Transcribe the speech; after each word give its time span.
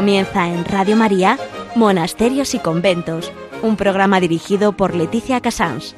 Comienza 0.00 0.48
en 0.48 0.64
Radio 0.64 0.96
María, 0.96 1.38
Monasterios 1.74 2.54
y 2.54 2.58
Conventos, 2.58 3.30
un 3.60 3.76
programa 3.76 4.18
dirigido 4.18 4.74
por 4.74 4.94
Leticia 4.94 5.42
Casans. 5.42 5.94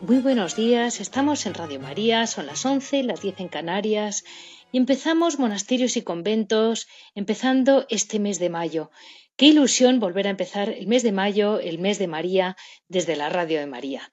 Muy 0.00 0.18
buenos 0.18 0.56
días, 0.56 1.00
estamos 1.00 1.46
en 1.46 1.54
Radio 1.54 1.78
María, 1.78 2.26
son 2.26 2.46
las 2.46 2.66
11, 2.66 3.04
las 3.04 3.20
10 3.20 3.38
en 3.38 3.48
Canarias 3.48 4.24
y 4.72 4.78
empezamos 4.78 5.38
monasterios 5.38 5.96
y 5.96 6.02
conventos 6.02 6.88
empezando 7.14 7.86
este 7.88 8.18
mes 8.18 8.40
de 8.40 8.50
mayo. 8.50 8.90
Qué 9.36 9.48
ilusión 9.48 10.00
volver 10.00 10.26
a 10.26 10.30
empezar 10.30 10.70
el 10.70 10.86
mes 10.86 11.02
de 11.02 11.12
mayo, 11.12 11.60
el 11.60 11.78
mes 11.78 11.98
de 11.98 12.06
María, 12.06 12.56
desde 12.88 13.16
la 13.16 13.28
Radio 13.28 13.60
de 13.60 13.66
María. 13.66 14.10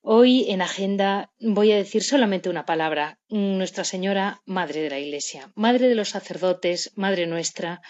Hoy 0.00 0.50
en 0.50 0.62
agenda 0.62 1.30
voy 1.38 1.72
a 1.72 1.76
decir 1.76 2.02
solamente 2.02 2.48
una 2.48 2.64
palabra, 2.64 3.18
Nuestra 3.28 3.84
Señora, 3.84 4.40
Madre 4.46 4.80
de 4.80 4.88
la 4.88 4.98
Iglesia, 4.98 5.52
Madre 5.54 5.88
de 5.88 5.94
los 5.94 6.08
sacerdotes, 6.08 6.90
Madre 6.94 7.26
nuestra, 7.26 7.82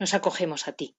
nos 0.00 0.12
acogemos 0.12 0.66
a 0.66 0.72
ti 0.72 0.96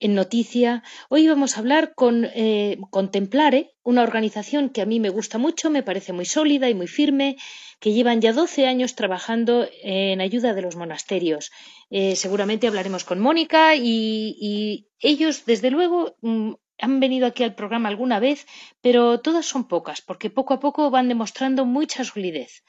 en 0.00 0.14
Noticia. 0.14 0.82
Hoy 1.10 1.28
vamos 1.28 1.56
a 1.56 1.60
hablar 1.60 1.94
con 1.94 2.26
eh, 2.34 2.78
Contemplare, 2.90 3.74
una 3.82 4.02
organización 4.02 4.70
que 4.70 4.80
a 4.80 4.86
mí 4.86 4.98
me 4.98 5.10
gusta 5.10 5.38
mucho, 5.38 5.70
me 5.70 5.82
parece 5.82 6.12
muy 6.12 6.24
sólida 6.24 6.68
y 6.68 6.74
muy 6.74 6.88
firme, 6.88 7.36
que 7.78 7.92
llevan 7.92 8.20
ya 8.20 8.32
12 8.32 8.66
años 8.66 8.94
trabajando 8.94 9.68
en 9.82 10.20
ayuda 10.20 10.54
de 10.54 10.62
los 10.62 10.76
monasterios. 10.76 11.50
Eh, 11.90 12.16
seguramente 12.16 12.66
hablaremos 12.66 13.04
con 13.04 13.20
Mónica 13.20 13.76
y, 13.76 14.86
ellos, 14.98 15.44
desde 15.46 15.70
luego, 15.70 16.16
mm, 16.22 16.52
han 16.78 17.00
venido 17.00 17.26
aquí 17.26 17.42
al 17.42 17.54
programa 17.54 17.88
alguna 17.90 18.20
vez, 18.20 18.46
pero 18.80 19.20
todas 19.20 19.44
son 19.46 19.68
pocas, 19.68 20.00
porque 20.00 20.30
poco 20.30 20.54
a 20.54 20.60
poco 20.60 20.90
van 20.90 21.08
demostrando 21.08 21.66
mucha 21.66 22.04
solidez. 22.04 22.64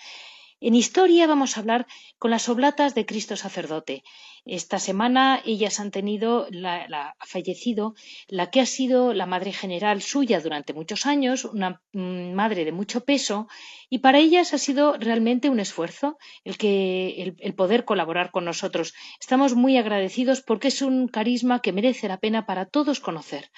En 0.64 0.76
historia 0.76 1.26
vamos 1.26 1.58
a 1.58 1.62
hablar 1.62 1.88
con 2.20 2.30
las 2.30 2.48
oblatas 2.48 2.94
de 2.94 3.08
Cristo 3.08 3.36
sacerdote. 3.36 4.04
Esta 4.45 4.78
semana 4.78 5.42
ellas 5.44 5.80
han 5.80 5.90
tenido, 5.90 6.45
la, 6.52 7.16
ha 7.20 7.26
fallecido 7.26 7.95
la 8.28 8.52
que 8.52 8.62
ha 8.62 8.67
sido 8.67 9.16
la 9.16 9.26
madre 9.26 9.54
general 9.54 10.04
suya 10.04 10.39
durante 10.39 10.73
muchos 10.73 11.08
años, 11.08 11.45
una 11.45 11.82
mm, 11.94 12.34
madre 12.34 12.64
de 12.64 12.72
mucho 12.72 13.04
peso, 13.06 13.48
y 13.89 14.00
para 14.00 14.20
ellas 14.20 14.54
ha 14.54 14.59
sido 14.59 14.98
realmente 15.00 15.50
un 15.50 15.59
esfuerzo 15.59 16.20
el, 16.44 16.59
que, 16.59 17.34
el, 17.39 17.56
poder 17.56 17.84
colaborar 17.84 18.30
con 18.30 18.45
nosotros. 18.45 18.94
Estamos 19.20 19.56
muy 19.56 19.78
agradecidos 19.78 20.44
porque 20.44 20.67
es 20.67 20.84
un 20.84 21.08
carisma 21.08 21.64
que 21.64 21.73
merece 21.73 22.08
la 22.08 22.20
pena 22.20 22.45
para 22.45 22.67
todos 22.67 23.00
conocer. 23.00 23.50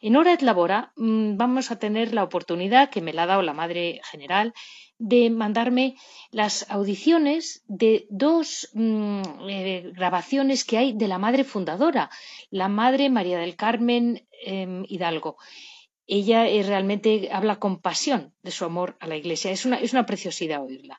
En 0.00 0.16
Hora 0.16 0.34
et 0.34 0.42
Labora 0.42 0.92
mm, 0.94 1.36
vamos 1.36 1.72
a 1.72 1.78
tener 1.80 2.14
la 2.14 2.22
oportunidad 2.22 2.90
que 2.90 3.00
me 3.00 3.12
la 3.12 3.24
ha 3.24 3.26
dado 3.26 3.42
la 3.42 3.54
Madre 3.54 4.00
General 4.04 4.52
de 5.06 5.28
mandarme 5.28 5.96
las 6.30 6.64
audiciones 6.70 7.62
de 7.68 8.06
dos 8.08 8.70
mm, 8.72 9.22
eh, 9.50 9.92
grabaciones 9.94 10.64
que 10.64 10.78
hay 10.78 10.92
de 10.94 11.08
la 11.08 11.18
madre 11.18 11.44
fundadora, 11.44 12.08
la 12.50 12.68
madre 12.68 13.10
María 13.10 13.38
del 13.38 13.54
Carmen 13.54 14.26
em, 14.44 14.84
Hidalgo. 14.88 15.36
Ella 16.06 16.44
realmente 16.44 17.28
habla 17.32 17.58
con 17.58 17.80
pasión 17.80 18.32
de 18.42 18.50
su 18.50 18.64
amor 18.64 18.96
a 19.00 19.06
la 19.06 19.16
Iglesia. 19.16 19.50
Es 19.50 19.66
una, 19.66 19.76
es 19.76 19.92
una 19.92 20.06
preciosidad 20.06 20.62
oírla 20.62 20.98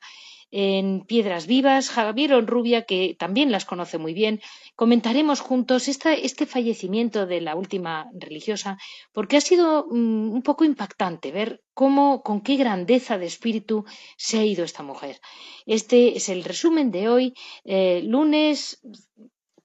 en 0.58 1.02
Piedras 1.02 1.48
Vivas, 1.48 1.90
Javier 1.90 2.34
Onrubia, 2.34 2.86
que 2.86 3.14
también 3.20 3.52
las 3.52 3.66
conoce 3.66 3.98
muy 3.98 4.14
bien. 4.14 4.40
Comentaremos 4.78 5.42
juntos 5.42 5.90
este 5.90 6.46
fallecimiento 6.46 7.26
de 7.26 7.42
la 7.42 7.56
última 7.56 8.10
religiosa, 8.14 8.78
porque 9.12 9.36
ha 9.36 9.42
sido 9.42 9.86
mm, 9.92 10.32
un 10.32 10.42
poco 10.44 10.64
impactante 10.64 11.34
ver 11.34 11.62
cómo, 11.74 12.24
con 12.24 12.40
qué 12.40 12.56
grandeza 12.56 13.18
de 13.18 13.26
espíritu 13.26 13.84
se 14.16 14.40
ha 14.40 14.46
ido 14.46 14.64
esta 14.64 14.82
mujer. 14.82 15.20
Este 15.66 16.16
es 16.16 16.30
el 16.30 16.46
resumen 16.46 16.90
de 16.90 17.10
hoy, 17.10 17.34
eh, 17.66 18.02
lunes 18.06 18.80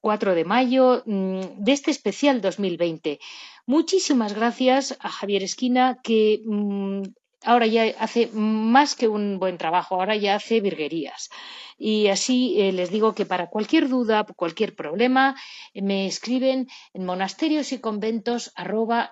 4 0.00 0.34
de 0.34 0.45
mayo 0.45 1.05
mm, 1.06 1.62
de 1.62 1.73
este 1.73 1.93
especial 1.93 2.41
2020. 2.41 3.21
Muchísimas 3.65 4.34
gracias 4.34 4.97
a 4.99 5.09
Javier 5.09 5.45
Esquina, 5.45 6.00
que 6.03 6.43
mm, 6.45 7.03
ahora 7.45 7.67
ya 7.67 7.84
hace 7.99 8.28
más 8.33 8.95
que 8.95 9.09
un 9.09 9.39
buen 9.39 9.59
trabajo, 9.59 9.95
ahora 9.95 10.17
ya 10.17 10.34
hace 10.34 10.61
virguerías. 10.61 11.31
Y 11.78 12.09
así 12.09 12.61
eh, 12.61 12.73
les 12.73 12.91
digo 12.91 13.15
que 13.15 13.25
para 13.27 13.49
cualquier 13.49 13.89
duda, 13.89 14.25
cualquier 14.37 14.75
problema, 14.75 15.34
eh, 15.73 15.83
me 15.83 16.06
escriben 16.06 16.69
en 16.93 17.05
monasterios 17.05 17.73
y 17.73 17.79
conventos 17.79 18.53
arroba. 18.55 19.11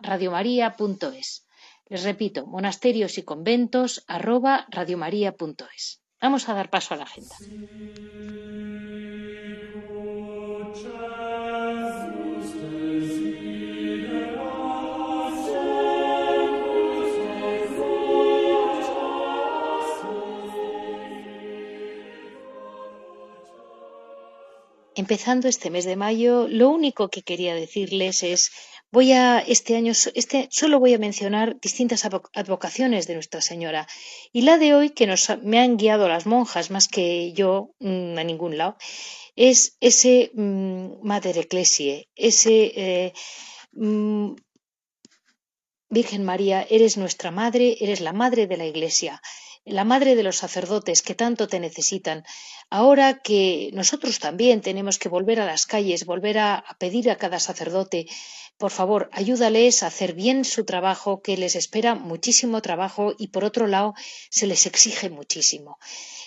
Les 1.90 2.02
repito, 2.04 2.46
monasterios 2.46 3.16
y 3.16 3.22
conventos 3.22 4.04
arroba. 4.06 4.66
Vamos 6.20 6.48
a 6.48 6.54
dar 6.54 6.68
paso 6.68 6.94
a 6.94 6.96
la 6.98 7.04
agenda. 7.04 7.36
Empezando 25.08 25.48
este 25.48 25.70
mes 25.70 25.86
de 25.86 25.96
mayo, 25.96 26.46
lo 26.48 26.68
único 26.68 27.08
que 27.08 27.22
quería 27.22 27.54
decirles 27.54 28.22
es 28.22 28.50
voy 28.92 29.12
a 29.12 29.38
este 29.38 29.74
año 29.74 29.92
este 30.22 30.48
solo 30.50 30.80
voy 30.80 30.92
a 30.92 30.98
mencionar 30.98 31.58
distintas 31.62 32.04
advocaciones 32.04 33.06
de 33.06 33.14
Nuestra 33.14 33.40
Señora. 33.40 33.86
Y 34.32 34.42
la 34.42 34.58
de 34.58 34.74
hoy 34.74 34.90
que 34.90 35.06
nos 35.06 35.22
me 35.42 35.60
han 35.60 35.78
guiado 35.78 36.08
las 36.08 36.26
monjas 36.26 36.70
más 36.70 36.88
que 36.88 37.32
yo 37.32 37.70
mm, 37.78 38.18
a 38.18 38.24
ningún 38.24 38.58
lado 38.58 38.76
es 39.34 39.78
ese 39.80 40.30
mm, 40.34 41.00
Mater 41.02 41.36
ese 42.14 42.56
eh, 42.76 43.12
mm, 43.72 44.34
Virgen 45.88 46.22
María, 46.22 46.66
eres 46.68 46.98
nuestra 46.98 47.30
madre, 47.30 47.78
eres 47.80 48.02
la 48.02 48.12
madre 48.12 48.46
de 48.46 48.58
la 48.58 48.66
Iglesia 48.66 49.22
la 49.68 49.84
madre 49.84 50.14
de 50.14 50.22
los 50.22 50.36
sacerdotes 50.36 51.02
que 51.02 51.14
tanto 51.14 51.46
te 51.48 51.60
necesitan, 51.60 52.24
ahora 52.70 53.20
que 53.20 53.70
nosotros 53.72 54.18
también 54.18 54.60
tenemos 54.60 54.98
que 54.98 55.08
volver 55.08 55.40
a 55.40 55.46
las 55.46 55.66
calles, 55.66 56.04
volver 56.04 56.38
a, 56.38 56.64
pedir 56.78 57.10
a 57.10 57.16
cada 57.16 57.38
sacerdote, 57.38 58.06
por 58.58 58.72
favor, 58.72 59.08
ayúdales 59.12 59.82
a 59.82 59.86
hacer 59.86 60.14
bien 60.14 60.44
su 60.44 60.64
trabajo, 60.64 61.22
que 61.22 61.36
les 61.36 61.54
espera 61.54 61.94
muchísimo 61.94 62.60
trabajo 62.60 63.14
y, 63.16 63.28
por 63.28 63.44
otro 63.44 63.68
lado, 63.68 63.94
se 64.30 64.48
les 64.48 64.66
exige 64.66 65.10
muchísimo. 65.10 65.78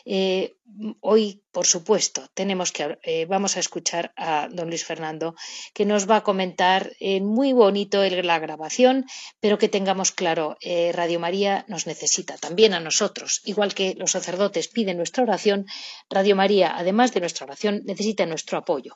Eh, 0.05 0.55
hoy, 1.01 1.43
por 1.51 1.67
supuesto, 1.67 2.27
tenemos 2.33 2.71
que 2.71 2.97
eh, 3.03 3.25
vamos 3.25 3.57
a 3.57 3.59
escuchar 3.59 4.13
a 4.15 4.47
don 4.49 4.69
Luis 4.69 4.85
Fernando, 4.85 5.35
que 5.73 5.85
nos 5.85 6.09
va 6.09 6.17
a 6.17 6.23
comentar 6.23 6.93
eh, 6.99 7.19
muy 7.21 7.51
bonito 7.53 8.01
la 8.03 8.39
grabación, 8.39 9.05
pero 9.41 9.57
que 9.57 9.67
tengamos 9.67 10.11
claro, 10.11 10.57
Radio 10.93 11.19
María 11.19 11.65
nos 11.67 11.85
necesita 11.85 12.37
también 12.37 12.73
a 12.73 12.79
nosotros, 12.79 13.41
igual 13.43 13.73
que 13.73 13.93
los 13.95 14.11
sacerdotes 14.11 14.69
piden 14.69 14.97
nuestra 14.97 15.23
oración, 15.23 15.65
Radio 16.09 16.35
María, 16.35 16.75
además 16.75 17.13
de 17.13 17.19
nuestra 17.19 17.45
oración, 17.45 17.81
necesita 17.85 18.25
nuestro 18.25 18.57
apoyo. 18.57 18.95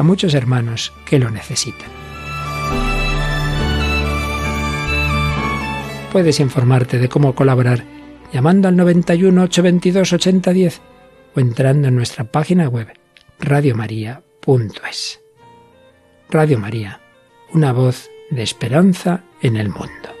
a 0.00 0.02
muchos 0.02 0.32
hermanos 0.32 0.94
que 1.04 1.18
lo 1.18 1.30
necesitan. 1.30 1.90
Puedes 6.10 6.40
informarte 6.40 6.98
de 6.98 7.10
cómo 7.10 7.34
colaborar 7.34 7.84
llamando 8.32 8.68
al 8.68 8.76
91 8.76 9.42
822 9.42 10.12
8010 10.14 10.80
o 11.34 11.40
entrando 11.40 11.88
en 11.88 11.96
nuestra 11.96 12.24
página 12.24 12.66
web 12.66 12.88
radiomaria.es. 13.40 15.20
Radio 16.30 16.58
María, 16.58 17.00
una 17.52 17.72
voz 17.74 18.08
de 18.30 18.42
esperanza 18.42 19.24
en 19.42 19.56
el 19.56 19.68
mundo. 19.68 20.19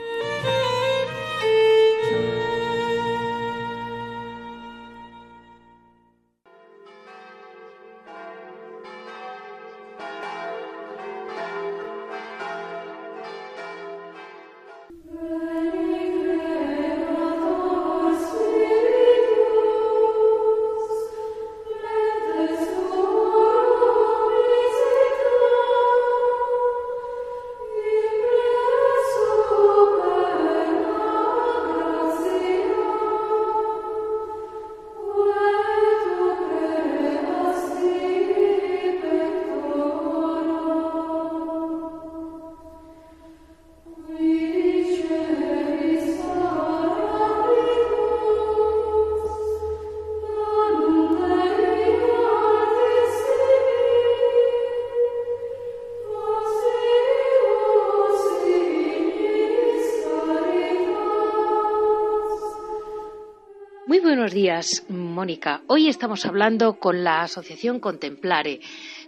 Días, 64.60 64.84
Mónica. 64.88 65.62
Hoy 65.68 65.88
estamos 65.88 66.26
hablando 66.26 66.78
con 66.78 67.02
la 67.02 67.22
Asociación 67.22 67.80
Contemplare. 67.80 68.60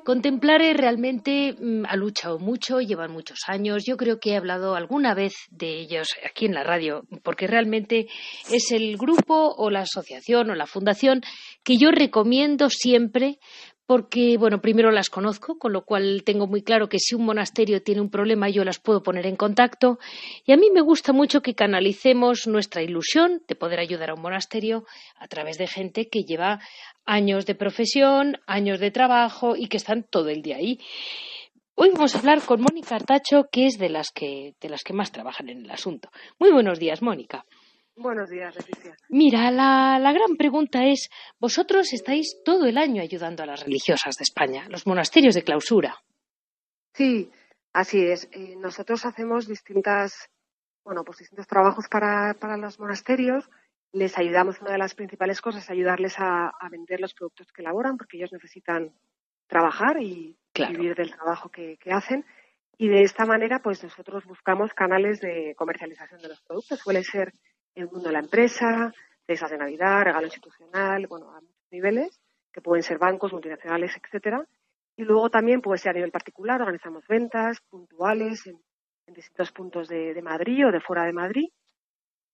Contemplare 0.05 0.73
realmente 0.73 1.55
mm, 1.59 1.85
ha 1.87 1.97
luchado 1.97 2.39
mucho, 2.39 2.81
llevan 2.81 3.13
muchos 3.13 3.41
años. 3.47 3.85
Yo 3.87 3.97
creo 3.97 4.19
que 4.19 4.31
he 4.31 4.37
hablado 4.37 4.75
alguna 4.75 5.15
vez 5.15 5.35
de 5.51 5.79
ellos 5.81 6.09
aquí 6.25 6.47
en 6.47 6.55
la 6.55 6.65
radio, 6.65 7.05
porque 7.23 7.47
realmente 7.47 8.09
es 8.51 8.73
el 8.73 8.97
grupo 8.97 9.55
o 9.57 9.71
la 9.71 9.81
asociación 9.81 10.51
o 10.51 10.55
la 10.55 10.67
fundación 10.67 11.23
que 11.63 11.77
yo 11.77 11.91
recomiendo 11.91 12.71
siempre 12.71 13.39
porque, 13.93 14.39
bueno, 14.39 14.63
primero 14.63 14.91
las 14.91 15.11
conozco, 15.11 15.59
con 15.59 15.75
lo 15.75 15.85
cual 15.85 16.23
tengo 16.25 16.47
muy 16.47 16.63
claro 16.63 16.89
que 16.89 16.99
si 16.99 17.15
un 17.15 17.27
monasterio 17.27 17.83
tiene 17.83 18.01
un 18.01 18.09
problema 18.09 18.49
yo 18.49 18.65
las 18.65 18.79
puedo 18.79 19.03
poner 19.03 19.27
en 19.27 19.37
contacto. 19.37 19.99
Y 20.47 20.53
a 20.53 20.57
mí 20.57 20.71
me 20.73 20.81
gusta 20.81 21.13
mucho 21.13 21.43
que 21.43 21.55
canalicemos 21.55 22.47
nuestra 22.47 22.81
ilusión 22.81 23.43
de 23.47 23.55
poder 23.55 23.81
ayudar 23.81 24.09
a 24.09 24.15
un 24.15 24.23
monasterio 24.23 24.87
a 25.19 25.29
través 25.29 25.59
de 25.59 25.67
gente 25.67 26.09
que 26.09 26.25
lleva 26.25 26.61
años 27.05 27.45
de 27.45 27.55
profesión, 27.55 28.39
años 28.47 28.81
de 28.81 28.91
trabajo 28.91 29.57
y 29.57 29.67
que 29.69 29.77
están 29.77 30.05
todo 30.05 30.31
el 30.31 30.41
día 30.41 30.57
ahí. 30.57 30.79
Hoy 31.75 31.91
vamos 31.91 32.15
a 32.15 32.19
hablar 32.19 32.41
con 32.41 32.63
Mónica 32.63 32.97
Artacho, 32.97 33.51
que 33.53 33.67
es 33.67 33.77
de 33.77 33.91
las 33.91 34.11
que, 34.11 34.55
de 34.59 34.71
las 34.71 34.85
que 34.85 34.95
más 34.95 35.13
trabajan 35.13 35.51
en 35.51 35.67
el 35.67 35.71
asunto. 35.71 36.09
Muy 36.39 36.51
buenos 36.51 36.79
días, 36.79 37.03
Mónica. 37.03 37.45
Buenos 37.97 38.31
días, 38.31 38.55
Leticia. 38.57 38.97
Mira, 39.11 39.51
la, 39.51 40.13
gran 40.13 40.37
pregunta 40.37 40.87
es, 40.87 41.11
vosotros 41.39 41.93
estáis 41.93 42.43
todo 42.43 42.65
el 42.65 42.79
año 42.79 43.03
ayudando 43.03 43.43
a 43.43 43.47
las 43.47 43.65
religiosas 43.65 44.17
de 44.17 44.23
España, 44.23 44.67
los 44.71 44.87
monasterios 44.87 45.35
de 45.35 45.43
clausura. 45.43 45.97
Sí, 46.95 47.31
así 47.73 48.03
es. 48.03 48.29
Eh, 48.33 48.57
nosotros 48.57 49.05
hacemos 49.05 49.47
distintas, 49.47 50.31
bueno, 50.85 51.05
pues 51.05 51.19
distintos 51.19 51.47
trabajos 51.47 51.87
para, 51.89 52.35
para, 52.35 52.57
los 52.57 52.81
monasterios. 52.81 53.51
Les 53.93 54.17
ayudamos, 54.17 54.61
una 54.63 54.73
de 54.73 54.79
las 54.79 54.95
principales 54.95 55.43
cosas 55.43 55.65
es 55.65 55.71
ayudarles 55.71 56.15
a, 56.19 56.51
vender 56.71 56.99
los 56.99 57.13
productos 57.13 57.53
que 57.53 57.61
elaboran, 57.61 57.99
porque 57.99 58.17
ellos 58.17 58.33
necesitan 58.33 58.95
trabajar 59.47 60.03
y 60.03 60.39
vivir 60.55 60.95
del 60.95 61.15
trabajo 61.15 61.51
que, 61.51 61.77
que 61.77 61.93
hacen. 61.93 62.25
Y 62.79 62.89
de 62.89 63.03
esta 63.03 63.27
manera, 63.27 63.59
pues 63.59 63.85
nosotros 63.85 64.25
buscamos 64.25 64.73
canales 64.73 65.21
de 65.21 65.55
comercialización 65.57 66.23
de 66.23 66.29
los 66.29 66.41
productos. 66.41 66.79
Suele 66.81 67.05
ser 67.05 67.35
el 67.75 67.87
mundo 67.87 68.09
de 68.09 68.13
la 68.13 68.21
empresa, 68.21 68.93
mesas 69.27 69.51
de 69.51 69.59
Navidad, 69.59 70.05
regalo 70.05 70.27
institucional, 70.27 71.07
bueno, 71.07 71.31
a 71.31 71.41
muchos 71.41 71.71
niveles, 71.71 72.21
que 72.53 72.61
pueden 72.61 72.83
ser 72.83 72.99
bancos, 72.99 73.33
multinacionales, 73.33 73.93
etcétera. 73.97 74.47
Y 74.97 75.05
luego 75.05 75.31
también 75.31 75.61
puede 75.61 75.79
ser 75.79 75.91
a 75.91 75.95
nivel 75.95 76.11
particular, 76.11 76.61
organizamos 76.61 77.07
ventas 77.07 77.61
puntuales 77.71 78.47
en, 78.47 78.59
distintos 79.15 79.53
puntos 79.53 79.89
de, 79.89 80.21
Madrid 80.23 80.67
o 80.67 80.73
de 80.73 80.81
fuera 80.81 81.05
de 81.05 81.13
Madrid. 81.13 81.49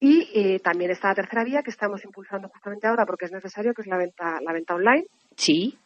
Y 0.00 0.30
eh, 0.32 0.60
también 0.60 0.92
está 0.92 1.08
la 1.08 1.16
tercera 1.16 1.42
vía 1.42 1.62
que 1.62 1.70
estamos 1.70 2.04
impulsando 2.04 2.48
justamente 2.48 2.86
ahora 2.86 3.04
porque 3.04 3.24
es 3.24 3.32
necesario, 3.32 3.74
que 3.74 3.82
es 3.82 3.88
la 3.88 3.96
venta, 3.96 4.38
la 4.40 4.52
venta 4.52 4.76
online. 4.76 5.06
Sí. 5.36 5.76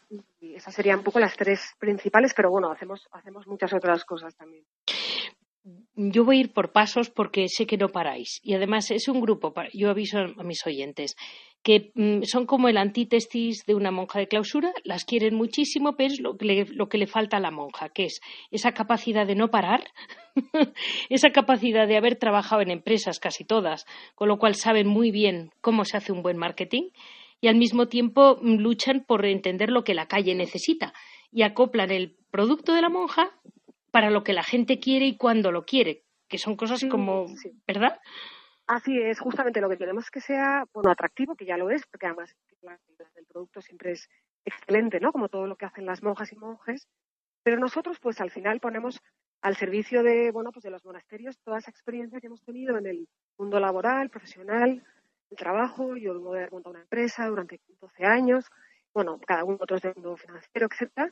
Y 0.41 0.55
esas 0.55 0.75
serían 0.75 0.99
un 0.99 1.05
poco 1.05 1.19
las 1.19 1.35
tres 1.35 1.75
principales, 1.79 2.35
pero 2.35 2.51
bueno, 2.51 2.71
hacemos, 2.71 3.09
hacemos 3.13 3.47
muchas 3.47 3.73
otras 3.73 4.05
cosas 4.05 4.35
también 4.37 4.65
yo 5.95 6.25
voy 6.25 6.39
a 6.39 6.41
ir 6.41 6.53
por 6.53 6.73
pasos 6.73 7.11
porque 7.11 7.49
sé 7.49 7.67
que 7.67 7.77
no 7.77 7.89
paráis. 7.89 8.41
Y 8.43 8.55
además 8.55 8.91
es 8.91 9.09
un 9.09 9.21
grupo, 9.21 9.55
yo 9.73 9.91
aviso 9.91 10.19
a 10.19 10.43
mis 10.43 10.67
oyentes, 10.67 11.17
que 11.63 11.93
mm, 11.95 12.23
son 12.23 12.47
como 12.47 12.69
el 12.69 12.77
antítesis 12.77 13.65
de 13.67 13.75
una 13.75 13.91
monja 13.91 14.19
de 14.19 14.27
clausura, 14.27 14.73
las 14.85 15.05
quieren 15.05 15.35
muchísimo, 15.35 15.97
pero 15.97 16.13
es 16.13 16.21
lo 16.21 16.37
que, 16.37 16.45
le, 16.45 16.65
lo 16.67 16.89
que 16.89 16.99
le 16.99 17.07
falta 17.07 17.37
a 17.37 17.41
la 17.41 17.51
monja, 17.51 17.89
que 17.89 18.05
es 18.05 18.21
esa 18.51 18.73
capacidad 18.73 19.27
de 19.27 19.37
no 19.37 19.49
parar, 19.51 19.85
esa 21.09 21.31
capacidad 21.31 21.87
de 21.87 21.97
haber 21.97 22.17
trabajado 22.17 22.63
en 22.63 22.71
empresas 22.71 23.21
casi 23.21 23.45
todas, 23.45 23.87
con 24.15 24.29
lo 24.29 24.39
cual 24.39 24.57
saben 24.57 24.89
muy 24.89 25.11
bien 25.11 25.51
cómo 25.61 25.85
se 25.85 25.97
hace 25.97 26.13
un 26.13 26.23
buen 26.23 26.37
marketing 26.37 26.91
y 27.41 27.49
al 27.49 27.57
mismo 27.57 27.87
tiempo 27.87 28.39
mm, 28.41 28.57
luchan 28.57 29.05
por 29.07 29.25
entender 29.25 29.71
lo 29.71 29.85
que 29.85 29.95
la 29.95 30.07
calle 30.07 30.35
necesita 30.35 30.93
y 31.31 31.43
acoplan 31.43 31.91
el 31.91 32.17
producto 32.31 32.75
de 32.75 32.83
la 32.83 32.89
monja 32.89 33.31
para 33.93 34.11
lo 34.11 34.25
que 34.25 34.33
la 34.33 34.43
gente 34.43 34.81
quiere 34.81 35.07
y 35.07 35.17
cuando 35.17 35.53
lo 35.53 35.65
quiere, 35.65 36.05
que 36.29 36.39
son 36.39 36.57
cosas 36.57 36.85
como, 36.91 37.27
¿verdad? 37.67 38.01
Así 38.67 38.99
es, 38.99 39.21
justamente 39.21 39.61
lo 39.61 39.69
que 39.69 39.79
queremos 39.79 40.05
es 40.05 40.11
que 40.11 40.21
sea, 40.21 40.65
bueno, 40.73 40.91
atractivo, 40.91 41.37
que 41.37 41.45
ya 41.45 41.57
lo 41.57 41.71
es, 41.71 41.87
porque 41.87 42.07
además 42.07 42.35
del 42.63 43.27
producto 43.27 43.61
siempre 43.61 43.93
es 43.93 44.09
excelente, 44.45 44.99
¿no? 44.99 45.13
Como 45.13 45.29
todo 45.29 45.47
lo 45.47 45.57
que 45.57 45.67
hacen 45.67 45.87
las 45.87 46.03
monjas 46.03 46.33
y 46.33 46.37
monjes, 46.37 46.89
pero 47.45 47.59
nosotros, 47.59 47.99
pues 48.01 48.21
al 48.21 48.31
final 48.31 48.61
ponemos 48.61 49.01
al 49.43 49.57
servicio 49.57 50.03
de, 50.03 50.31
bueno, 50.31 50.53
pues 50.53 50.63
de 50.63 50.71
los 50.71 50.85
monasterios 50.85 51.39
toda 51.45 51.59
esa 51.59 51.71
experiencia 51.71 52.21
que 52.21 52.29
hemos 52.29 52.43
tenido 52.43 52.79
en 52.79 52.87
el 52.87 53.09
mundo 53.37 53.61
laboral, 53.61 54.09
profesional, 54.09 54.83
el 55.31 55.37
trabajo. 55.37 55.97
Yo 55.97 56.15
luego 56.15 56.35
haber 56.35 56.53
montado 56.53 56.75
una 56.75 56.83
empresa 56.83 57.27
durante 57.27 57.61
12 57.81 58.05
años, 58.05 58.47
bueno, 58.95 59.21
cada 59.27 59.45
uno 59.45 59.59
otros 59.61 59.83
del 59.83 59.95
mundo 59.97 60.17
financiero, 60.17 60.69
etcétera, 60.71 61.11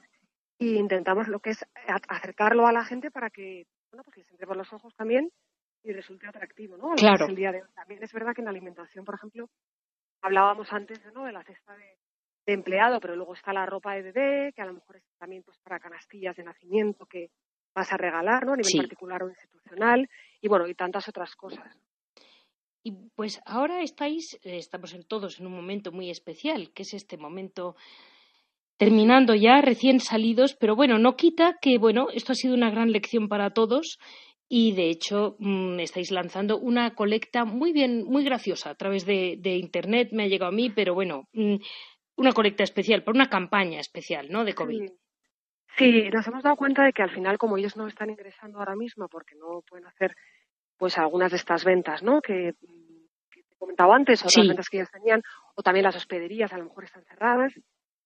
y 0.61 0.77
intentamos 0.77 1.27
lo 1.27 1.41
que 1.41 1.51
es 1.51 1.65
acercarlo 2.09 2.67
a 2.67 2.73
la 2.73 2.85
gente 2.85 3.11
para 3.11 3.31
que 3.31 3.67
bueno 3.91 4.05
pues 4.05 4.19
les 4.19 4.31
entre 4.31 4.47
por 4.47 4.57
los 4.57 4.73
ojos 4.73 4.95
también 4.95 5.33
y 5.83 5.93
resulte 5.93 6.29
atractivo 6.29 6.77
no 6.77 6.95
claro. 6.95 7.27
el 7.27 7.35
día 7.35 7.51
de 7.51 7.63
hoy. 7.63 7.69
también 7.75 8.03
es 8.03 8.13
verdad 8.13 8.35
que 8.35 8.43
en 8.43 8.45
la 8.45 8.51
alimentación 8.51 9.05
por 9.05 9.15
ejemplo 9.15 9.49
hablábamos 10.21 10.71
antes 10.73 11.01
¿no? 11.15 11.25
de 11.25 11.33
la 11.33 11.43
cesta 11.43 11.75
de, 11.75 11.97
empleado 12.47 13.01
pero 13.01 13.17
luego 13.17 13.35
está 13.35 13.53
la 13.53 13.65
ropa 13.65 13.95
de 13.95 14.03
bebé 14.03 14.53
que 14.55 14.61
a 14.61 14.67
lo 14.67 14.75
mejor 14.75 14.97
es 14.97 15.05
también 15.19 15.43
pues 15.43 15.59
para 15.59 15.81
canastillas 15.81 16.37
de 16.37 16.45
nacimiento 16.45 17.07
que 17.07 17.31
vas 17.75 17.91
a 17.93 17.97
regalar 17.97 18.45
no 18.45 18.53
a 18.53 18.57
nivel 18.57 18.83
particular 18.83 19.23
o 19.23 19.29
institucional 19.31 20.09
y 20.43 20.49
bueno 20.49 20.67
y 20.67 20.75
tantas 20.75 21.09
otras 21.09 21.35
cosas. 21.37 21.79
Y 22.83 22.93
pues 23.15 23.43
ahora 23.45 23.83
estáis, 23.83 24.35
eh, 24.43 24.57
estamos 24.57 24.95
en 24.95 25.05
todos 25.05 25.39
en 25.39 25.47
un 25.47 25.53
momento 25.53 25.93
muy 25.93 26.09
especial, 26.09 26.73
que 26.73 26.83
es 26.83 26.95
este 26.95 27.19
momento 27.19 27.77
terminando 28.81 29.35
ya, 29.35 29.61
recién 29.61 30.01
salidos, 30.01 30.57
pero 30.59 30.75
bueno, 30.75 30.99
no 30.99 31.15
quita 31.15 31.59
que, 31.61 31.77
bueno, 31.77 32.09
esto 32.15 32.33
ha 32.33 32.35
sido 32.35 32.55
una 32.55 32.71
gran 32.71 32.93
lección 32.93 33.29
para 33.29 33.51
todos 33.51 33.99
y 34.49 34.73
de 34.73 34.89
hecho 34.89 35.37
mm, 35.39 35.81
estáis 35.81 36.11
lanzando 36.11 36.59
una 36.59 36.95
colecta 36.95 37.45
muy 37.45 37.73
bien, 37.75 38.05
muy 38.05 38.25
graciosa 38.25 38.71
a 38.71 38.75
través 38.75 39.05
de, 39.05 39.37
Internet, 39.45 40.09
me 40.13 40.23
ha 40.23 40.29
llegado 40.29 40.51
a 40.51 40.55
mí, 40.55 40.71
pero 40.71 40.95
bueno, 40.95 41.29
mm, 41.35 41.57
una 42.17 42.33
colecta 42.33 42.65
especial, 42.65 43.05
por 43.05 43.15
una 43.15 43.29
campaña 43.29 43.81
especial, 43.81 44.29
¿no? 44.31 44.47
De 44.47 44.55
COVID. 44.55 44.89
Sí. 45.77 46.09
nos 46.11 46.27
hemos 46.27 46.43
dado 46.43 46.57
cuenta 46.57 46.83
de 46.83 46.95
que 46.95 47.03
al 47.03 47.11
final, 47.11 47.37
como 47.37 47.59
ellos 47.59 47.77
no 47.77 47.87
están 47.87 48.09
ingresando 48.09 48.61
ahora 48.61 48.77
mismo 48.77 49.09
porque 49.09 49.35
no 49.35 49.61
pueden 49.69 49.89
hacer 49.89 50.17
pues 50.79 50.97
algunas 50.97 51.33
de 51.33 51.37
estas 51.37 51.67
ventas, 51.67 52.03
¿no? 52.03 52.23
Que, 52.23 52.55
te 52.55 53.41
he 53.41 53.59
comentado 53.59 53.93
antes, 53.93 54.23
o 54.23 54.25
las 54.25 54.49
ventas 54.49 54.71
que 54.71 54.79
ellos 54.79 54.91
tenían, 54.91 55.21
o 55.55 55.63
también 55.63 55.85
las 55.85 55.97
hospederías 55.97 56.51
a 56.55 56.57
lo 56.57 56.65
mejor 56.65 56.85
están 56.85 57.05
cerradas, 57.05 57.53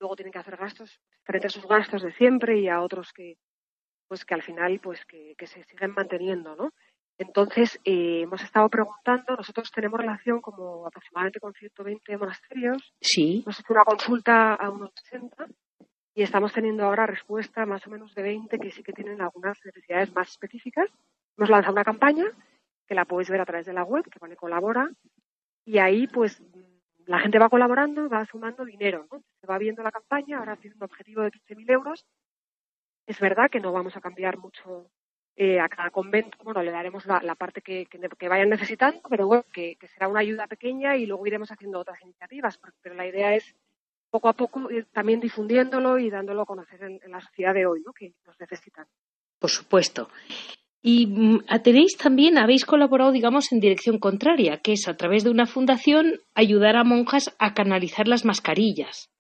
luego 0.05 0.17
tienen 0.17 0.33
que 0.33 0.39
hacer 0.39 0.59
gastos 0.59 1.01
frente 1.23 1.47
a 1.47 1.51
sus 1.51 1.67
gastos 1.67 2.03
de 2.03 2.13
siempre 2.13 2.59
y 2.59 2.69
a 2.69 2.83
otros 2.83 3.11
que, 3.15 3.39
pues 4.07 4.27
que 4.27 4.35
al 4.35 4.43
final 4.43 4.79
pues 4.81 5.03
que, 5.07 5.35
se 5.47 5.65
siguen 5.65 5.93
manteniendo, 5.93 6.55
¿no? 6.55 6.73
Entonces, 7.17 7.81
eh, 7.85 8.23
hemos 8.23 8.43
estado 8.43 8.69
preguntando, 8.69 9.37
nosotros 9.37 9.71
tenemos 9.71 9.99
relación 9.99 10.43
como 10.43 10.87
aproximadamente 10.87 11.41
con 11.41 11.55
120 11.55 12.19
monasterios. 12.19 12.93
Sí. 13.01 13.43
Hemos 13.47 13.61
hecho 13.61 13.73
una 13.73 13.85
consulta 13.85 14.55
a 14.55 14.69
unos 14.69 14.91
80 15.07 15.47
y 16.15 16.23
estamos 16.23 16.53
teniendo 16.53 16.85
ahora 16.85 17.07
respuesta 17.07 17.65
más 17.65 17.87
o 17.87 17.91
menos 17.91 18.15
de 18.15 18.23
20 18.23 18.59
que 18.59 18.73
sí 18.73 18.83
que 18.83 18.93
tienen 18.93 19.23
algunas 19.23 19.59
necesidades 19.65 20.13
más 20.15 20.29
específicas. 20.29 20.91
Hemos 21.39 21.49
lanzado 21.49 21.73
una 21.73 21.85
campaña 21.85 22.27
que 22.87 22.95
la 22.95 23.07
puedes 23.07 23.31
ver 23.31 23.41
a 23.41 23.47
través 23.47 23.65
de 23.65 23.73
la 23.73 23.85
web, 23.85 24.05
que 24.11 24.19
pone 24.19 24.37
colabora, 24.37 24.91
y 25.65 25.79
ahí 25.79 26.07
pues 26.09 26.43
la 27.07 27.19
gente 27.21 27.39
va 27.39 27.49
colaborando, 27.49 28.09
va 28.09 28.25
sumando 28.27 28.65
dinero, 28.65 29.07
¿no? 29.11 29.23
Se 29.41 29.47
va 29.47 29.59
viendo 29.59 29.83
la 29.83 29.93
campaña, 29.93 30.39
ahora 30.39 30.57
tiene 30.57 30.77
un 30.77 30.85
objetivo 30.85 31.23
de 31.23 31.31
15.000 31.31 31.71
euros 31.73 32.07
es 33.07 33.21
verdad 33.21 33.51
que 33.51 33.61
no 33.61 33.73
vamos 33.73 33.97
a 33.97 34.01
cambiar 34.01 34.39
mucho 34.39 34.91
eh, 35.37 35.61
a 35.61 35.69
cada 35.69 35.91
convento, 35.91 36.39
bueno, 36.43 36.63
le 36.63 36.71
daremos 36.71 37.05
la, 37.07 37.35
parte 37.35 37.61
que, 37.61 37.89
vayan 38.29 38.49
necesitando, 38.49 39.01
pero 39.09 39.27
bueno, 39.27 39.45
que, 39.53 39.77
será 39.93 40.09
una 40.09 40.21
ayuda 40.21 40.47
pequeña 40.47 40.97
y 40.97 41.07
luego 41.07 41.27
iremos 41.27 41.51
haciendo 41.51 41.81
otras 41.81 42.01
iniciativas, 42.03 42.59
pero 42.81 42.95
la 42.95 43.07
idea 43.07 43.35
es 43.35 43.55
poco 44.11 44.29
a 44.29 44.33
poco 44.33 44.71
ir 44.71 44.87
también 44.93 45.21
difundiéndolo 45.21 45.99
y 45.99 46.09
dándolo 46.09 46.43
a 46.43 46.47
conocer 46.47 46.83
en, 46.85 47.01
la 47.11 47.21
sociedad 47.21 47.53
de 47.53 47.67
hoy, 47.67 47.83
¿no? 47.85 47.93
que 47.93 48.15
nos 48.25 48.39
necesitan. 48.39 48.87
Por 49.39 49.51
supuesto. 49.51 50.09
Y 50.87 51.07
mm, 51.07 51.47
tenéis 51.63 51.97
también, 51.97 52.37
habéis 52.37 52.67
colaborado, 52.67 53.11
digamos, 53.11 53.51
en 53.53 53.61
dirección 53.61 53.99
contraria, 53.99 54.59
que 54.59 54.73
es 54.73 54.87
a 54.87 54.95
través 54.99 55.25
de 55.25 55.31
una 55.31 55.47
fundación 55.47 56.21
ayudar 56.35 56.77
a 56.77 56.85
monjas 56.85 57.35
a 57.39 57.55
canalizar 57.55 58.07
las 58.07 58.27
mascarillas. 58.27 59.11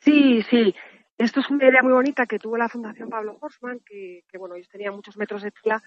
Sí, 0.00 0.42
sí. 0.50 0.74
Esto 1.16 1.38
es 1.38 1.50
una 1.50 1.68
idea 1.68 1.84
muy 1.84 1.92
bonita 1.92 2.26
que 2.26 2.40
tuvo 2.40 2.56
la 2.56 2.68
Fundación 2.68 3.10
Pablo 3.10 3.38
Horsman, 3.40 3.78
que, 3.86 4.24
bueno, 4.38 4.56
ellos 4.56 4.68
tenían 4.68 4.92
muchos 4.92 5.16
metros 5.16 5.42
de 5.42 5.52
tela, 5.52 5.80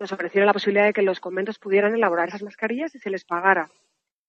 nos 0.00 0.12
ofrecieron 0.12 0.46
la 0.46 0.54
posibilidad 0.54 0.86
de 0.86 0.94
que 0.94 1.02
los 1.02 1.20
conventos 1.20 1.58
pudieran 1.58 1.94
elaborar 1.94 2.28
esas 2.28 2.42
mascarillas 2.42 2.94
y 2.94 2.98
se 2.98 3.10
les 3.10 3.26
pagara. 3.26 3.68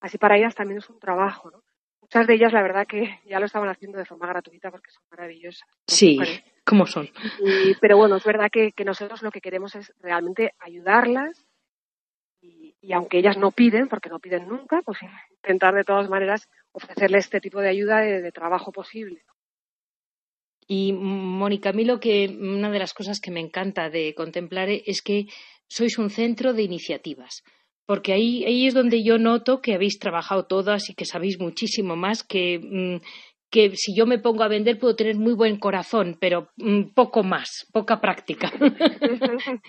Así 0.01 0.17
para 0.17 0.37
ellas 0.37 0.53
también 0.53 0.79
es 0.79 0.89
un 0.89 0.99
trabajo, 0.99 1.49
¿no? 1.49 1.63
Muchas 2.01 2.27
de 2.27 2.33
ellas, 2.33 2.51
la 2.51 2.61
verdad, 2.61 2.85
que 2.85 3.21
ya 3.25 3.39
lo 3.39 3.45
estaban 3.45 3.69
haciendo 3.69 3.97
de 3.97 4.05
forma 4.05 4.27
gratuita 4.27 4.69
porque 4.69 4.91
son 4.91 5.03
maravillosas. 5.09 5.69
Sí, 5.87 6.19
¿cómo 6.65 6.85
son? 6.87 7.09
pero 7.79 7.97
bueno, 7.97 8.17
es 8.17 8.23
verdad 8.23 8.49
que, 8.51 8.73
nosotros 8.83 9.21
lo 9.21 9.31
que 9.31 9.41
queremos 9.41 9.75
es 9.75 9.93
realmente 10.01 10.53
ayudarlas 10.59 11.45
y, 12.41 12.75
aunque 12.93 13.17
ellas 13.19 13.37
no 13.37 13.51
piden, 13.51 13.87
porque 13.87 14.09
no 14.09 14.19
piden 14.19 14.47
nunca, 14.47 14.81
pues 14.83 14.99
intentar 15.31 15.73
de 15.73 15.83
todas 15.83 16.09
maneras 16.09 16.47
ofrecerles 16.71 17.25
este 17.25 17.41
tipo 17.41 17.59
de 17.59 17.69
ayuda 17.69 17.99
de, 17.99 18.21
de 18.21 18.31
trabajo 18.31 18.71
posible. 18.71 19.23
Y 20.67 20.93
Mónica, 20.93 21.69
a 21.69 21.73
mí 21.73 21.85
lo 21.85 21.99
que 21.99 22.27
una 22.27 22.71
de 22.71 22.79
las 22.79 22.93
cosas 22.93 23.19
que 23.19 23.31
me 23.31 23.39
encanta 23.39 23.89
de 23.89 24.13
contemplar 24.15 24.69
es 24.69 25.01
que 25.01 25.27
sois 25.67 25.97
un 25.97 26.09
centro 26.09 26.53
de 26.53 26.63
iniciativas, 26.63 27.43
porque 27.85 28.13
ahí, 28.13 28.43
ahí 28.45 28.67
es 28.67 28.73
donde 28.73 29.03
yo 29.03 29.17
noto 29.17 29.61
que 29.61 29.75
habéis 29.75 29.99
trabajado 29.99 30.45
todas 30.45 30.89
y 30.89 30.95
que 30.95 31.05
sabéis 31.05 31.39
muchísimo 31.39 31.95
más 31.95 32.23
que, 32.23 32.59
mm, 32.59 32.97
que 33.55 33.71
si 33.77 33.95
yo 33.95 34.05
me 34.05 34.19
pongo 34.19 34.43
a 34.43 34.49
vender 34.49 34.77
puedo 34.77 34.97
tener 34.97 35.15
muy 35.15 35.33
buen 35.33 35.57
corazón, 35.57 36.17
pero 36.19 36.49
mm, 36.57 36.93
poco 36.93 37.23
más, 37.23 37.65
poca 37.71 38.01
práctica. 38.01 38.51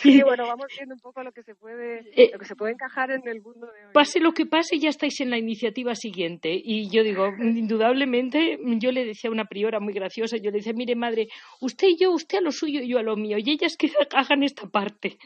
Sí, 0.00 0.22
bueno, 0.22 0.46
vamos 0.46 0.68
viendo 0.74 0.94
un 0.94 1.00
poco 1.00 1.22
lo 1.22 1.30
que 1.30 1.42
se 1.42 1.54
puede, 1.54 1.98
eh, 2.16 2.30
lo 2.32 2.38
que 2.38 2.46
se 2.46 2.56
puede 2.56 2.72
encajar 2.72 3.10
en 3.10 3.20
el 3.28 3.42
mundo 3.42 3.66
de 3.66 3.84
hoy. 3.84 3.92
Pase 3.92 4.18
lo 4.18 4.32
que 4.32 4.46
pase, 4.46 4.78
ya 4.78 4.88
estáis 4.88 5.20
en 5.20 5.28
la 5.28 5.36
iniciativa 5.36 5.94
siguiente. 5.94 6.48
Y 6.54 6.88
yo 6.88 7.02
digo, 7.02 7.28
indudablemente, 7.38 8.58
yo 8.78 8.92
le 8.92 9.04
decía 9.04 9.28
a 9.28 9.32
una 9.34 9.44
priora 9.44 9.78
muy 9.78 9.92
graciosa, 9.92 10.38
yo 10.38 10.50
le 10.50 10.58
decía, 10.58 10.72
mire 10.74 10.96
madre, 10.96 11.28
usted 11.60 11.88
y 11.88 11.98
yo, 12.02 12.12
usted 12.12 12.38
a 12.38 12.40
lo 12.40 12.50
suyo 12.50 12.80
y 12.80 12.88
yo 12.88 12.98
a 12.98 13.02
lo 13.02 13.16
mío, 13.16 13.36
y 13.36 13.50
ellas 13.50 13.76
que 13.76 13.90
hagan 14.16 14.42
esta 14.42 14.66
parte. 14.70 15.18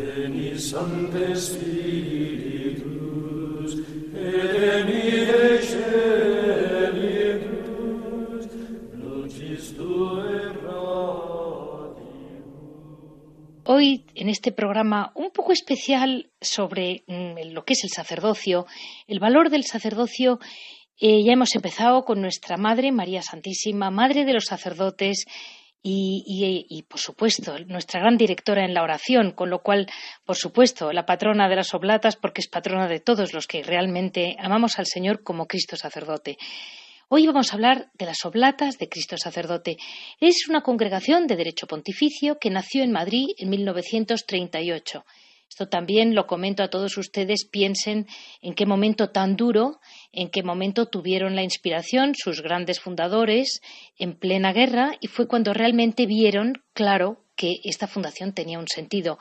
Hoy, 13.72 14.04
en 14.16 14.28
este 14.28 14.50
programa 14.50 15.12
un 15.14 15.30
poco 15.30 15.52
especial 15.52 16.32
sobre 16.40 17.04
mm, 17.06 17.52
lo 17.52 17.64
que 17.64 17.74
es 17.74 17.84
el 17.84 17.90
sacerdocio, 17.90 18.66
el 19.06 19.20
valor 19.20 19.48
del 19.48 19.62
sacerdocio 19.62 20.40
eh, 21.00 21.22
ya 21.22 21.34
hemos 21.34 21.54
empezado 21.54 22.04
con 22.04 22.20
nuestra 22.20 22.56
Madre 22.56 22.90
María 22.90 23.22
Santísima, 23.22 23.92
Madre 23.92 24.24
de 24.24 24.32
los 24.32 24.46
sacerdotes 24.46 25.24
y, 25.84 26.84
por 26.88 26.98
supuesto, 26.98 27.60
nuestra 27.60 28.00
gran 28.00 28.16
directora 28.16 28.64
en 28.64 28.74
la 28.74 28.82
oración, 28.82 29.30
con 29.30 29.50
lo 29.50 29.62
cual, 29.62 29.86
por 30.24 30.34
supuesto, 30.34 30.92
la 30.92 31.06
patrona 31.06 31.48
de 31.48 31.54
las 31.54 31.72
oblatas, 31.72 32.16
porque 32.16 32.40
es 32.40 32.48
patrona 32.48 32.88
de 32.88 32.98
todos 32.98 33.32
los 33.32 33.46
que 33.46 33.62
realmente 33.62 34.36
amamos 34.40 34.80
al 34.80 34.86
Señor 34.86 35.22
como 35.22 35.46
Cristo 35.46 35.76
sacerdote. 35.76 36.38
Hoy 37.12 37.26
vamos 37.26 37.50
a 37.50 37.54
hablar 37.54 37.90
de 37.94 38.06
las 38.06 38.24
Oblatas 38.24 38.78
de 38.78 38.88
Cristo 38.88 39.16
Sacerdote. 39.18 39.78
Es 40.20 40.46
una 40.48 40.62
congregación 40.62 41.26
de 41.26 41.34
derecho 41.34 41.66
pontificio 41.66 42.38
que 42.38 42.50
nació 42.50 42.84
en 42.84 42.92
Madrid 42.92 43.30
en 43.36 43.50
1938 43.50 45.04
Esto 45.48 45.68
también 45.68 46.14
lo 46.14 46.28
comento 46.28 46.62
a 46.62 46.70
todos 46.70 46.96
ustedes, 46.98 47.48
piensen 47.50 48.06
en 48.42 48.54
qué 48.54 48.64
momento 48.64 49.10
tan 49.10 49.34
duro, 49.34 49.80
en 50.12 50.30
qué 50.30 50.44
momento 50.44 50.86
tuvieron 50.86 51.34
la 51.34 51.42
inspiración 51.42 52.14
sus 52.14 52.42
grandes 52.42 52.78
fundadores 52.78 53.60
en 53.98 54.16
plena 54.16 54.52
guerra 54.52 54.92
y 55.00 55.08
fue 55.08 55.26
cuando 55.26 55.52
realmente 55.52 56.06
vieron 56.06 56.62
claro 56.74 57.24
que 57.34 57.56
esta 57.64 57.88
fundación 57.88 58.34
tenía 58.34 58.60
un 58.60 58.68
sentido. 58.68 59.18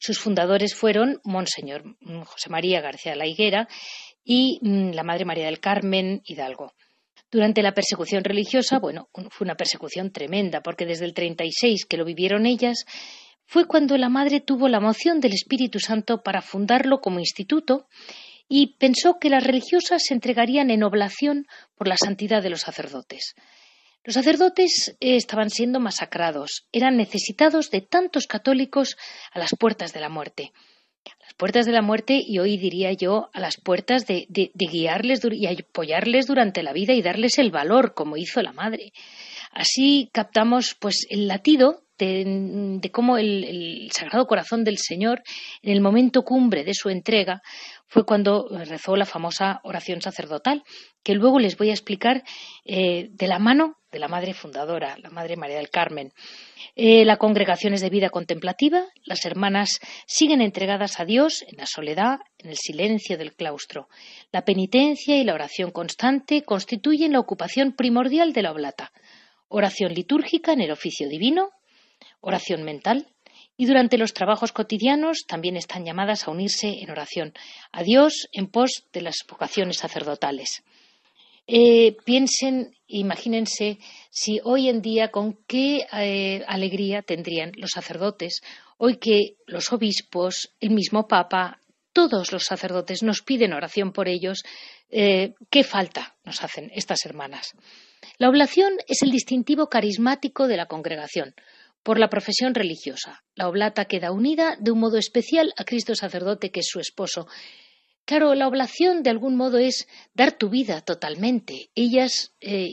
Sus 0.00 0.18
fundadores 0.18 0.74
fueron 0.74 1.20
Monseñor 1.22 1.84
José 2.24 2.50
María 2.50 2.80
García 2.80 3.14
La 3.14 3.28
Higuera 3.28 3.68
y 4.24 4.58
mm, 4.60 4.90
la 4.90 5.04
Madre 5.04 5.24
María 5.24 5.44
del 5.46 5.60
Carmen 5.60 6.20
Hidalgo. 6.24 6.72
Durante 7.30 7.62
la 7.62 7.74
persecución 7.74 8.24
religiosa, 8.24 8.78
bueno, 8.78 9.08
fue 9.30 9.44
una 9.44 9.56
persecución 9.56 10.12
tremenda, 10.12 10.62
porque 10.62 10.86
desde 10.86 11.04
el 11.04 11.12
36 11.12 11.84
que 11.84 11.96
lo 11.98 12.04
vivieron 12.04 12.46
ellas, 12.46 12.86
fue 13.44 13.66
cuando 13.66 13.96
la 13.98 14.08
madre 14.08 14.40
tuvo 14.40 14.68
la 14.68 14.80
moción 14.80 15.20
del 15.20 15.32
Espíritu 15.32 15.78
Santo 15.78 16.22
para 16.22 16.42
fundarlo 16.42 17.00
como 17.00 17.18
instituto 17.18 17.86
y 18.48 18.78
pensó 18.78 19.18
que 19.18 19.30
las 19.30 19.44
religiosas 19.44 20.02
se 20.04 20.14
entregarían 20.14 20.70
en 20.70 20.82
oblación 20.82 21.46
por 21.74 21.86
la 21.88 21.96
santidad 21.96 22.42
de 22.42 22.50
los 22.50 22.60
sacerdotes. 22.60 23.34
Los 24.04 24.14
sacerdotes 24.14 24.96
eh, 25.00 25.16
estaban 25.16 25.50
siendo 25.50 25.80
masacrados, 25.80 26.66
eran 26.72 26.96
necesitados 26.96 27.70
de 27.70 27.82
tantos 27.82 28.26
católicos 28.26 28.96
a 29.32 29.38
las 29.38 29.54
puertas 29.58 29.92
de 29.92 30.00
la 30.00 30.08
muerte. 30.08 30.52
Las 31.20 31.34
puertas 31.34 31.66
de 31.66 31.72
la 31.72 31.82
muerte 31.82 32.22
y 32.24 32.38
hoy 32.38 32.56
diría 32.56 32.92
yo 32.92 33.30
a 33.32 33.40
las 33.40 33.56
puertas 33.56 34.06
de, 34.06 34.26
guiarles 34.54 35.20
y 35.30 35.46
apoyarles 35.46 36.26
durante 36.26 36.62
la 36.62 36.72
vida 36.72 36.92
y 36.92 37.02
darles 37.02 37.38
el 37.38 37.50
valor, 37.50 37.94
como 37.94 38.16
hizo 38.16 38.42
la 38.42 38.52
madre. 38.52 38.92
Así 39.52 40.10
captamos 40.12 40.76
pues 40.78 41.06
el 41.10 41.28
latido 41.28 41.82
de, 41.98 42.90
cómo 42.92 43.18
el, 43.18 43.90
Sagrado 43.92 44.26
Corazón 44.26 44.64
del 44.64 44.78
Señor, 44.78 45.22
en 45.62 45.72
el 45.72 45.80
momento 45.80 46.22
cumbre 46.22 46.64
de 46.64 46.74
su 46.74 46.90
entrega, 46.90 47.42
fue 47.86 48.04
cuando 48.04 48.48
rezó 48.50 48.96
la 48.96 49.06
famosa 49.06 49.60
oración 49.64 50.00
sacerdotal, 50.00 50.62
que 51.02 51.14
luego 51.14 51.38
les 51.38 51.56
voy 51.56 51.70
a 51.70 51.74
explicar 51.74 52.22
eh, 52.64 53.08
de 53.10 53.26
la 53.26 53.38
mano 53.38 53.77
de 53.90 53.98
la 53.98 54.08
Madre 54.08 54.34
Fundadora, 54.34 54.96
la 54.98 55.10
Madre 55.10 55.36
María 55.36 55.56
del 55.56 55.70
Carmen. 55.70 56.12
Eh, 56.76 57.04
la 57.04 57.16
congregación 57.16 57.74
es 57.74 57.80
de 57.80 57.90
vida 57.90 58.10
contemplativa, 58.10 58.86
las 59.04 59.24
hermanas 59.24 59.80
siguen 60.06 60.42
entregadas 60.42 61.00
a 61.00 61.04
Dios 61.04 61.42
en 61.46 61.56
la 61.56 61.66
soledad, 61.66 62.18
en 62.38 62.50
el 62.50 62.56
silencio 62.56 63.16
del 63.16 63.34
claustro. 63.34 63.88
La 64.30 64.44
penitencia 64.44 65.16
y 65.16 65.24
la 65.24 65.34
oración 65.34 65.70
constante 65.70 66.42
constituyen 66.42 67.12
la 67.12 67.20
ocupación 67.20 67.72
primordial 67.72 68.32
de 68.32 68.42
la 68.42 68.52
oblata. 68.52 68.92
Oración 69.48 69.94
litúrgica 69.94 70.52
en 70.52 70.60
el 70.60 70.70
oficio 70.70 71.08
divino, 71.08 71.50
oración 72.20 72.62
mental, 72.62 73.08
y 73.56 73.66
durante 73.66 73.98
los 73.98 74.14
trabajos 74.14 74.52
cotidianos 74.52 75.24
también 75.26 75.56
están 75.56 75.84
llamadas 75.84 76.28
a 76.28 76.30
unirse 76.30 76.80
en 76.80 76.90
oración 76.90 77.32
a 77.72 77.82
Dios 77.82 78.28
en 78.32 78.46
pos 78.46 78.84
de 78.92 79.02
las 79.02 79.16
vocaciones 79.28 79.78
sacerdotales. 79.78 80.62
Eh, 81.50 81.96
piensen, 82.04 82.76
imagínense 82.86 83.78
si 84.10 84.38
hoy 84.44 84.68
en 84.68 84.82
día 84.82 85.10
con 85.10 85.38
qué 85.46 85.86
eh, 85.94 86.44
alegría 86.46 87.00
tendrían 87.00 87.52
los 87.56 87.70
sacerdotes, 87.70 88.42
hoy 88.76 88.98
que 88.98 89.36
los 89.46 89.72
obispos, 89.72 90.54
el 90.60 90.70
mismo 90.70 91.08
Papa, 91.08 91.58
todos 91.94 92.32
los 92.32 92.44
sacerdotes 92.44 93.02
nos 93.02 93.22
piden 93.22 93.54
oración 93.54 93.92
por 93.92 94.08
ellos, 94.08 94.42
eh, 94.90 95.32
¿qué 95.48 95.64
falta 95.64 96.16
nos 96.22 96.44
hacen 96.44 96.70
estas 96.74 97.06
hermanas? 97.06 97.54
La 98.18 98.28
oblación 98.28 98.74
es 98.86 99.00
el 99.00 99.10
distintivo 99.10 99.70
carismático 99.70 100.48
de 100.48 100.58
la 100.58 100.66
congregación 100.66 101.34
por 101.82 101.98
la 101.98 102.10
profesión 102.10 102.54
religiosa. 102.54 103.24
La 103.34 103.48
oblata 103.48 103.86
queda 103.86 104.12
unida 104.12 104.56
de 104.60 104.70
un 104.70 104.80
modo 104.80 104.98
especial 104.98 105.54
a 105.56 105.64
Cristo 105.64 105.94
sacerdote, 105.94 106.50
que 106.50 106.60
es 106.60 106.68
su 106.68 106.78
esposo. 106.78 107.26
Claro, 108.08 108.34
la 108.34 108.48
oblación 108.48 109.02
de 109.02 109.10
algún 109.10 109.36
modo 109.36 109.58
es 109.58 109.86
dar 110.14 110.32
tu 110.32 110.48
vida 110.48 110.80
totalmente. 110.80 111.68
Ellas, 111.74 112.32
eh, 112.40 112.72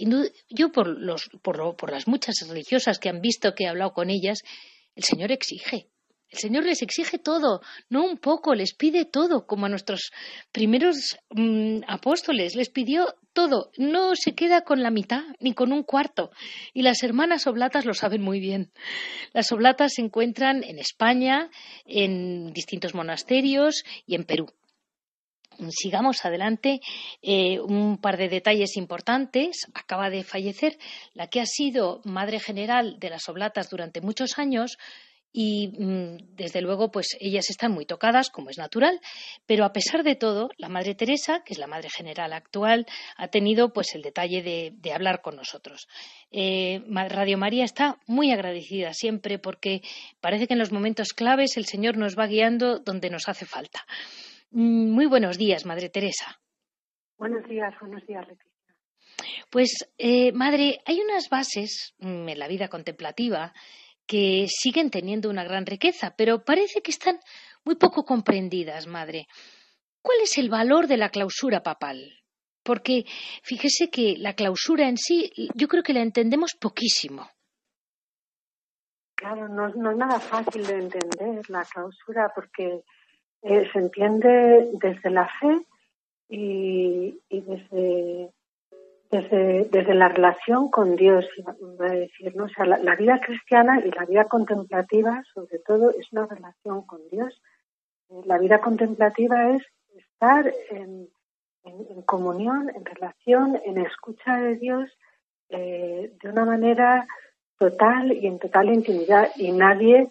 yo 0.50 0.72
por, 0.72 0.88
los, 0.88 1.30
por, 1.42 1.76
por 1.76 1.92
las 1.92 2.08
muchas 2.08 2.36
religiosas 2.48 3.00
que 3.00 3.10
han 3.10 3.20
visto 3.20 3.54
que 3.54 3.66
he 3.66 3.68
hablado 3.68 3.92
con 3.92 4.10
ellas, 4.10 4.40
el 4.96 5.04
Señor 5.04 5.34
exige. 5.34 5.90
El 6.30 6.40
Señor 6.40 6.64
les 6.64 6.82
exige 6.82 7.20
todo, 7.20 7.60
no 7.90 8.06
un 8.06 8.18
poco, 8.18 8.56
les 8.56 8.74
pide 8.74 9.04
todo, 9.04 9.46
como 9.46 9.66
a 9.66 9.70
nuestros 9.70 10.12
primeros 10.54 11.18
mm, 11.32 11.82
apóstoles, 11.86 12.56
les 12.56 12.70
pidió 12.70 13.16
todo, 13.34 13.72
no 13.78 14.16
se 14.16 14.36
queda 14.36 14.62
con 14.62 14.84
la 14.84 14.90
mitad 14.90 15.24
ni 15.42 15.54
con 15.54 15.74
un 15.74 15.84
cuarto. 15.84 16.32
Y 16.74 16.82
las 16.82 17.04
hermanas 17.04 17.46
oblatas 17.46 17.84
lo 17.84 17.94
saben 17.94 18.22
muy 18.22 18.40
bien. 18.40 18.72
Las 19.34 19.52
oblatas 19.52 19.96
se 19.96 20.02
encuentran 20.02 20.64
en 20.64 20.80
España, 20.80 21.50
en 21.86 22.54
distintos 22.54 22.96
monasterios 22.96 23.84
y 24.06 24.16
en 24.16 24.24
Perú. 24.24 24.48
Sigamos 25.70 26.26
adelante. 26.26 26.82
Eh, 27.22 27.60
un 27.60 27.98
par 27.98 28.18
de 28.18 28.30
detalles 28.30 28.78
importantes. 28.78 29.68
Acaba 29.74 30.10
de 30.10 30.24
fallecer 30.24 30.78
la 31.14 31.28
que 31.28 31.42
ha 31.42 31.46
sido 31.46 32.02
madre 32.04 32.40
general 32.40 33.00
de 33.00 33.10
las 33.10 33.28
oblatas 33.30 33.70
durante 33.70 34.02
muchos 34.02 34.38
años, 34.38 34.78
y 35.38 35.68
mm, 35.68 36.36
desde 36.38 36.62
luego 36.62 36.92
pues 36.92 37.18
ellas 37.20 37.50
están 37.50 37.74
muy 37.74 37.86
tocadas 37.86 38.30
como 38.30 38.50
es 38.50 38.58
natural 38.58 39.02
pero 39.46 39.66
a 39.66 39.74
pesar 39.74 40.04
de 40.04 40.16
todo 40.16 40.50
la 40.58 40.70
madre 40.70 40.96
Teresa 40.96 41.44
que 41.44 41.54
es 41.54 41.60
la 41.60 41.68
madre 41.68 41.90
general 41.90 42.32
actual 42.32 42.88
ha 43.18 43.28
tenido 43.28 43.74
pues 43.74 43.94
el 43.96 44.02
detalle 44.02 44.42
de, 44.42 44.94
hablar 44.94 45.22
con 45.22 45.36
nosotros 45.36 45.90
eh, 46.32 46.82
Radio 46.88 47.38
María 47.38 47.66
está 47.66 48.00
muy 48.08 48.32
agradecida 48.32 48.94
siempre 48.94 49.38
porque 49.38 49.82
parece 50.22 50.48
que 50.48 50.54
en 50.54 50.60
los 50.60 50.72
momentos 50.72 51.10
claves 51.12 51.58
el 51.58 51.66
Señor 51.66 51.98
nos 51.98 52.18
va 52.18 52.28
guiando 52.28 52.80
donde 52.80 53.10
nos 53.10 53.28
hace 53.28 53.46
falta 53.46 53.86
muy 54.56 55.06
buenos 55.06 55.38
días 55.38 55.66
madre 55.66 55.90
Teresa 55.90 56.40
buenos 57.18 57.46
días 57.48 57.74
buenos 57.82 58.06
días 58.08 58.26
Leticia 58.28 58.52
pues 59.50 59.88
eh, 59.98 60.32
madre 60.32 60.80
hay 60.86 61.02
unas 61.02 61.30
bases 61.30 61.94
mm, 62.00 62.30
en 62.30 62.40
la 62.40 62.48
vida 62.48 62.70
contemplativa 62.70 63.54
que 64.08 64.46
siguen 64.48 64.92
teniendo 64.92 65.30
una 65.30 65.44
gran 65.44 65.66
riqueza, 65.66 66.16
pero 66.16 66.44
parece 66.44 66.82
que 66.82 66.92
están 66.92 67.20
muy 67.64 67.76
poco 67.76 68.06
comprendidas, 68.06 68.88
madre. 68.88 69.28
¿Cuál 70.02 70.20
es 70.22 70.38
el 70.38 70.50
valor 70.50 70.88
de 70.88 70.98
la 70.98 71.10
clausura 71.10 71.64
papal? 71.64 72.14
Porque 72.64 73.06
fíjese 73.44 73.90
que 73.90 74.16
la 74.18 74.34
clausura 74.34 74.88
en 74.88 74.98
sí, 74.98 75.32
yo 75.56 75.68
creo 75.68 75.84
que 75.84 75.94
la 75.94 76.02
entendemos 76.02 76.54
poquísimo. 76.54 77.30
Claro, 79.16 79.48
no, 79.48 79.68
es 79.68 79.98
nada 79.98 80.20
fácil 80.20 80.66
de 80.66 80.74
entender 80.74 81.50
la 81.50 81.64
clausura 81.66 82.32
porque 82.36 82.84
eh, 83.44 83.70
se 83.72 83.80
entiende 83.80 84.70
desde 84.74 85.10
la 85.10 85.28
fe 85.40 85.66
y 86.28 87.20
desde 87.30 88.32
desde, 89.12 89.94
la 89.94 90.10
relación 90.10 90.70
con 90.70 90.96
Dios, 90.96 91.26
a. 91.46 91.52
O 91.52 92.50
sea, 92.50 92.66
la, 92.66 92.96
vida 92.96 93.20
cristiana 93.20 93.80
y 93.80 93.92
la 93.92 94.06
vida 94.06 94.26
contemplativa, 94.26 95.24
sobre 95.34 95.60
todo, 95.60 95.92
es 95.92 96.12
una 96.12 96.26
relación 96.26 96.86
con 96.86 97.08
Dios. 97.10 97.42
Eh, 98.10 98.22
la 98.26 98.38
vida 98.38 98.60
contemplativa 98.60 99.56
es 99.56 99.64
estar 99.96 100.52
en, 100.70 101.08
comunión, 102.06 102.70
en 102.76 102.86
relación, 102.86 103.60
en 103.66 103.80
escucha 103.80 104.38
de 104.38 104.56
Dios 104.56 104.90
eh, 105.50 106.14
de 106.22 106.30
una 106.30 106.46
manera 106.46 107.08
total 107.58 108.12
y 108.12 108.28
en 108.28 108.38
total 108.38 108.70
intimidad. 108.70 109.30
Y 109.36 109.52
nadie 109.52 110.10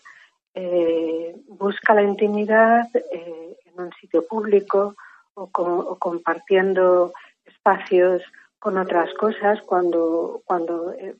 eh, 0.55 1.35
busca 1.49 1.95
la 1.95 2.03
intimidad 2.03 2.89
en 2.95 3.81
un 3.81 3.91
sitio 4.01 4.27
público 4.27 4.95
o, 5.35 5.51
o 5.53 5.99
compartiendo 5.99 7.13
espacios 7.45 8.23
con 8.59 8.79
otras 8.79 9.13
cosas, 9.15 9.61
cuando, 9.67 10.43
cuando 10.47 10.93
eh, 10.93 11.15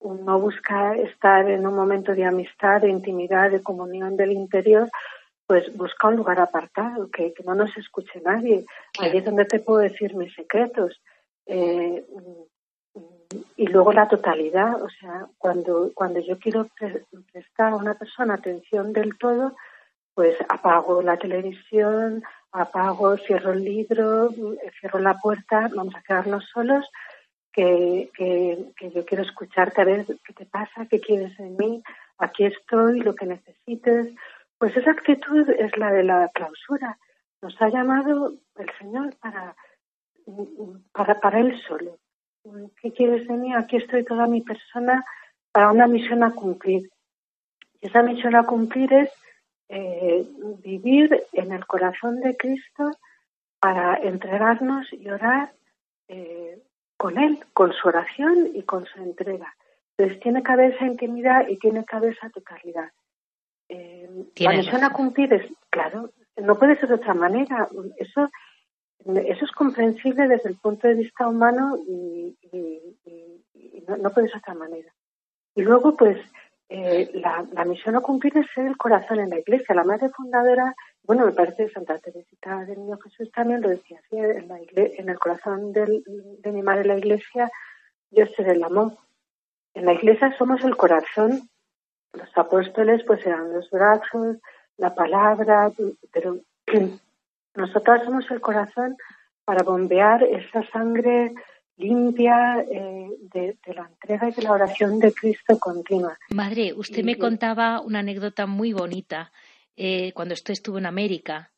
uno 0.00 0.38
busca 0.38 0.94
estar 0.96 1.50
en 1.50 1.66
un 1.66 1.74
momento 1.74 2.14
de 2.14 2.24
amistad, 2.24 2.82
de 2.82 2.88
intimidad, 2.88 3.50
de 3.50 3.62
comunión 3.62 4.16
del 4.16 4.30
interior, 4.30 4.88
pues 5.46 5.76
busca 5.76 6.08
un 6.08 6.16
lugar 6.16 6.38
apartado, 6.38 7.10
que, 7.10 7.34
no 7.44 7.54
nos 7.54 7.76
escuche 7.76 8.20
nadie. 8.20 8.64
Allí 9.00 9.18
es 9.18 9.24
donde 9.24 9.44
te 9.44 9.60
puedo 9.60 9.80
decir 9.80 10.14
mis 10.14 10.32
secretos. 10.34 11.00
Eh, 11.46 12.04
y 13.56 13.66
luego 13.66 13.92
la 13.92 14.08
totalidad, 14.08 14.82
o 14.82 14.88
sea, 14.88 15.26
cuando, 15.36 15.90
cuando 15.94 16.20
yo 16.20 16.38
quiero 16.38 16.68
prestar 17.32 17.72
a 17.72 17.76
una 17.76 17.94
persona 17.94 18.34
atención 18.34 18.92
del 18.92 19.18
todo, 19.18 19.54
pues 20.14 20.36
apago 20.48 21.02
la 21.02 21.16
televisión, 21.16 22.22
apago, 22.52 23.16
cierro 23.18 23.52
el 23.52 23.64
libro, 23.64 24.30
cierro 24.80 24.98
la 24.98 25.14
puerta, 25.18 25.68
vamos 25.74 25.94
a 25.94 26.02
quedarnos 26.02 26.44
solos, 26.52 26.88
que, 27.52 28.10
yo 28.94 29.04
quiero 29.04 29.24
escucharte 29.24 29.80
a 29.80 29.84
ver 29.84 30.06
qué 30.06 30.32
te 30.32 30.46
pasa, 30.46 30.86
qué 30.88 31.00
quieres 31.00 31.36
de 31.36 31.50
mí, 31.50 31.82
aquí 32.18 32.44
estoy, 32.44 33.00
lo 33.00 33.14
que 33.14 33.26
necesites. 33.26 34.14
Pues 34.58 34.76
esa 34.76 34.92
actitud 34.92 35.48
es 35.50 35.76
la 35.76 35.92
de 35.92 36.04
la 36.04 36.28
clausura. 36.34 36.98
Nos 37.42 37.60
ha 37.60 37.68
llamado 37.68 38.34
el 38.56 38.70
Señor 38.78 39.16
para, 39.16 39.54
para, 40.92 41.20
para 41.20 41.40
Él 41.40 41.60
solo. 41.66 41.98
¿Qué 42.80 42.92
quieres 42.92 43.26
de 43.26 43.34
mí? 43.34 43.54
Aquí 43.54 43.76
estoy 43.76 44.04
toda 44.04 44.26
mi 44.26 44.40
persona 44.40 45.04
para 45.52 45.70
una 45.70 45.86
misión 45.86 46.22
a 46.22 46.32
cumplir. 46.32 46.90
Y 47.80 47.86
esa 47.86 48.02
misión 48.02 48.34
a 48.36 48.44
cumplir 48.44 48.92
es 48.92 49.10
eh, 49.68 50.26
vivir 50.62 51.24
en 51.32 51.52
el 51.52 51.66
corazón 51.66 52.20
de 52.20 52.36
Cristo 52.36 52.90
para 53.60 53.96
entregarnos 53.96 54.86
y 54.92 55.08
orar 55.08 55.52
eh, 56.08 56.58
con 56.96 57.18
Él, 57.18 57.38
con 57.52 57.72
su 57.72 57.88
oración 57.88 58.50
y 58.54 58.62
con 58.62 58.86
su 58.86 59.02
entrega. 59.02 59.54
Entonces 59.96 60.20
tiene 60.22 60.42
que 60.42 60.52
haber 60.52 60.74
esa 60.74 60.86
intimidad 60.86 61.48
y 61.48 61.58
tiene 61.58 61.84
que 61.84 61.96
haber 61.96 62.12
esa 62.12 62.30
totalidad. 62.30 62.90
Eh, 63.68 64.08
la 64.36 64.52
misión 64.52 64.84
a 64.84 64.92
cumplir 64.92 65.32
es, 65.32 65.46
claro, 65.70 66.10
no 66.36 66.58
puede 66.58 66.76
ser 66.76 66.88
de 66.88 66.94
otra 66.94 67.14
manera. 67.14 67.68
Eso, 67.96 68.30
eso 69.04 69.44
es 69.44 69.52
comprensible 69.52 70.28
desde 70.28 70.50
el 70.50 70.56
punto 70.56 70.88
de 70.88 70.94
vista 70.94 71.28
humano 71.28 71.78
y, 71.86 72.36
no, 73.86 73.96
no, 73.96 74.10
puede 74.10 74.26
ser 74.28 74.36
de 74.36 74.40
otra 74.40 74.54
manera. 74.54 74.92
Y 75.54 75.62
luego, 75.62 75.96
pues, 75.96 76.18
eh, 76.68 77.10
la, 77.14 77.46
la, 77.52 77.64
misión 77.64 77.96
a 77.96 78.00
cumplir 78.00 78.36
es 78.36 78.46
ser 78.54 78.66
el 78.66 78.76
corazón 78.76 79.20
en 79.20 79.30
la 79.30 79.38
iglesia. 79.38 79.74
La 79.74 79.84
madre 79.84 80.10
fundadora, 80.10 80.74
bueno, 81.02 81.24
me 81.24 81.32
parece 81.32 81.70
Santa 81.70 81.98
Teresita 81.98 82.64
del 82.66 82.80
Niño 82.80 82.98
Jesús 82.98 83.30
también 83.32 83.62
lo 83.62 83.70
decía 83.70 83.98
así, 84.04 84.16
en, 84.18 84.48
la 84.48 84.58
en 84.76 85.08
el 85.08 85.18
corazón 85.18 85.72
del, 85.72 86.02
de 86.06 86.52
mi 86.52 86.60
madre 86.60 86.84
la 86.84 86.98
iglesia, 86.98 87.50
yo 88.10 88.26
seré 88.26 88.52
el 88.52 88.64
amor. 88.64 88.92
En 89.72 89.86
la 89.86 89.94
iglesia 89.94 90.36
somos 90.36 90.62
el 90.64 90.76
corazón, 90.76 91.48
los 92.12 92.36
apóstoles 92.36 93.02
pues 93.06 93.24
eran 93.24 93.52
los 93.52 93.70
brazos, 93.70 94.36
la 94.76 94.94
palabra, 94.94 95.70
pero 96.12 96.38
nosotros 97.54 98.02
somos 98.04 98.30
el 98.30 98.40
corazón 98.40 98.96
para 99.44 99.64
bombear 99.64 100.22
esa 100.24 100.62
sangre 100.70 101.32
limpia 101.78 102.60
eh, 102.60 103.08
de, 103.32 103.56
la 103.74 103.88
entrega 103.88 104.28
y 104.28 104.32
de 104.32 104.42
la 104.42 104.52
oración 104.52 104.98
de 104.98 105.12
Cristo 105.12 105.58
continua. 105.58 106.18
Madre, 106.34 106.72
usted 106.76 107.04
me 107.04 107.16
contaba 107.16 107.80
una 107.80 108.00
anécdota 108.00 108.46
muy 108.46 108.72
bonita 108.72 109.30
eh, 109.76 110.12
cuando 110.12 110.34
usted 110.34 110.52
estuvo 110.52 110.78
en 110.78 110.86
América, 110.86 111.50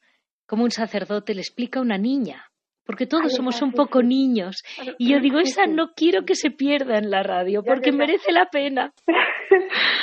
como 0.47 0.65
un 0.65 0.71
sacerdote 0.71 1.35
le 1.35 1.41
explica 1.41 1.79
a 1.79 1.83
una 1.83 1.97
niña, 1.97 2.45
porque 2.85 3.07
todos 3.07 3.33
somos 3.33 3.63
un 3.63 3.73
poco 3.73 4.03
niños, 4.03 4.63
y 4.99 5.13
yo 5.13 5.21
digo, 5.21 5.39
esa 5.39 5.67
no 5.67 5.93
quiero 5.97 6.25
que 6.25 6.35
se 6.35 6.51
pierda 6.51 6.99
en 6.99 7.11
la 7.11 7.23
radio, 7.23 7.63
porque 7.63 7.93
merece 7.93 8.33
la 8.33 8.47
pena. 8.47 8.93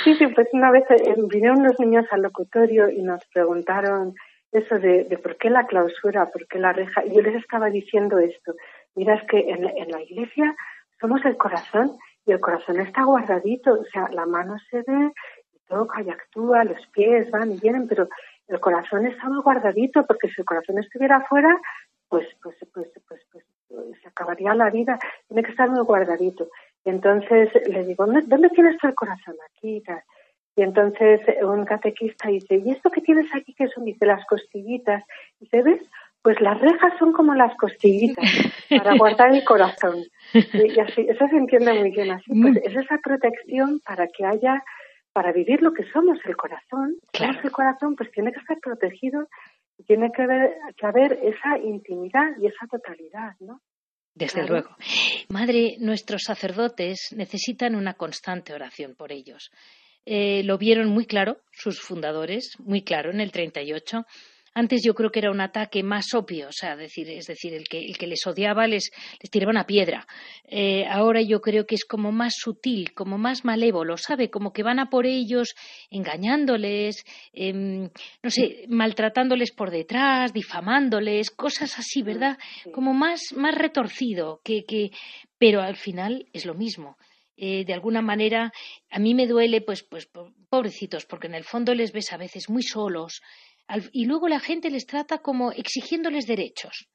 Sí, 0.03 0.13
sí, 0.15 0.25
pues 0.27 0.47
una 0.51 0.71
vez 0.71 0.83
eh, 0.89 1.15
vinieron 1.29 1.59
unos 1.59 1.79
niños 1.79 2.05
al 2.11 2.21
locutorio 2.21 2.89
y 2.89 3.01
nos 3.01 3.21
preguntaron 3.33 4.13
eso 4.51 4.79
de, 4.79 5.03
de 5.03 5.17
por 5.17 5.37
qué 5.37 5.49
la 5.49 5.67
clausura, 5.67 6.29
por 6.31 6.47
qué 6.47 6.59
la 6.59 6.73
reja, 6.73 7.03
yo 7.05 7.21
les 7.21 7.35
estaba 7.35 7.69
diciendo 7.69 8.17
esto, 8.19 8.55
Mira, 8.97 9.13
es 9.13 9.23
que 9.29 9.37
en, 9.37 9.61
la 9.91 10.01
iglesia 10.01 10.55
somos 10.99 11.23
el 11.23 11.37
corazón 11.37 11.91
y 12.25 12.31
el 12.31 12.39
corazón 12.39 12.79
está 12.79 13.03
guardadito, 13.03 13.73
o 13.73 13.85
sea, 13.85 14.09
la 14.09 14.25
mano 14.25 14.57
se 14.71 14.77
ve, 14.77 15.13
toca 15.67 16.01
y 16.01 16.09
actúa, 16.09 16.63
los 16.63 16.83
pies 16.87 17.29
van 17.29 17.51
y 17.51 17.59
vienen, 17.59 17.87
pero 17.87 18.09
el 18.47 18.59
corazón 18.59 19.03
muy 19.03 19.41
guardadito 19.43 20.03
porque 20.07 20.29
si 20.29 20.41
el 20.41 20.45
corazón 20.45 20.79
estuviera 20.79 21.17
afuera, 21.17 21.55
pues, 22.09 22.27
pues, 22.41 22.55
pues, 22.73 22.89
pues, 23.07 23.21
pues, 23.31 23.45
se 24.01 24.07
acabaría 24.07 24.55
la 24.55 24.71
vida, 24.71 24.97
tiene 25.27 25.43
que 25.43 25.51
estar 25.51 25.69
muy 25.69 25.83
guardadito. 25.83 26.47
Entonces 26.83 27.49
le 27.67 27.83
digo, 27.83 28.07
¿dónde 28.07 28.49
tienes 28.49 28.83
el 28.83 28.95
corazón? 28.95 29.35
Aquí 29.45 29.77
y. 29.77 29.83
Y 30.57 30.63
entonces 30.63 31.21
un 31.43 31.65
catequista 31.65 32.29
dice, 32.29 32.59
¿y 32.65 32.71
esto 32.71 32.89
que 32.89 33.01
tienes 33.01 33.27
aquí 33.35 33.53
que 33.53 33.67
son? 33.67 33.85
Dice, 33.85 34.07
las 34.07 34.25
costillitas. 34.25 35.03
Y 35.39 35.45
dice, 35.45 35.61
¿ves? 35.61 35.81
Pues 36.23 36.41
las 36.41 36.59
rejas 36.59 36.93
son 36.97 37.13
como 37.13 37.35
las 37.35 37.55
costillitas 37.57 38.25
para 38.71 38.97
guardar 38.97 39.35
el 39.35 39.43
corazón. 39.45 40.03
Y 40.33 40.79
así, 40.79 41.05
eso 41.07 41.27
se 41.29 41.37
entiende 41.37 41.73
muy 41.75 41.91
bien 41.91 42.09
así. 42.09 42.31
Pues 42.41 42.57
es 42.63 42.75
esa 42.75 42.97
protección 43.03 43.81
para 43.85 44.07
que 44.07 44.25
haya, 44.25 44.63
para 45.13 45.31
vivir 45.31 45.61
lo 45.61 45.73
que 45.73 45.83
somos, 45.93 46.17
el 46.25 46.35
corazón. 46.35 46.95
Somos 47.13 47.37
el 47.43 47.51
corazón, 47.51 47.95
pues 47.95 48.09
tiene 48.09 48.31
que 48.31 48.39
estar 48.39 48.57
protegido 48.59 49.27
y 49.77 49.83
tiene 49.83 50.09
que 50.11 50.23
haber, 50.23 50.55
que 50.75 50.87
haber 50.87 51.19
esa 51.21 51.59
intimidad 51.59 52.31
y 52.41 52.47
esa 52.47 52.65
totalidad, 52.65 53.35
¿no? 53.39 53.61
Desde 54.15 54.47
luego. 54.47 54.75
Madre, 55.29 55.75
nuestros 55.79 56.23
sacerdotes 56.23 57.13
necesitan 57.15 57.75
una 57.75 57.93
constante 57.93 58.53
oración 58.53 58.95
por 58.95 59.11
ellos. 59.11 59.51
Eh, 60.09 60.41
lo 60.43 60.57
vieron 60.57 60.87
muy 60.87 61.05
claro 61.05 61.41
sus 61.51 61.81
fundadores, 61.81 62.55
muy 62.59 62.81
claro 62.81 63.11
en 63.11 63.19
el 63.19 63.31
38 63.31 64.05
antes 64.57 64.81
yo 64.83 64.95
creo 64.95 65.11
que 65.11 65.19
era 65.19 65.29
un 65.29 65.39
ataque 65.39 65.83
más 65.83 66.15
obvio, 66.15 66.47
o 66.47 66.51
sea, 66.51 66.75
decir, 66.75 67.07
es 67.11 67.27
decir, 67.27 67.53
el 67.53 67.67
que, 67.67 67.77
el 67.77 67.95
que 67.95 68.07
les 68.07 68.25
odiaba 68.25 68.65
les, 68.65 68.89
les 69.21 69.29
tiraba 69.29 69.51
una 69.51 69.67
piedra. 69.67 70.07
Eh, 70.45 70.83
ahora 70.89 71.21
yo 71.21 71.41
creo 71.41 71.67
que 71.67 71.75
es 71.75 71.85
como 71.85 72.11
más 72.11 72.33
sutil, 72.35 72.91
como 72.95 73.19
más 73.19 73.45
malévolo, 73.45 73.97
¿sabe? 73.97 74.31
Como 74.31 74.53
que 74.53 74.63
van 74.63 74.79
a 74.79 74.89
por 74.89 75.05
ellos 75.05 75.53
engañándoles, 75.91 77.05
em, 77.33 77.91
no 78.23 78.31
sé, 78.31 78.65
maltratándoles 78.67 79.51
por 79.51 79.69
detrás, 79.69 80.33
difamándoles, 80.33 81.29
cosas 81.29 81.77
así, 81.77 82.01
¿verdad? 82.01 82.39
Como 82.73 82.95
más, 82.95 83.33
más 83.35 83.53
retorcido, 83.53 84.41
que, 84.43 84.65
que, 84.65 84.89
pero 85.37 85.61
al 85.61 85.75
final 85.75 86.25
es 86.33 86.47
lo 86.47 86.55
mismo. 86.55 86.97
Eh, 87.37 87.63
de 87.65 87.73
alguna 87.73 88.01
manera 88.01 88.51
a 88.89 88.99
mí 88.99 89.13
me 89.13 89.27
duele, 89.27 89.61
pues, 89.61 89.83
pues, 89.83 90.09
pobrecitos, 90.49 91.05
porque 91.05 91.27
en 91.27 91.35
el 91.35 91.43
fondo 91.43 91.75
les 91.75 91.91
ves 91.91 92.11
a 92.11 92.17
veces 92.17 92.49
muy 92.49 92.63
solos, 92.63 93.21
y 93.91 94.05
luego 94.05 94.27
la 94.27 94.39
gente 94.39 94.69
les 94.69 94.85
trata 94.85 95.19
como 95.19 95.51
exigiéndoles 95.51 96.25
derechos. 96.25 96.87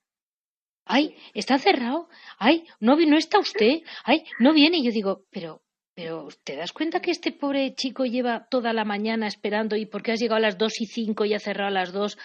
Ay, 0.85 1.15
está 1.35 1.59
cerrado. 1.59 2.09
Ay, 2.39 2.65
no, 2.81 2.97
no 2.97 3.17
está 3.17 3.39
usted. 3.39 3.83
Ay, 4.05 4.25
no 4.41 4.53
viene. 4.53 4.79
Y 4.79 4.85
yo 4.85 4.91
digo, 4.91 5.27
pero, 5.31 5.63
pero, 5.95 6.29
¿te 6.45 6.57
das 6.57 6.73
cuenta 6.73 7.01
que 7.01 7.11
este 7.11 7.31
pobre 7.31 7.75
chico 7.75 8.05
lleva 8.05 8.49
toda 8.51 8.73
la 8.73 8.85
mañana 8.85 9.27
esperando 9.27 9.77
y 9.77 9.87
porque 9.87 10.13
has 10.13 10.21
llegado 10.21 10.39
a 10.39 10.41
las 10.41 10.59
dos 10.59 10.81
y 10.81 10.87
cinco 10.87 11.25
y 11.25 11.35
ha 11.35 11.39
cerrado 11.39 11.69
a 11.69 11.73
las 11.73 11.93
dos? 11.93 12.19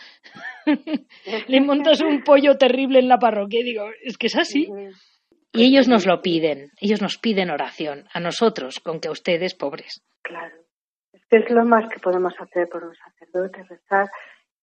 Le 1.48 1.62
montas 1.62 2.02
un 2.02 2.24
pollo 2.24 2.58
terrible 2.58 3.00
en 3.00 3.10
la 3.10 3.20
parroquia. 3.20 3.60
Y 3.60 3.64
digo, 3.64 3.86
es 4.04 4.18
que 4.18 4.28
es 4.28 4.36
así. 4.38 4.68
Y 5.58 5.66
ellos 5.66 5.88
nos 5.88 6.06
lo 6.06 6.22
piden. 6.22 6.72
Ellos 6.80 7.02
nos 7.02 7.18
piden 7.18 7.50
oración. 7.50 8.06
A 8.14 8.20
nosotros, 8.20 8.80
con 8.80 9.00
que 9.00 9.08
a 9.08 9.12
ustedes, 9.12 9.56
pobres. 9.56 10.04
Claro. 10.22 10.56
Es 11.14 11.22
que 11.30 11.38
es 11.38 11.50
lo 11.50 11.66
más 11.66 11.90
que 11.90 12.00
podemos 12.00 12.34
hacer 12.40 12.70
por 12.70 12.84
un 12.84 12.96
sacerdote, 12.96 13.64
rezar 13.64 14.08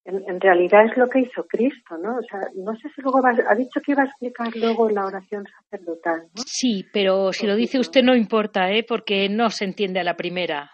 en, 0.04 0.40
realidad 0.40 0.84
es 0.84 0.96
lo 0.96 1.08
que 1.08 1.20
hizo 1.20 1.46
Cristo, 1.46 1.96
¿no? 1.96 2.16
O 2.16 2.22
sea, 2.22 2.40
no 2.56 2.74
sé 2.76 2.88
si 2.94 3.00
luego 3.00 3.22
ha 3.24 3.54
dicho 3.54 3.80
que 3.80 3.92
iba 3.92 4.02
a 4.02 4.06
explicar 4.06 4.54
luego 4.54 4.90
la 4.90 5.06
oración 5.06 5.46
sacerdotal, 5.46 6.24
¿no? 6.34 6.42
Sí, 6.46 6.84
pero 6.92 7.32
si 7.32 7.46
lo 7.46 7.56
dice 7.56 7.78
usted 7.78 8.02
no 8.02 8.14
importa, 8.14 8.70
¿eh? 8.70 8.84
Porque 8.86 9.28
no 9.28 9.48
se 9.50 9.64
entiende 9.64 10.00
a 10.00 10.04
la 10.04 10.14
primera. 10.14 10.70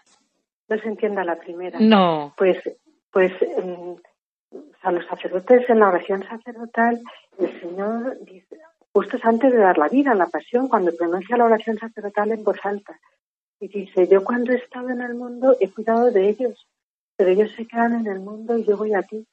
No 0.67 0.77
se 0.77 0.87
entiende 0.87 1.21
a 1.21 1.25
la 1.25 1.37
primera. 1.37 1.79
No. 1.79 2.33
Pues, 2.37 2.57
pues, 3.11 3.31
eh, 3.41 3.95
a 4.81 4.91
los 4.91 5.05
sacerdotes 5.05 5.69
en 5.69 5.79
la 5.79 5.87
oración 5.87 6.23
sacerdotal, 6.27 6.99
el 7.39 7.61
Señor 7.61 8.17
dice, 8.25 8.57
justo 8.93 9.17
antes 9.23 9.51
de 9.51 9.57
dar 9.57 9.77
la 9.77 9.87
vida, 9.87 10.11
en 10.11 10.17
la 10.17 10.27
pasión, 10.27 10.67
cuando 10.67 10.95
pronuncia 10.95 11.37
la 11.37 11.45
oración 11.45 11.77
sacerdotal 11.77 12.31
en 12.31 12.43
voz 12.43 12.57
alta, 12.63 12.99
y 13.59 13.67
dice, 13.67 14.07
yo 14.07 14.23
cuando 14.23 14.51
he 14.51 14.55
estado 14.55 14.89
en 14.89 15.01
el 15.01 15.13
mundo 15.13 15.55
he 15.59 15.69
cuidado 15.69 16.11
de 16.11 16.29
ellos 16.29 16.67
pero 17.21 17.33
ellos 17.33 17.51
se 17.55 17.67
quedan 17.67 17.93
en 17.93 18.07
el 18.07 18.19
mundo 18.19 18.57
y 18.57 18.63
yo 18.65 18.75
voy 18.75 18.95
a 18.95 19.03
ti. 19.03 19.27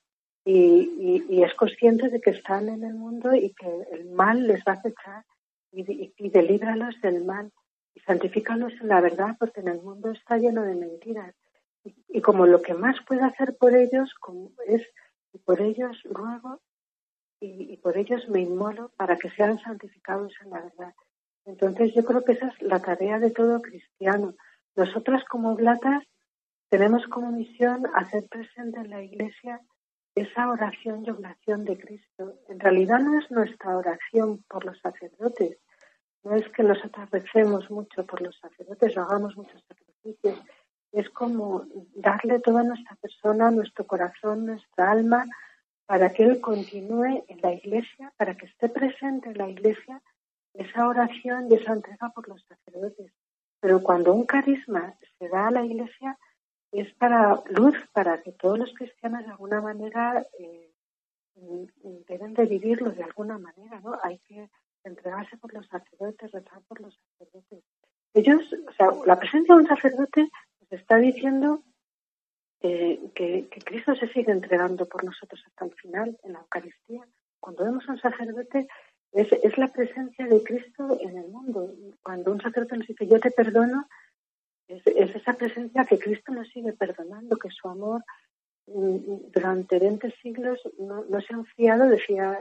Y, 0.44 1.42
es 1.42 1.54
consciente 1.54 2.10
de 2.10 2.20
que 2.20 2.30
están 2.30 2.68
en 2.68 2.84
el 2.84 2.92
mundo 2.92 3.34
y 3.34 3.54
que 3.54 3.66
el 3.92 4.10
mal 4.10 4.46
les 4.46 4.60
va 4.60 4.72
a 4.72 4.74
acechar 4.74 5.24
y, 5.72 6.12
y, 6.18 6.28
delíbralos 6.28 7.00
del 7.00 7.24
mal 7.24 7.50
y 7.94 8.00
santifícalos 8.00 8.74
en 8.82 8.88
la 8.88 9.00
verdad 9.00 9.36
porque 9.38 9.60
en 9.60 9.68
el 9.68 9.80
mundo 9.80 10.10
está 10.10 10.36
lleno 10.36 10.64
de 10.64 10.74
mentiras. 10.74 11.34
Y, 11.82 12.20
como 12.20 12.44
lo 12.44 12.60
que 12.60 12.74
más 12.74 12.96
puedo 13.06 13.24
hacer 13.24 13.56
por 13.56 13.74
ellos 13.74 14.12
como 14.20 14.50
es, 14.66 14.82
y 15.32 15.38
por 15.38 15.62
ellos 15.62 16.02
ruego 16.04 16.60
y, 17.40 17.76
por 17.78 17.96
ellos 17.96 18.28
me 18.28 18.40
inmolo 18.40 18.90
para 18.96 19.16
que 19.16 19.30
sean 19.30 19.58
santificados 19.60 20.32
en 20.42 20.50
la 20.50 20.62
verdad. 20.62 20.94
Entonces 21.44 21.94
yo 21.94 22.04
creo 22.04 22.24
que 22.24 22.32
esa 22.32 22.48
es 22.48 22.62
la 22.62 22.80
tarea 22.80 23.18
de 23.18 23.30
todo 23.30 23.62
cristiano. 23.62 24.34
Nosotras 24.76 25.24
como 25.24 25.54
blatas 25.54 26.04
tenemos 26.68 27.06
como 27.06 27.32
misión 27.32 27.86
hacer 27.94 28.26
presente 28.28 28.80
en 28.80 28.90
la 28.90 29.02
Iglesia 29.02 29.60
esa 30.14 30.50
oración 30.50 31.04
y 31.06 31.10
oblación 31.10 31.64
de 31.64 31.78
Cristo. 31.78 32.34
En 32.48 32.60
realidad 32.60 32.98
no 33.00 33.18
es 33.18 33.30
nuestra 33.30 33.76
oración 33.76 34.44
por 34.48 34.64
los 34.64 34.78
sacerdotes, 34.80 35.58
no 36.24 36.34
es 36.34 36.48
que 36.50 36.62
nosotros 36.62 37.08
recemos 37.10 37.70
mucho 37.70 38.04
por 38.04 38.20
los 38.20 38.36
sacerdotes 38.38 38.96
o 38.96 39.02
hagamos 39.02 39.36
muchos 39.36 39.64
sacrificios, 39.66 40.42
es 40.92 41.08
como 41.10 41.64
darle 41.94 42.40
toda 42.40 42.62
nuestra 42.62 42.96
persona, 42.96 43.50
nuestro 43.50 43.86
corazón, 43.86 44.46
nuestra 44.46 44.90
alma, 44.90 45.24
para 45.88 46.12
que 46.12 46.22
Él 46.22 46.38
continúe 46.42 47.24
en 47.28 47.40
la 47.40 47.54
iglesia, 47.54 48.12
para 48.18 48.36
que 48.36 48.44
esté 48.44 48.68
presente 48.68 49.30
en 49.30 49.38
la 49.38 49.48
iglesia 49.48 50.02
esa 50.52 50.86
oración 50.86 51.48
y 51.50 51.54
esa 51.54 51.72
entrega 51.72 52.10
por 52.10 52.28
los 52.28 52.44
sacerdotes. 52.44 53.10
Pero 53.58 53.82
cuando 53.82 54.12
un 54.12 54.26
carisma 54.26 54.94
se 55.18 55.28
da 55.30 55.48
a 55.48 55.50
la 55.50 55.64
iglesia, 55.64 56.18
es 56.72 56.92
para 56.96 57.42
luz, 57.48 57.74
para 57.94 58.20
que 58.22 58.32
todos 58.32 58.58
los 58.58 58.74
cristianos 58.74 59.24
de 59.24 59.30
alguna 59.30 59.62
manera 59.62 60.26
eh, 60.38 60.70
deben 62.06 62.34
de 62.34 62.44
vivirlo 62.44 62.90
de 62.90 63.04
alguna 63.04 63.38
manera, 63.38 63.80
¿no? 63.80 63.98
Hay 64.02 64.18
que 64.18 64.50
entregarse 64.84 65.38
por 65.38 65.54
los 65.54 65.66
sacerdotes, 65.68 66.30
rezar 66.32 66.60
por 66.68 66.82
los 66.82 67.00
sacerdotes. 67.18 67.64
Ellos, 68.12 68.42
o 68.68 68.72
sea, 68.72 68.88
la 69.06 69.18
presencia 69.18 69.54
de 69.54 69.60
un 69.62 69.66
sacerdote 69.66 70.28
nos 70.60 70.72
está 70.72 70.98
diciendo 70.98 71.62
eh, 72.60 73.10
que, 73.14 73.48
Cristo 73.64 73.94
se 73.94 74.08
sigue 74.08 74.32
entregando 74.32 74.86
por 74.86 75.04
nosotros 75.04 75.42
hasta 75.46 75.64
el 75.64 75.74
final 75.74 76.18
en 76.24 76.32
la 76.32 76.40
Eucaristía. 76.40 77.06
Cuando 77.40 77.64
vemos 77.64 77.88
a 77.88 77.92
un 77.92 78.00
sacerdote, 78.00 78.66
es, 79.12 79.32
es 79.32 79.56
la 79.58 79.68
presencia 79.68 80.26
de 80.26 80.42
Cristo 80.42 80.98
en 81.00 81.18
el 81.18 81.28
mundo. 81.28 81.72
Cuando 82.02 82.32
un 82.32 82.40
sacerdote 82.40 82.78
nos 82.78 82.86
dice, 82.88 83.06
yo 83.06 83.20
te 83.20 83.30
perdono, 83.30 83.88
es, 84.66 84.86
esa 84.86 85.34
presencia 85.34 85.84
que 85.84 85.98
Cristo 85.98 86.32
nos 86.32 86.48
sigue 86.48 86.72
perdonando, 86.72 87.36
que 87.36 87.50
su 87.50 87.68
amor 87.68 88.04
mm, 88.66 89.30
durante 89.32 89.78
20 89.78 90.10
siglos 90.22 90.60
no, 90.78 91.04
se 91.20 91.34
ha 91.34 91.36
enfriado, 91.36 91.88
decía 91.88 92.38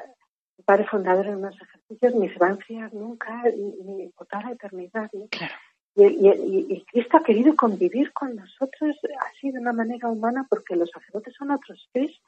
el 0.58 0.64
padre 0.64 0.86
fundador 0.86 1.28
en 1.28 1.36
unos 1.36 1.56
ejercicios, 1.62 2.16
ni 2.16 2.30
se 2.30 2.40
va 2.40 2.48
a 2.48 2.52
enfriar 2.52 2.94
nunca, 2.94 3.44
ni, 3.44 4.10
por 4.10 4.26
toda 4.28 4.44
la 4.44 4.52
eternidad. 4.54 5.10
Claro. 5.30 5.54
Y, 6.00 6.86
Cristo 6.92 7.18
ha 7.18 7.24
querido 7.24 7.56
convivir 7.56 8.14
con 8.14 8.36
nosotros 8.36 8.96
así 9.32 9.52
de 9.52 9.60
una 9.60 9.74
manera 9.74 10.08
humana 10.10 10.46
porque 10.48 10.76
los 10.76 10.92
sacerdotes 10.92 11.34
son 11.34 11.50
otros 11.50 11.90
Cristo 11.92 12.24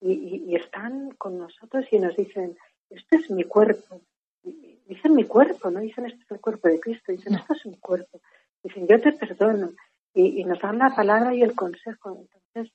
y, 0.00 0.56
están 0.56 1.10
con 1.18 1.38
nosotros 1.38 1.84
y 1.90 1.98
nos 1.98 2.16
dicen, 2.16 2.56
este 2.88 3.16
es 3.16 3.30
mi 3.30 3.44
cuerpo. 3.44 4.00
Dicen 4.42 5.14
mi 5.14 5.24
cuerpo, 5.24 5.70
no 5.70 5.80
dicen 5.80 6.06
este 6.06 6.22
es 6.22 6.30
el 6.30 6.40
cuerpo 6.40 6.68
de 6.68 6.80
Cristo, 6.80 7.12
dicen 7.12 7.34
esto 7.34 7.52
es 7.52 7.66
mi 7.66 7.76
cuerpo. 7.76 8.22
Dicen 8.62 8.86
yo 8.86 8.98
te 9.00 9.12
perdono 9.12 9.72
y, 10.14 10.42
nos 10.44 10.58
dan 10.58 10.78
la 10.78 10.94
palabra 10.96 11.34
y 11.34 11.42
el 11.42 11.54
consejo. 11.54 12.16
Entonces, 12.18 12.74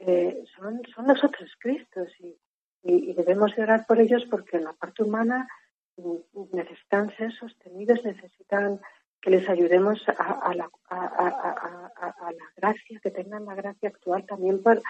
eh, 0.00 0.42
son, 0.56 0.82
son 0.92 1.06
los 1.06 1.22
otros 1.22 1.50
Cristos 1.60 2.08
y, 2.18 2.36
y, 2.82 3.12
debemos 3.12 3.54
de 3.54 3.62
orar 3.62 3.86
por 3.86 4.00
ellos 4.00 4.24
porque 4.28 4.56
en 4.56 4.64
la 4.64 4.72
parte 4.72 5.04
humana 5.04 5.46
mm, 5.98 6.16
necesitan 6.52 7.14
ser 7.16 7.32
sostenidos, 7.32 8.04
necesitan 8.04 8.80
que 9.22 9.30
les 9.30 9.48
ayudemos 9.48 10.02
a, 10.08 10.52
la, 10.54 10.68
gracia, 12.56 13.00
que 13.00 13.10
tengan 13.10 13.46
la 13.46 13.54
gracia 13.54 13.88
actual 13.88 14.26
también 14.26 14.62
para, 14.62 14.80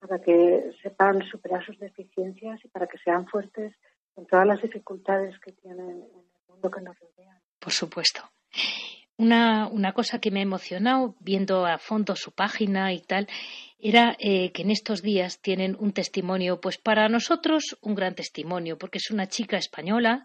para 0.00 0.18
que 0.20 0.72
sepan 0.82 1.22
superar 1.30 1.64
sus 1.64 1.78
deficiencias 1.78 2.64
y 2.64 2.68
para 2.68 2.86
que 2.86 2.98
sean 2.98 3.26
fuertes 3.26 3.74
con 4.14 4.26
todas 4.26 4.46
las 4.46 4.62
dificultades 4.62 5.38
que 5.38 5.52
tienen 5.52 5.90
en 5.90 6.02
el 6.02 6.24
mundo 6.48 6.70
que 6.70 6.80
nos 6.80 6.98
rodea. 6.98 7.38
Por 7.58 7.72
supuesto. 7.72 8.22
Una, 9.16 9.68
una 9.68 9.92
cosa 9.92 10.18
que 10.18 10.30
me 10.30 10.40
ha 10.40 10.42
emocionado 10.42 11.14
viendo 11.20 11.66
a 11.66 11.78
fondo 11.78 12.16
su 12.16 12.32
página 12.32 12.92
y 12.92 13.00
tal 13.00 13.28
era 13.78 14.16
eh, 14.18 14.50
que 14.52 14.62
en 14.62 14.70
estos 14.70 15.02
días 15.02 15.40
tienen 15.40 15.76
un 15.78 15.92
testimonio, 15.92 16.60
pues 16.60 16.78
para 16.78 17.08
nosotros 17.08 17.76
un 17.82 17.94
gran 17.94 18.14
testimonio, 18.14 18.76
porque 18.78 18.98
es 18.98 19.10
una 19.10 19.28
chica 19.28 19.56
española 19.56 20.24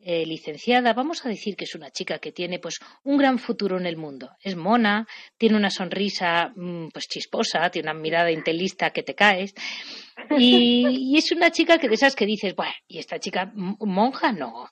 eh, 0.00 0.26
licenciada, 0.26 0.92
vamos 0.92 1.24
a 1.24 1.28
decir 1.28 1.56
que 1.56 1.64
es 1.64 1.74
una 1.74 1.90
chica 1.90 2.18
que 2.18 2.32
tiene 2.32 2.58
pues 2.58 2.78
un 3.04 3.16
gran 3.16 3.38
futuro 3.38 3.78
en 3.78 3.86
el 3.86 3.96
mundo. 3.96 4.30
Es 4.40 4.56
mona, 4.56 5.06
tiene 5.38 5.56
una 5.56 5.70
sonrisa 5.70 6.52
mm, 6.54 6.88
pues 6.92 7.08
chisposa, 7.08 7.70
tiene 7.70 7.90
una 7.90 8.00
mirada 8.00 8.30
intelista 8.30 8.90
que 8.90 9.02
te 9.02 9.14
caes. 9.14 9.54
Y, 10.38 11.16
es 11.16 11.32
una 11.32 11.50
chica 11.50 11.78
que 11.78 11.88
de 11.88 11.94
esas 11.94 12.14
que 12.14 12.26
dices, 12.26 12.54
bueno, 12.54 12.72
¿y 12.86 12.98
esta 12.98 13.18
chica 13.18 13.52
monja? 13.54 14.32
No. 14.32 14.68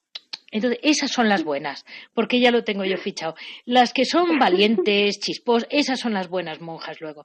Entonces, 0.50 0.80
esas 0.82 1.10
son 1.10 1.30
las 1.30 1.44
buenas, 1.44 1.84
porque 2.12 2.38
ya 2.38 2.50
lo 2.50 2.62
tengo 2.62 2.84
yo 2.84 2.98
fichado. 2.98 3.34
Las 3.64 3.94
que 3.94 4.04
son 4.04 4.38
valientes, 4.38 5.18
chisposas, 5.18 5.66
esas 5.70 5.98
son 5.98 6.12
las 6.12 6.28
buenas 6.28 6.60
monjas 6.60 7.00
luego 7.00 7.24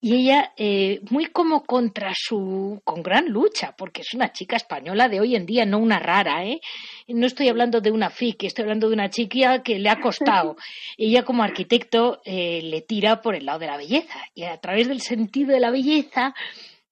y 0.00 0.14
ella 0.14 0.52
eh, 0.56 1.00
muy 1.10 1.26
como 1.26 1.64
contra 1.64 2.12
su 2.14 2.80
con 2.84 3.02
gran 3.02 3.28
lucha 3.28 3.74
porque 3.76 4.00
es 4.00 4.14
una 4.14 4.32
chica 4.32 4.56
española 4.56 5.08
de 5.08 5.20
hoy 5.20 5.36
en 5.36 5.44
día 5.44 5.66
no 5.66 5.78
una 5.78 5.98
rara 5.98 6.44
eh 6.44 6.60
no 7.08 7.26
estoy 7.26 7.48
hablando 7.48 7.80
de 7.80 7.90
una 7.90 8.08
fique 8.08 8.46
estoy 8.46 8.62
hablando 8.62 8.88
de 8.88 8.94
una 8.94 9.10
chiquilla 9.10 9.62
que 9.62 9.78
le 9.78 9.88
ha 9.90 10.00
costado. 10.00 10.56
Ella 10.96 11.24
como 11.24 11.42
arquitecto 11.42 12.20
eh, 12.24 12.60
le 12.62 12.82
tira 12.82 13.20
por 13.20 13.34
el 13.34 13.46
lado 13.46 13.58
de 13.58 13.66
la 13.66 13.76
belleza 13.76 14.18
y 14.34 14.44
a 14.44 14.58
través 14.58 14.88
del 14.88 15.00
sentido 15.00 15.52
de 15.52 15.60
la 15.60 15.70
belleza 15.70 16.34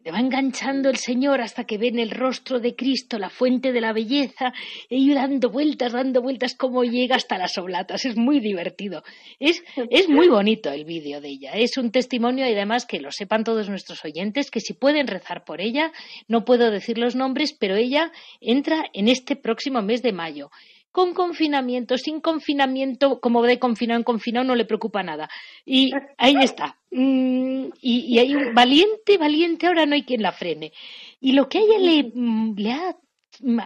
le 0.04 0.12
va 0.12 0.20
enganchando 0.20 0.88
el 0.88 0.96
Señor 0.96 1.40
hasta 1.40 1.64
que 1.64 1.76
ven 1.76 1.98
el 1.98 2.10
rostro 2.10 2.60
de 2.60 2.76
Cristo, 2.76 3.18
la 3.18 3.30
fuente 3.30 3.72
de 3.72 3.80
la 3.80 3.92
belleza, 3.92 4.52
y 4.88 5.12
dando 5.12 5.50
vueltas, 5.50 5.92
dando 5.92 6.22
vueltas, 6.22 6.54
como 6.54 6.84
llega 6.84 7.16
hasta 7.16 7.36
las 7.36 7.58
oblatas. 7.58 8.04
Es 8.04 8.16
muy 8.16 8.38
divertido. 8.40 9.02
Es, 9.40 9.62
es 9.90 10.08
muy 10.08 10.28
bonito 10.28 10.70
el 10.70 10.84
vídeo 10.84 11.20
de 11.20 11.28
ella. 11.28 11.52
Es 11.52 11.76
un 11.76 11.90
testimonio 11.90 12.48
y 12.48 12.52
además 12.52 12.86
que 12.86 13.00
lo 13.00 13.10
sepan 13.10 13.44
todos 13.44 13.68
nuestros 13.68 14.04
oyentes, 14.04 14.50
que 14.50 14.60
si 14.60 14.72
pueden 14.72 15.08
rezar 15.08 15.44
por 15.44 15.60
ella, 15.60 15.92
no 16.28 16.44
puedo 16.44 16.70
decir 16.70 16.96
los 16.96 17.16
nombres, 17.16 17.52
pero 17.52 17.74
ella 17.76 18.12
entra 18.40 18.84
en 18.92 19.08
este 19.08 19.36
próximo 19.36 19.82
mes 19.82 20.02
de 20.02 20.12
mayo 20.12 20.50
con 20.92 21.14
confinamiento, 21.14 21.98
sin 21.98 22.20
confinamiento, 22.20 23.20
como 23.20 23.42
de 23.42 23.58
confinado 23.58 23.98
en 23.98 24.04
confinado, 24.04 24.44
no 24.44 24.54
le 24.54 24.64
preocupa 24.64 25.02
nada. 25.02 25.28
Y 25.64 25.92
ahí 26.16 26.36
está. 26.40 26.78
Mm, 26.90 27.66
y, 27.80 28.18
hay 28.18 28.34
un 28.34 28.54
valiente, 28.54 29.18
valiente, 29.18 29.66
ahora 29.66 29.86
no 29.86 29.94
hay 29.94 30.04
quien 30.04 30.22
la 30.22 30.32
frene. 30.32 30.72
Y 31.20 31.32
lo 31.32 31.48
que 31.48 31.58
a 31.58 31.60
ella 31.62 31.78
le, 31.78 32.12
mm, 32.14 32.54
le 32.56 32.72
ha 32.72 32.96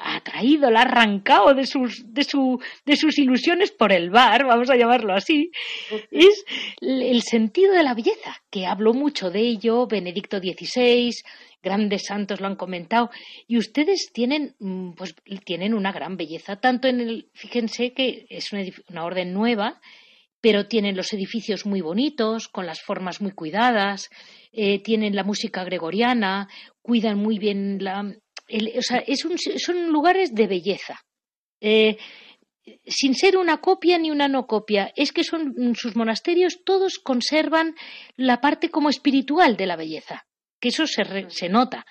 atraído, 0.05 0.71
la 0.71 0.81
ha 0.81 0.83
arrancado 0.83 1.55
de 1.55 1.67
sus, 1.67 2.05
de, 2.13 2.25
su, 2.25 2.61
de 2.85 2.97
sus 2.97 3.19
ilusiones 3.19 3.71
por 3.71 3.93
el 3.93 4.11
bar, 4.11 4.45
vamos 4.47 4.71
a 4.71 4.77
llamarlo 4.77 5.15
así, 5.15 5.51
es 6.11 6.45
el 6.81 7.23
sentido 7.23 7.73
de 7.73 7.83
la 7.83 7.95
belleza, 7.95 8.37
que 8.51 8.67
habló 8.67 8.95
mucho 8.95 9.31
de 9.31 9.41
ello 9.41 9.87
Benedicto 9.87 10.39
XVI, 10.39 11.13
grandes 11.63 12.07
santos 12.07 12.41
lo 12.41 12.47
han 12.47 12.57
comentado, 12.57 13.11
y 13.47 13.59
ustedes 13.59 14.11
tienen, 14.13 14.55
mm, 14.59 14.93
pues, 14.93 15.15
tienen 15.45 15.75
una 15.75 15.93
gran 15.93 16.17
belleza, 16.17 16.57
tanto 16.57 16.89
en 16.89 17.01
el, 17.01 17.31
fíjense 17.33 17.93
que 17.93 18.27
es 18.29 18.53
una, 18.53 18.65
una 18.89 19.05
orden 19.05 19.33
nueva, 19.33 19.81
pero 20.43 20.67
tienen 20.67 20.97
los 20.97 21.13
edificios 21.13 21.65
muy 21.67 21.81
bonitos, 21.81 22.49
con 22.49 22.67
las 22.67 22.83
formas 22.83 23.21
muy 23.21 23.31
cuidadas, 23.31 24.11
eh, 24.53 24.83
tienen 24.83 25.15
la 25.15 25.23
música 25.23 25.65
gregoriana, 25.65 26.49
cuidan 26.83 27.17
muy 27.17 27.39
bien 27.39 27.79
la... 27.81 28.13
es 28.53 29.25
un, 29.25 29.39
son 29.39 29.89
lugares 29.89 30.35
de 30.35 30.47
belleza. 30.47 31.01
Eh, 31.61 31.97
sin 32.85 33.15
ser 33.15 33.37
una 33.37 33.61
copia 33.61 33.99
ni 33.99 34.11
una 34.11 34.29
no 34.29 34.47
copia, 34.47 34.93
es 34.95 35.13
que 35.13 35.25
son 35.25 35.75
sus 35.75 35.97
monasterios 35.97 36.63
todos 36.65 36.99
conservan 36.99 37.75
la 38.17 38.41
parte 38.41 38.69
como 38.69 38.89
espiritual 38.89 39.57
de 39.57 39.67
la 39.67 39.77
belleza 39.77 40.27
que 40.63 40.69
eso 40.69 40.87
se, 40.87 41.29
se 41.29 41.49
nota. 41.49 41.85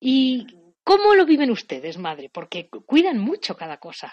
¿Y 0.00 0.46
cómo 0.82 1.14
lo 1.14 1.24
viven 1.24 1.50
ustedes, 1.50 1.96
madre? 1.96 2.28
Porque 2.28 2.68
cuidan 2.68 3.18
mucho 3.18 3.56
cada 3.56 3.78
cosa. 3.78 4.12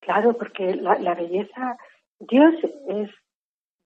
Claro, 0.00 0.38
porque 0.38 0.76
la, 0.76 1.14
belleza, 1.14 1.76
Dios 2.20 2.54
es 2.88 3.10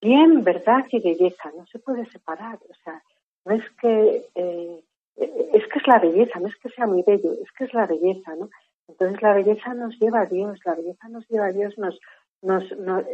bien 0.03 0.45
verdad 0.45 0.85
y 0.91 1.01
belleza, 1.01 1.51
no 1.57 1.67
se 1.67 1.79
puede 1.79 2.05
separar. 2.11 2.59
O 2.69 2.75
sea, 2.85 3.03
no 3.47 3.55
es 3.55 3.65
que 3.81 4.27
eh, 4.35 4.85
es 5.17 5.67
que 5.69 5.79
es 5.79 5.87
la 5.87 5.99
belleza, 5.99 6.41
no 6.41 6.49
es 6.49 6.57
que 6.57 6.71
sea 6.71 6.87
muy 6.87 7.03
bello, 7.07 7.33
es 7.33 7.51
que 7.53 7.65
es 7.65 7.75
la 7.75 7.87
belleza, 7.87 8.35
¿no? 8.37 8.49
Entonces 8.89 9.23
la 9.23 9.35
belleza 9.35 9.75
nos 9.75 9.99
lleva 9.99 10.23
a 10.23 10.27
Dios, 10.27 10.59
la 10.65 10.75
belleza 10.75 11.09
nos 11.09 11.29
lleva 11.29 11.47
a 11.47 11.53
Dios, 11.53 11.77
nos, 11.79 11.99
nos, 12.43 12.65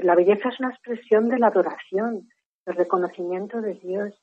la 0.03 0.15
belleza 0.15 0.49
es 0.49 0.61
una 0.61 0.71
expresión 0.71 1.29
de 1.29 1.39
la 1.39 1.49
adoración, 1.49 2.29
del 2.67 2.77
reconocimiento 2.77 3.61
de 3.61 3.75
Dios, 3.75 4.15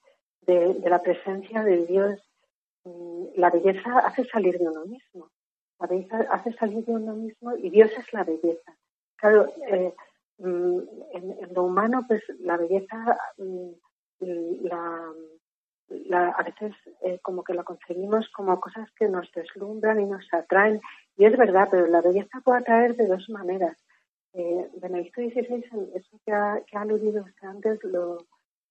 de, 0.41 0.79
la 0.85 1.01
presencia 1.01 1.63
de 1.63 1.85
Dios, 1.85 2.19
mm, 2.83 3.25
la 3.35 3.49
belleza 3.49 3.99
hace 3.99 4.25
salir 4.25 4.57
de 4.57 4.67
uno 4.67 4.85
mismo. 4.85 5.29
La 5.79 5.87
belleza 5.87 6.25
hace 6.31 6.53
salir 6.53 6.85
de 6.85 6.93
uno 6.93 7.13
mismo 7.15 7.55
y 7.57 7.69
Dios 7.69 7.91
es 7.97 8.13
la 8.13 8.23
belleza. 8.23 8.75
Claro, 9.17 9.47
eh, 9.67 9.93
mm, 10.37 10.79
en, 11.13 11.53
lo 11.53 11.63
humano, 11.63 12.05
pues 12.07 12.23
la 12.39 12.57
belleza, 12.57 13.17
mm, 13.37 13.71
la, 15.89 16.29
a 16.29 16.43
veces 16.43 16.73
eh, 17.01 17.19
como 17.21 17.43
que 17.43 17.53
la 17.53 17.63
concebimos 17.63 18.29
como 18.29 18.59
cosas 18.59 18.89
que 18.97 19.07
nos 19.07 19.31
deslumbran 19.31 19.99
y 19.99 20.05
nos 20.05 20.25
atraen. 20.33 20.81
Y 21.17 21.25
es 21.25 21.37
verdad, 21.37 21.67
pero 21.69 21.87
la 21.87 22.01
belleza 22.01 22.41
puede 22.43 22.59
atraer 22.59 22.95
de 22.95 23.07
dos 23.07 23.29
maneras. 23.29 23.77
Eh, 24.33 24.69
Benedicto 24.81 25.21
XVI, 25.21 25.63
eso 25.95 26.19
que 26.25 26.31
ha, 26.31 26.61
que 26.67 26.77
ha 26.77 26.81
aludido 26.81 27.23
usted 27.23 27.47
antes, 27.47 27.83
lo, 27.83 28.17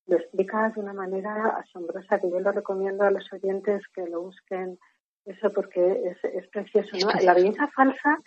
lo 0.06 0.16
explica 0.16 0.70
de 0.70 0.80
una 0.80 0.92
manera 0.92 1.56
asombrosa 1.56 2.18
que 2.18 2.30
yo 2.30 2.40
lo 2.40 2.52
recomiendo 2.52 3.04
a 3.04 3.10
los 3.10 3.32
oyentes 3.32 3.82
que 3.94 4.06
lo 4.06 4.22
busquen 4.22 4.78
eso 5.24 5.50
porque 5.52 6.02
es, 6.04 6.24
es 6.24 6.46
precioso. 6.48 6.90
¿no? 7.00 7.08
La 7.22 7.34
belleza 7.34 7.66
falsa 7.68 8.18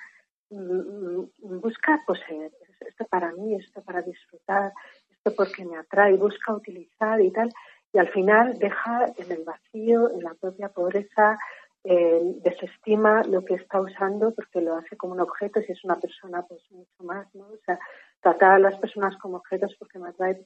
mm, 0.49 0.55
mm, 0.57 1.61
busca 1.61 2.01
poseer, 2.05 2.51
esto 2.81 3.05
para 3.05 3.31
mí, 3.33 3.55
esto 3.55 3.83
para 3.83 4.01
disfrutar, 4.01 4.73
esto 5.09 5.33
porque 5.35 5.65
me 5.65 5.77
atrae, 5.77 6.15
busca 6.15 6.53
utilizar 6.53 7.21
y 7.21 7.31
tal, 7.31 7.51
y 7.93 7.99
al 7.99 8.09
final 8.09 8.57
deja 8.59 9.05
en 9.17 9.31
el 9.31 9.43
vacío, 9.43 10.11
en 10.11 10.23
la 10.23 10.33
propia 10.33 10.69
pobreza, 10.69 11.37
eh, 11.83 12.21
desestima 12.43 13.23
lo 13.23 13.45
que 13.45 13.55
está 13.55 13.79
usando 13.79 14.33
porque 14.33 14.61
lo 14.61 14.75
hace 14.75 14.97
como 14.97 15.13
un 15.13 15.21
objeto, 15.21 15.61
si 15.61 15.71
es 15.71 15.83
una 15.85 15.95
persona, 15.95 16.41
pues 16.41 16.61
mucho 16.71 17.03
más, 17.03 17.33
¿no? 17.33 17.45
O 17.45 17.57
sea, 17.65 17.79
tratar 18.19 18.51
a 18.51 18.59
las 18.59 18.77
personas 18.77 19.15
como 19.17 19.37
objetos 19.37 19.75
porque 19.79 19.99
me 19.99 20.09
atrae. 20.09 20.45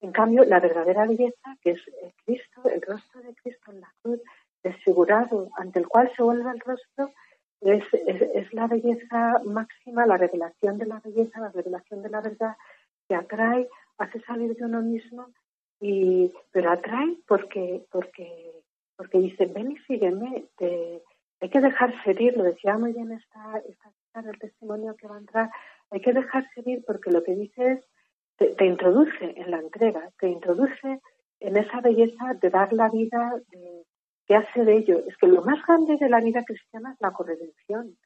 En 0.00 0.12
cambio, 0.12 0.44
la 0.44 0.60
verdadera 0.60 1.06
belleza, 1.06 1.56
que 1.62 1.70
es 1.70 1.80
el 2.02 2.12
Cristo, 2.24 2.68
el 2.68 2.82
rostro 2.82 3.22
de 3.22 3.34
Cristo 3.36 3.72
en 3.72 3.80
la 3.80 3.92
cruz, 4.02 4.20
desfigurado, 4.62 5.48
ante 5.56 5.78
el 5.78 5.88
cual 5.88 6.10
se 6.14 6.22
vuelve 6.22 6.50
el 6.50 6.60
rostro, 6.60 7.10
es, 7.62 7.84
es, 7.94 8.52
la 8.52 8.66
belleza 8.66 9.40
máxima, 9.44 10.04
la 10.04 10.16
revelación 10.16 10.78
de 10.78 10.86
la 10.86 11.00
belleza, 11.00 11.40
la 11.40 11.50
revelación 11.50 12.02
de 12.02 12.10
la 12.10 12.20
verdad, 12.20 12.56
que 13.08 13.14
atrae, 13.14 13.68
hace 13.98 14.20
salir 14.20 14.54
de 14.56 14.64
uno 14.64 14.82
mismo 14.82 15.28
y, 15.82 16.32
pero 16.52 16.70
atrae 16.70 17.16
porque, 17.26 17.84
porque, 17.90 18.52
porque 18.96 19.18
dice, 19.18 19.46
ven 19.46 19.72
y 19.72 19.78
sígueme, 19.78 20.46
hay 21.40 21.50
que 21.50 21.60
dejarse 21.60 22.16
ir, 22.22 22.36
lo 22.36 22.44
decía 22.44 22.78
muy 22.78 22.92
bien 22.92 23.10
esta, 23.10 23.58
esta 23.68 23.90
el 24.20 24.38
testimonio 24.38 24.94
que 24.94 25.08
va 25.08 25.16
a 25.16 25.20
entrar, 25.20 25.50
hay 25.90 26.00
que 26.00 26.12
dejarse 26.12 26.62
ir 26.66 26.84
porque 26.86 27.10
lo 27.10 27.24
que 27.24 27.34
dice 27.34 27.72
es, 27.72 27.84
te, 28.56 28.64
introduce 28.64 29.34
en 29.36 29.50
la 29.50 29.58
entrega, 29.58 30.08
te 30.20 30.28
introduce 30.28 31.00
en 31.40 31.56
esa 31.56 31.80
belleza 31.80 32.34
de 32.40 32.50
dar 32.50 32.72
la 32.72 32.88
vida, 32.88 33.40
de, 33.50 33.84
que 34.26 34.36
hace 34.36 34.64
de 34.64 34.76
ello. 34.76 35.02
Es 35.06 35.16
que 35.16 35.26
lo 35.26 35.42
más 35.42 35.66
grande 35.66 35.96
de 35.98 36.08
la 36.08 36.20
vida 36.20 36.44
cristiana 36.44 36.92
es 36.92 37.00
la 37.00 37.12
corredención. 37.12 37.96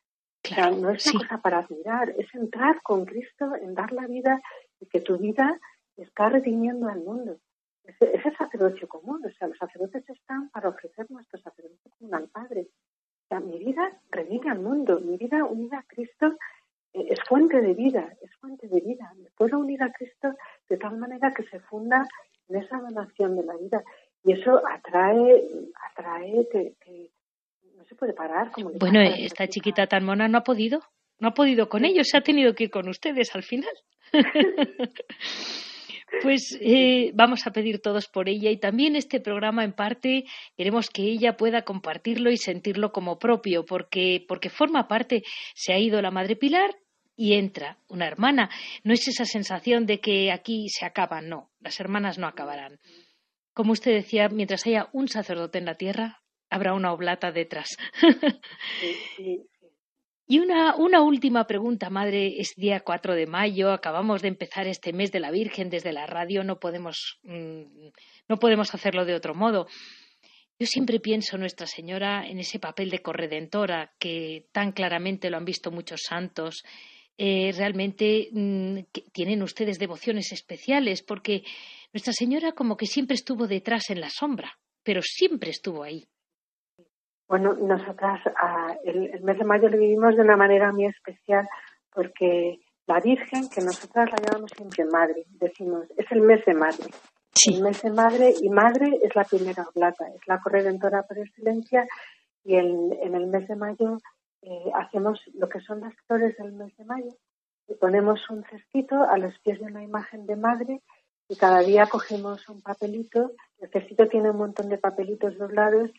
no 0.80 0.90
es 0.90 1.06
una 1.06 1.20
cosa 1.20 1.38
para 1.42 1.58
admirar, 1.58 2.10
es 2.16 2.34
entrar 2.34 2.80
con 2.82 3.04
Cristo 3.04 3.54
en 3.60 3.74
dar 3.74 3.92
la 3.92 4.06
vida 4.06 4.40
y 4.80 4.86
que 4.86 5.00
tu 5.00 5.18
vida 5.18 5.58
está 5.96 6.30
redimiendo 6.30 6.88
al 6.88 7.00
mundo. 7.00 7.38
Es, 7.86 7.96
el 8.00 8.36
sacerdocio 8.36 8.88
común, 8.88 9.24
o 9.24 9.30
sea, 9.38 9.48
los 9.48 9.58
sacerdotes 9.58 10.08
están 10.08 10.50
para 10.50 10.68
ofrecer 10.68 11.06
nuestro 11.10 11.40
sacerdocio 11.40 11.90
común 11.98 12.14
al 12.14 12.28
Padre. 12.28 12.68
O 13.24 13.28
sea, 13.28 13.40
mi 13.40 13.58
vida 13.58 14.00
redime 14.10 14.50
al 14.50 14.60
mundo, 14.60 15.00
mi 15.00 15.16
vida 15.16 15.44
unida 15.44 15.78
a 15.78 15.82
Cristo 15.82 16.36
eh, 16.92 17.06
es 17.10 17.18
fuente 17.28 17.60
de 17.60 17.74
vida, 17.74 18.12
es 18.22 18.34
fuente 18.36 18.68
de 18.68 18.80
vida. 18.80 19.12
Me 19.16 19.30
puedo 19.36 19.58
unir 19.58 19.82
a 19.82 19.92
Cristo 19.92 20.34
de 20.68 20.76
tal 20.76 20.96
manera 20.96 21.32
que 21.34 21.44
se 21.44 21.60
funda 21.60 22.06
en 22.48 22.56
esa 22.56 22.78
donación 22.78 23.36
de 23.36 23.44
la 23.44 23.56
vida. 23.56 23.82
Y 24.24 24.32
eso 24.32 24.62
atrae, 24.66 25.48
atrae 25.90 26.48
que, 26.50 27.10
no 27.76 27.84
se 27.84 27.94
puede 27.94 28.12
parar. 28.12 28.50
Como 28.50 28.70
bueno, 28.72 29.00
esta 29.00 29.46
chiquita 29.46 29.86
tan 29.86 30.04
mona 30.04 30.28
no 30.28 30.38
ha 30.38 30.44
podido, 30.44 30.80
no 31.20 31.28
ha 31.28 31.34
podido 31.34 31.68
con 31.68 31.84
ellos, 31.84 32.08
se 32.08 32.16
ha 32.16 32.22
tenido 32.22 32.54
que 32.54 32.64
ir 32.64 32.70
con 32.70 32.88
ustedes 32.88 33.34
al 33.34 33.42
final. 33.42 33.70
Pues 36.22 36.56
eh, 36.60 37.10
vamos 37.14 37.46
a 37.46 37.50
pedir 37.50 37.80
todos 37.80 38.06
por 38.06 38.28
ella 38.28 38.50
y 38.50 38.58
también 38.58 38.96
este 38.96 39.20
programa 39.20 39.64
en 39.64 39.72
parte 39.72 40.24
queremos 40.56 40.88
que 40.88 41.02
ella 41.02 41.36
pueda 41.36 41.62
compartirlo 41.62 42.30
y 42.30 42.36
sentirlo 42.36 42.92
como 42.92 43.18
propio 43.18 43.64
porque, 43.66 44.24
porque 44.26 44.48
forma 44.48 44.86
parte, 44.86 45.24
se 45.54 45.72
ha 45.72 45.78
ido 45.78 46.00
la 46.00 46.10
Madre 46.12 46.36
Pilar 46.36 46.76
y 47.16 47.34
entra 47.34 47.78
una 47.88 48.06
hermana. 48.06 48.50
No 48.84 48.92
es 48.92 49.08
esa 49.08 49.24
sensación 49.24 49.86
de 49.86 50.00
que 50.00 50.30
aquí 50.30 50.68
se 50.68 50.84
acaban, 50.84 51.28
no, 51.28 51.50
las 51.60 51.80
hermanas 51.80 52.18
no 52.18 52.26
acabarán. 52.26 52.78
Como 53.52 53.72
usted 53.72 53.92
decía, 53.92 54.28
mientras 54.28 54.66
haya 54.66 54.88
un 54.92 55.08
sacerdote 55.08 55.58
en 55.58 55.64
la 55.64 55.76
tierra, 55.76 56.22
habrá 56.50 56.74
una 56.74 56.92
oblata 56.92 57.32
detrás. 57.32 57.76
Y 60.28 60.40
una, 60.40 60.74
última 61.02 61.46
pregunta, 61.46 61.88
madre. 61.88 62.40
Es 62.40 62.54
día 62.56 62.80
4 62.80 63.14
de 63.14 63.26
mayo, 63.26 63.70
acabamos 63.70 64.22
de 64.22 64.28
empezar 64.28 64.66
este 64.66 64.92
mes 64.92 65.12
de 65.12 65.20
la 65.20 65.30
Virgen 65.30 65.70
desde 65.70 65.92
la 65.92 66.06
radio, 66.06 66.42
no 66.42 66.58
podemos, 66.58 67.20
mm, 67.22 67.90
no 68.28 68.36
podemos 68.38 68.74
hacerlo 68.74 69.04
de 69.04 69.14
otro 69.14 69.36
modo. 69.36 69.68
Yo 70.58 70.66
siempre 70.66 70.98
pienso, 70.98 71.38
Nuestra 71.38 71.66
Señora, 71.68 72.26
en 72.26 72.40
ese 72.40 72.58
papel 72.58 72.90
de 72.90 73.02
corredentora 73.02 73.92
que 74.00 74.46
tan 74.50 74.72
claramente 74.72 75.30
lo 75.30 75.36
han 75.36 75.44
visto 75.44 75.70
muchos 75.70 76.00
santos. 76.02 76.64
Eh, 77.18 77.52
realmente 77.56 78.28
mm, 78.32 78.78
tienen 79.12 79.42
ustedes 79.42 79.78
devociones 79.78 80.32
especiales 80.32 81.02
porque 81.02 81.44
Nuestra 81.92 82.12
Señora 82.12 82.52
como 82.52 82.76
que 82.76 82.86
siempre 82.86 83.14
estuvo 83.14 83.46
detrás 83.46 83.90
en 83.90 84.00
la 84.00 84.10
sombra, 84.10 84.58
pero 84.82 85.02
siempre 85.02 85.50
estuvo 85.50 85.84
ahí. 85.84 86.04
Bueno, 87.28 87.54
nosotras 87.54 88.20
ah, 88.40 88.76
el, 88.84 89.20
mes 89.22 89.38
de 89.38 89.44
mayo 89.44 89.68
lo 89.68 89.78
vivimos 89.78 90.14
de 90.14 90.22
una 90.22 90.36
manera 90.36 90.72
muy 90.72 90.86
especial 90.86 91.48
porque 91.92 92.60
la 92.86 93.00
Virgen, 93.00 93.48
que 93.48 93.62
nosotras 93.62 94.10
la 94.10 94.18
llamamos 94.18 94.52
siempre 94.56 94.84
Madre, 94.84 95.24
decimos, 95.30 95.86
es 95.96 96.06
el 96.12 96.20
mes 96.20 96.44
de 96.44 96.54
Madre. 96.54 96.86
El 97.48 97.62
mes 97.62 97.82
de 97.82 97.90
Madre 97.90 98.34
y 98.40 98.48
Madre 98.48 99.00
es 99.02 99.14
la 99.16 99.24
primera 99.24 99.66
oblata, 99.74 100.06
es 100.14 100.20
la 100.26 100.40
corredentora 100.40 101.02
por 101.02 101.18
excelencia 101.18 101.86
y 102.44 102.56
en, 102.56 102.92
el 103.02 103.26
mes 103.26 103.48
de 103.48 103.56
mayo 103.56 103.98
eh, 104.42 104.70
hacemos 104.74 105.20
lo 105.34 105.48
que 105.48 105.60
son 105.60 105.80
las 105.80 105.94
flores 106.06 106.36
del 106.36 106.52
mes 106.52 106.76
de 106.76 106.84
mayo 106.84 107.10
y 107.66 107.74
ponemos 107.74 108.20
un 108.30 108.44
cestito 108.44 109.02
a 109.02 109.18
los 109.18 109.36
pies 109.40 109.58
de 109.58 109.66
una 109.66 109.82
imagen 109.82 110.26
de 110.26 110.36
Madre 110.36 110.80
y 111.28 111.36
cada 111.36 111.60
día 111.60 111.86
cogemos 111.86 112.48
un 112.48 112.62
papelito. 112.62 113.32
El 113.58 113.70
cestito 113.70 114.06
tiene 114.06 114.30
un 114.30 114.38
montón 114.38 114.68
de 114.68 114.78
papelitos 114.78 115.36
doblados 115.38 115.90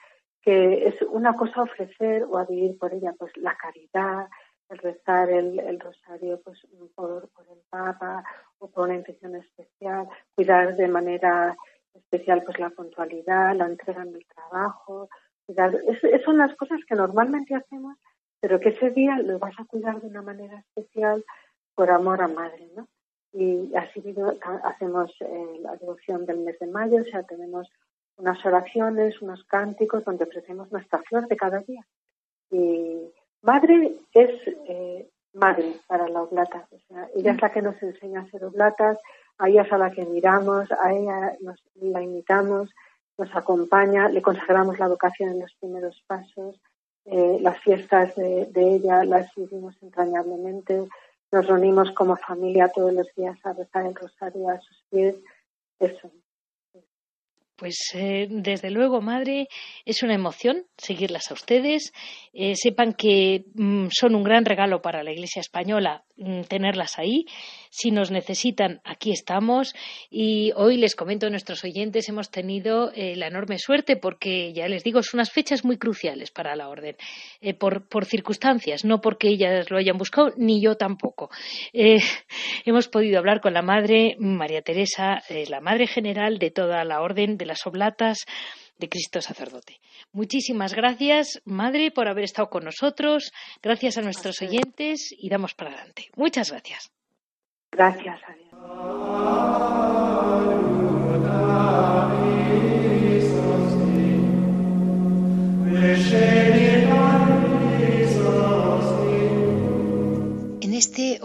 que 0.47 0.87
es 0.87 1.01
una 1.01 1.35
cosa 1.35 1.63
ofrecer 1.63 2.23
o 2.23 2.37
a 2.37 2.45
vivir 2.45 2.77
por 2.77 2.93
ella, 2.93 3.13
pues 3.19 3.35
la 3.35 3.57
caridad, 3.57 4.29
el 4.69 4.77
rezar 4.77 5.29
el, 5.29 5.77
rosario 5.77 6.39
pues 6.41 6.65
por, 6.95 7.29
el 7.51 7.59
Papa 7.69 8.23
o 8.57 8.69
por 8.69 8.85
una 8.85 8.95
intención 8.95 9.35
especial, 9.35 10.07
cuidar 10.35 10.77
de 10.77 10.87
manera 10.87 11.53
especial 11.93 12.43
pues 12.45 12.57
la 12.59 12.69
puntualidad, 12.69 13.57
la 13.57 13.65
entrega 13.65 14.03
en 14.03 14.15
el 14.15 14.25
trabajo, 14.25 15.09
cuidar, 15.45 15.75
es, 15.85 16.23
son 16.23 16.37
las 16.37 16.55
cosas 16.55 16.79
que 16.87 16.95
normalmente 16.95 17.53
hacemos, 17.53 17.97
pero 18.39 18.61
que 18.61 18.69
ese 18.69 18.91
día 18.91 19.17
lo 19.17 19.39
vas 19.39 19.59
a 19.59 19.65
cuidar 19.65 19.99
de 19.99 20.07
una 20.07 20.21
manera 20.21 20.59
especial 20.59 21.25
por 21.75 21.91
amor 21.91 22.21
a 22.21 22.29
madre, 22.29 22.69
¿no? 22.73 22.87
Y 23.33 23.75
así 23.75 24.01
hacemos 24.63 25.13
eh, 25.19 25.57
la 25.59 25.75
devoción 25.75 26.25
del 26.25 26.39
mes 26.39 26.57
de 26.59 26.67
mayo, 26.67 27.01
o 27.01 27.03
sea, 27.03 27.23
tenemos 27.23 27.69
unas 28.17 28.43
oraciones, 28.45 29.21
unos 29.21 29.43
cánticos 29.45 30.03
donde 30.03 30.25
ofrecemos 30.25 30.71
nuestra 30.71 30.99
flor 31.03 31.27
de 31.27 31.37
cada 31.37 31.59
día. 31.59 31.85
Y 32.49 33.11
madre 33.41 33.95
es 34.13 34.31
eh, 34.67 35.09
madre 35.33 35.73
para 35.87 36.07
la 36.07 36.23
oblata. 36.23 36.67
Ella 37.15 37.31
es 37.31 37.41
la 37.41 37.51
que 37.51 37.61
nos 37.61 37.81
enseña 37.81 38.21
a 38.21 38.23
hacer 38.23 38.43
oblatas, 38.43 38.97
a 39.37 39.49
ella 39.49 39.61
es 39.61 39.71
a 39.71 39.77
la 39.77 39.91
que 39.91 40.05
miramos, 40.05 40.69
a 40.71 40.93
ella 40.93 41.37
nos, 41.41 41.63
la 41.75 42.01
imitamos, 42.01 42.69
nos 43.17 43.35
acompaña, 43.35 44.09
le 44.09 44.21
consagramos 44.21 44.79
la 44.79 44.87
vocación 44.87 45.29
en 45.31 45.39
los 45.39 45.53
primeros 45.55 46.03
pasos. 46.07 46.59
Eh, 47.05 47.37
las 47.39 47.57
fiestas 47.59 48.13
de, 48.15 48.47
de, 48.47 48.75
ella 48.75 49.05
las 49.05 49.33
vivimos 49.35 49.75
entrañablemente. 49.81 50.89
Nos 51.31 51.47
reunimos 51.47 51.91
como 51.91 52.17
familia 52.17 52.69
todos 52.69 52.91
los 52.91 53.07
días 53.15 53.37
a 53.45 53.53
rezar 53.53 53.85
el 53.85 53.95
rosario 53.95 54.49
a 54.49 54.59
sus 54.59 54.83
pies. 54.89 55.15
Eso, 55.79 56.11
pues 57.57 57.91
eh, 57.93 58.27
desde 58.29 58.71
luego, 58.71 59.01
madre, 59.01 59.49
es 59.85 60.03
una 60.03 60.13
emoción 60.13 60.65
seguirlas 60.77 61.29
a 61.31 61.33
ustedes. 61.33 61.91
Eh, 62.33 62.55
sepan 62.55 62.93
que 62.93 63.45
mm, 63.55 63.87
son 63.91 64.15
un 64.15 64.23
gran 64.23 64.45
regalo 64.45 64.81
para 64.81 65.03
la 65.03 65.11
Iglesia 65.11 65.41
española 65.41 66.03
tenerlas 66.47 66.97
ahí. 66.97 67.25
Si 67.69 67.91
nos 67.91 68.11
necesitan, 68.11 68.81
aquí 68.83 69.11
estamos. 69.11 69.75
Y 70.09 70.51
hoy 70.55 70.77
les 70.77 70.95
comento 70.95 71.27
a 71.27 71.29
nuestros 71.29 71.63
oyentes, 71.63 72.09
hemos 72.09 72.31
tenido 72.31 72.91
eh, 72.93 73.15
la 73.15 73.27
enorme 73.27 73.59
suerte 73.59 73.97
porque, 73.97 74.53
ya 74.53 74.67
les 74.67 74.83
digo, 74.83 75.03
son 75.03 75.19
unas 75.19 75.31
fechas 75.31 75.63
muy 75.63 75.77
cruciales 75.77 76.31
para 76.31 76.55
la 76.55 76.69
orden, 76.69 76.95
por, 77.59 77.87
por, 77.87 78.05
circunstancias, 78.05 78.85
no 78.85 79.01
porque 79.01 79.29
ellas 79.29 79.69
lo 79.69 79.77
hayan 79.77 79.97
buscado, 79.97 80.33
ni 80.37 80.61
yo 80.61 80.75
tampoco. 80.75 81.29
hemos 82.65 82.87
podido 82.87 83.19
hablar 83.19 83.41
con 83.41 83.53
la 83.53 83.61
madre 83.61 84.15
María 84.19 84.61
Teresa, 84.61 85.21
la 85.49 85.61
madre 85.61 85.87
general 85.87 86.39
de 86.39 86.51
toda 86.51 86.83
la 86.83 87.01
orden 87.01 87.37
de 87.37 87.45
las 87.45 87.65
oblatas 87.67 88.25
de 88.79 88.89
Cristo 88.89 89.21
sacerdote. 89.21 89.79
Muchísimas 90.11 90.73
gracias, 90.73 91.41
Madre, 91.45 91.91
por 91.91 92.07
haber 92.07 92.23
estado 92.23 92.49
con 92.49 92.65
nosotros. 92.65 93.31
Gracias 93.61 93.97
a 93.97 94.01
nuestros 94.01 94.41
oyentes 94.41 95.09
y 95.17 95.29
damos 95.29 95.53
para 95.53 95.71
adelante. 95.71 96.09
Muchas 96.15 96.51
gracias. 96.51 96.91
Gracias. 97.71 98.19
este 105.87 106.46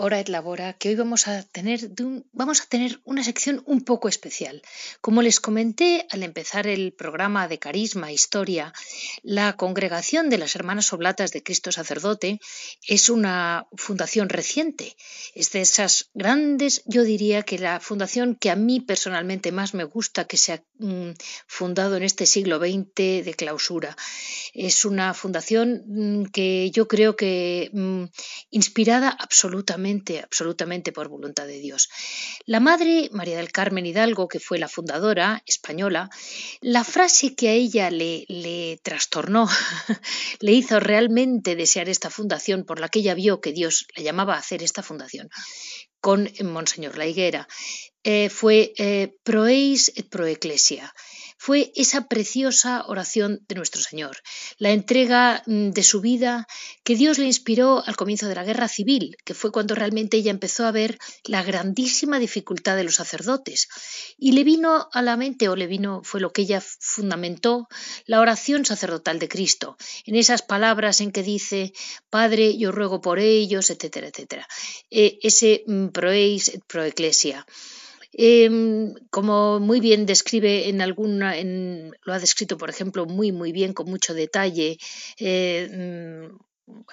Hora 0.05 0.19
et 0.19 0.29
Labora 0.29 0.73
que 0.73 0.89
hoy 0.89 0.97
vamos 0.97 1.29
a 1.29 1.45
tener 1.45 1.79
vamos 2.33 2.61
a 2.61 2.67
tener 2.67 3.01
una 3.05 3.23
sección 3.23 3.63
un 3.67 3.83
poco 3.83 4.09
especial. 4.09 4.61
Como 5.01 5.23
les 5.23 5.39
comenté 5.39 6.09
al 6.11 6.25
empezar 6.25 6.67
el 6.67 6.93
programa 6.93 7.47
de 7.47 7.61
Carisma 7.61 8.11
e 8.11 8.15
Historia, 8.15 8.73
la 9.23 9.57
Congregación 9.57 10.29
de 10.29 10.39
las 10.39 10.57
Hermanas 10.57 10.93
Oblatas 10.93 11.31
de 11.31 11.45
Cristo 11.45 11.71
Sacerdote 11.71 12.41
es 12.89 13.11
una 13.11 13.69
fundación 13.77 14.29
reciente. 14.29 14.97
Es 15.37 15.53
de 15.53 15.61
esas 15.61 16.11
grandes, 16.15 16.83
yo 16.87 17.05
diría 17.05 17.45
que 17.45 17.61
la 17.61 17.79
fundación 17.79 18.35
que 18.35 18.51
a 18.51 18.57
mí 18.57 18.81
personalmente 18.81 19.53
más 19.53 19.73
me 19.73 19.85
gusta 19.85 20.25
que 20.25 20.37
se 20.37 20.55
ha 20.55 20.65
mm, 20.81 21.13
fundado 21.47 21.97
en 21.97 22.03
este 22.03 22.27
siglo 22.27 22.59
XX 22.59 23.25
de 23.25 23.35
clausura. 23.37 23.97
Es 24.53 24.85
una 24.85 25.15
fundación 25.15 25.85
mm, 25.87 26.25
que 26.33 26.73
yo 26.73 26.89
creo 26.89 27.15
que 27.15 27.71
mm, 27.73 28.05
inspirada 28.51 29.09
absolutamente 29.09 29.92
absolutamente, 30.23 30.93
por 30.93 31.09
voluntad 31.09 31.47
de 31.47 31.59
Dios. 31.59 31.89
La 32.47 32.61
madre, 32.61 33.09
María 33.13 33.37
del 33.37 33.53
Carmen 33.53 33.87
Hidalgo, 33.87 34.29
que 34.29 34.41
fue 34.41 34.59
la 34.59 34.69
fundadora 34.69 35.43
española, 35.47 36.09
la 36.61 36.85
frase 36.85 37.35
que 37.35 37.49
a 37.49 37.53
ella 37.53 37.91
le, 37.91 38.25
le 38.29 38.81
trastornó, 38.83 39.49
le 40.41 40.53
hizo 40.53 40.81
realmente 40.81 41.57
desear 41.57 41.89
esta 41.89 42.11
fundación 42.11 42.65
por 42.65 42.81
la 42.81 42.89
que 42.89 43.01
ella 43.01 43.15
vio 43.15 43.41
que 43.41 43.53
Dios 43.53 43.87
la 43.97 44.03
llamaba 44.03 44.35
a 44.35 44.39
hacer 44.39 44.63
esta 44.63 44.83
fundación, 44.83 45.29
con 46.01 46.31
Monseñor 46.43 46.99
La 46.99 47.07
Higuera, 47.07 47.47
eh, 48.03 48.29
fue 48.29 48.73
eh, 48.77 49.15
proeis 49.23 49.93
et 49.95 50.09
pro 50.09 50.27
ecclesia. 50.27 50.93
Fue 51.45 51.73
esa 51.75 52.07
preciosa 52.07 52.85
oración 52.87 53.45
de 53.49 53.57
nuestro 53.57 53.83
Señor, 53.83 54.19
la 54.59 54.71
entrega 54.71 55.43
mm, 55.47 55.71
de 55.71 55.83
su 55.83 56.01
vida 56.01 56.47
que 56.85 56.95
Dios 56.95 57.19
le 57.19 57.25
inspiró 57.25 57.83
al 57.85 57.97
comienzo 57.97 58.29
de 58.29 58.37
la 58.37 58.45
guerra 58.45 58.69
civil, 58.69 59.17
que 59.25 59.35
fue 59.35 59.51
cuando 59.51 59.75
realmente 59.75 60.17
ella 60.17 60.31
empezó 60.31 60.67
a 60.67 60.71
ver 60.71 61.01
la 61.25 61.43
grandísima 61.43 62.21
dificultad 62.21 62.77
de 62.77 62.85
los 62.85 62.95
sacerdotes. 62.95 63.67
Y 64.17 64.31
le 64.33 64.45
vino 64.45 64.89
a 64.93 65.03
la 65.03 65.17
mente, 65.17 65.49
o 65.49 65.57
le 65.57 65.67
vino, 65.67 66.03
fue 66.05 66.21
lo 66.21 66.33
que 66.33 66.43
ella 66.43 66.63
fundamentó, 66.63 67.67
la 68.07 68.21
oración 68.21 68.65
sacerdotal 68.65 69.19
de 69.19 69.27
Cristo, 69.27 69.77
en 70.07 70.15
esas 70.15 70.43
palabras 70.43 71.01
en 71.01 71.11
que 71.11 71.25
dice, 71.25 71.73
Padre, 72.09 72.57
yo 72.57 72.71
ruego 72.71 73.01
por 73.01 73.19
ellos, 73.19 73.69
etcétera, 73.69 74.07
etcétera. 74.07 74.47
Eh, 74.91 75.19
ese 75.25 75.65
mm, 75.67 75.89
proeis 75.89 76.51
et 76.55 76.63
pro 76.69 76.85
ecclesia. 76.85 77.45
Em, 78.13 78.95
como 79.11 79.59
muy 79.59 79.81
bien 79.81 80.05
describe 80.07 80.69
en 80.69 80.81
alguna, 80.83 81.37
en, 81.39 81.97
lo 82.05 82.13
ha 82.13 82.19
descrito, 82.19 82.59
por 82.59 82.71
ejemplo, 82.71 83.07
muy, 83.07 83.33
muy 83.33 83.53
bien, 83.53 83.73
con 83.73 83.89
mucho 83.89 84.13
detalle, 84.15 84.79
eh, 85.19 85.69
mm, 85.73 86.37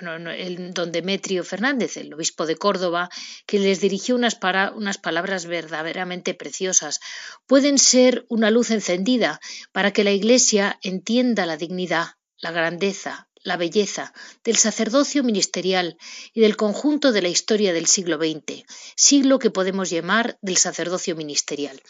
el 0.02 0.74
don 0.74 0.92
Demetrio 0.92 1.44
Fernández, 1.44 1.98
el 1.98 2.14
obispo 2.14 2.46
de 2.46 2.56
Córdoba, 2.56 3.10
que 3.46 3.60
les 3.60 3.82
dirigió 3.82 4.16
unas, 4.16 4.38
unas 4.76 4.98
palabras 4.98 5.46
verdaderamente 5.46 6.34
preciosas. 6.34 7.00
Pueden 7.48 7.78
ser 7.78 8.26
una 8.30 8.50
luz 8.50 8.72
encendida 8.72 9.40
para 9.72 9.92
que 9.92 10.04
la 10.04 10.12
Iglesia 10.12 10.80
entienda 10.82 11.46
la 11.46 11.58
dignidad, 11.58 12.16
la 12.38 12.52
grandeza, 12.52 13.29
la 13.44 13.58
belleza 13.58 14.14
del 14.44 14.58
sacerdocio 14.58 15.24
ministerial 15.24 15.98
y 16.34 16.42
del 16.42 16.58
conjunto 16.58 17.12
de 17.12 17.22
la 17.22 17.30
historia 17.30 17.74
del 17.74 17.88
siglo 17.88 18.18
XX, 18.18 18.64
siglo 18.96 19.40
que 19.40 19.52
podemos 19.52 19.90
llamar 19.90 20.38
del 20.42 20.58
sacerdocio 20.58 21.16
ministerial. 21.16 21.82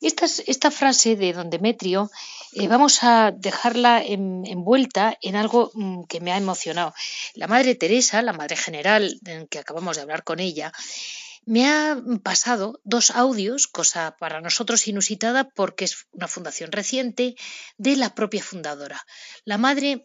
Esta, 0.00 0.70
frase 0.72 1.14
de 1.14 1.32
don 1.32 1.48
Demetrio 1.48 2.10
eh, 2.54 2.66
vamos 2.66 3.04
a 3.04 3.30
dejarla 3.30 4.02
envuelta 4.02 5.16
en 5.20 5.36
algo 5.36 5.70
mm, 5.74 6.04
que 6.10 6.20
me 6.20 6.32
ha 6.32 6.36
emocionado. 6.36 6.92
La 7.34 7.46
Madre 7.46 7.76
Teresa, 7.76 8.20
la 8.20 8.32
Madre 8.32 8.56
General, 8.56 9.20
que 9.48 9.60
acabamos 9.60 9.96
de 9.96 10.02
hablar 10.02 10.24
con 10.24 10.40
ella, 10.40 10.72
me 11.44 11.68
ha 11.68 12.00
pasado 12.22 12.80
dos 12.84 13.10
audios, 13.10 13.66
cosa 13.66 14.16
para 14.18 14.40
nosotros 14.40 14.86
inusitada 14.88 15.50
porque 15.50 15.84
es 15.84 16.06
una 16.12 16.28
fundación 16.28 16.72
reciente, 16.72 17.36
de 17.78 17.96
la 17.96 18.14
propia 18.14 18.42
fundadora. 18.42 19.04
La 19.44 19.58
Madre 19.58 20.04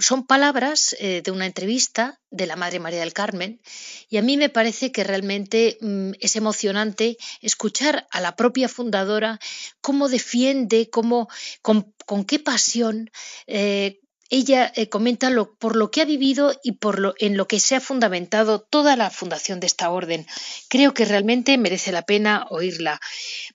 son 0.00 0.26
palabras 0.26 0.96
eh, 0.98 1.22
de 1.24 1.30
una 1.30 1.46
entrevista 1.46 2.20
de 2.30 2.46
la 2.46 2.56
Madre 2.56 2.80
María 2.80 3.00
del 3.00 3.12
Carmen 3.12 3.60
y 4.08 4.16
a 4.16 4.22
mí 4.22 4.36
me 4.36 4.48
parece 4.48 4.92
que 4.92 5.04
realmente 5.04 5.78
mm, 5.80 6.12
es 6.20 6.36
emocionante 6.36 7.16
escuchar 7.40 8.06
a 8.10 8.20
la 8.20 8.36
propia 8.36 8.68
fundadora 8.68 9.38
cómo 9.80 10.08
defiende, 10.08 10.90
cómo, 10.90 11.28
con, 11.62 11.94
qué 12.26 12.38
pasión 12.38 13.10
eh, 13.46 13.99
ella 14.30 14.72
eh, 14.76 14.88
comenta 14.88 15.28
lo, 15.28 15.54
por 15.54 15.76
lo 15.76 15.90
que 15.90 16.00
ha 16.00 16.04
vivido 16.04 16.58
y 16.62 16.72
por 16.72 17.00
lo, 17.00 17.14
en 17.18 17.36
lo 17.36 17.48
que 17.48 17.58
se 17.60 17.74
ha 17.74 17.80
fundamentado 17.80 18.60
toda 18.60 18.96
la 18.96 19.10
fundación 19.10 19.58
de 19.60 19.66
esta 19.66 19.90
orden. 19.90 20.26
Creo 20.68 20.94
que 20.94 21.04
realmente 21.04 21.58
merece 21.58 21.90
la 21.90 22.02
pena 22.02 22.46
oírla. 22.48 23.00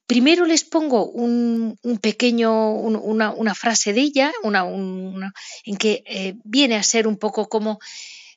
Primero 0.06 0.46
les 0.46 0.66
pongo 0.66 1.10
un, 1.10 1.80
pequeño, 2.02 2.72
una, 2.74 3.56
frase 3.56 3.94
de 3.94 4.02
ella, 4.02 4.34
una, 4.44 4.66
en 5.64 5.78
que 5.78 6.04
eh, 6.06 6.36
viene 6.44 6.76
a 6.76 6.84
ser 6.84 7.08
un 7.08 7.18
poco 7.18 7.48
como, 7.48 7.80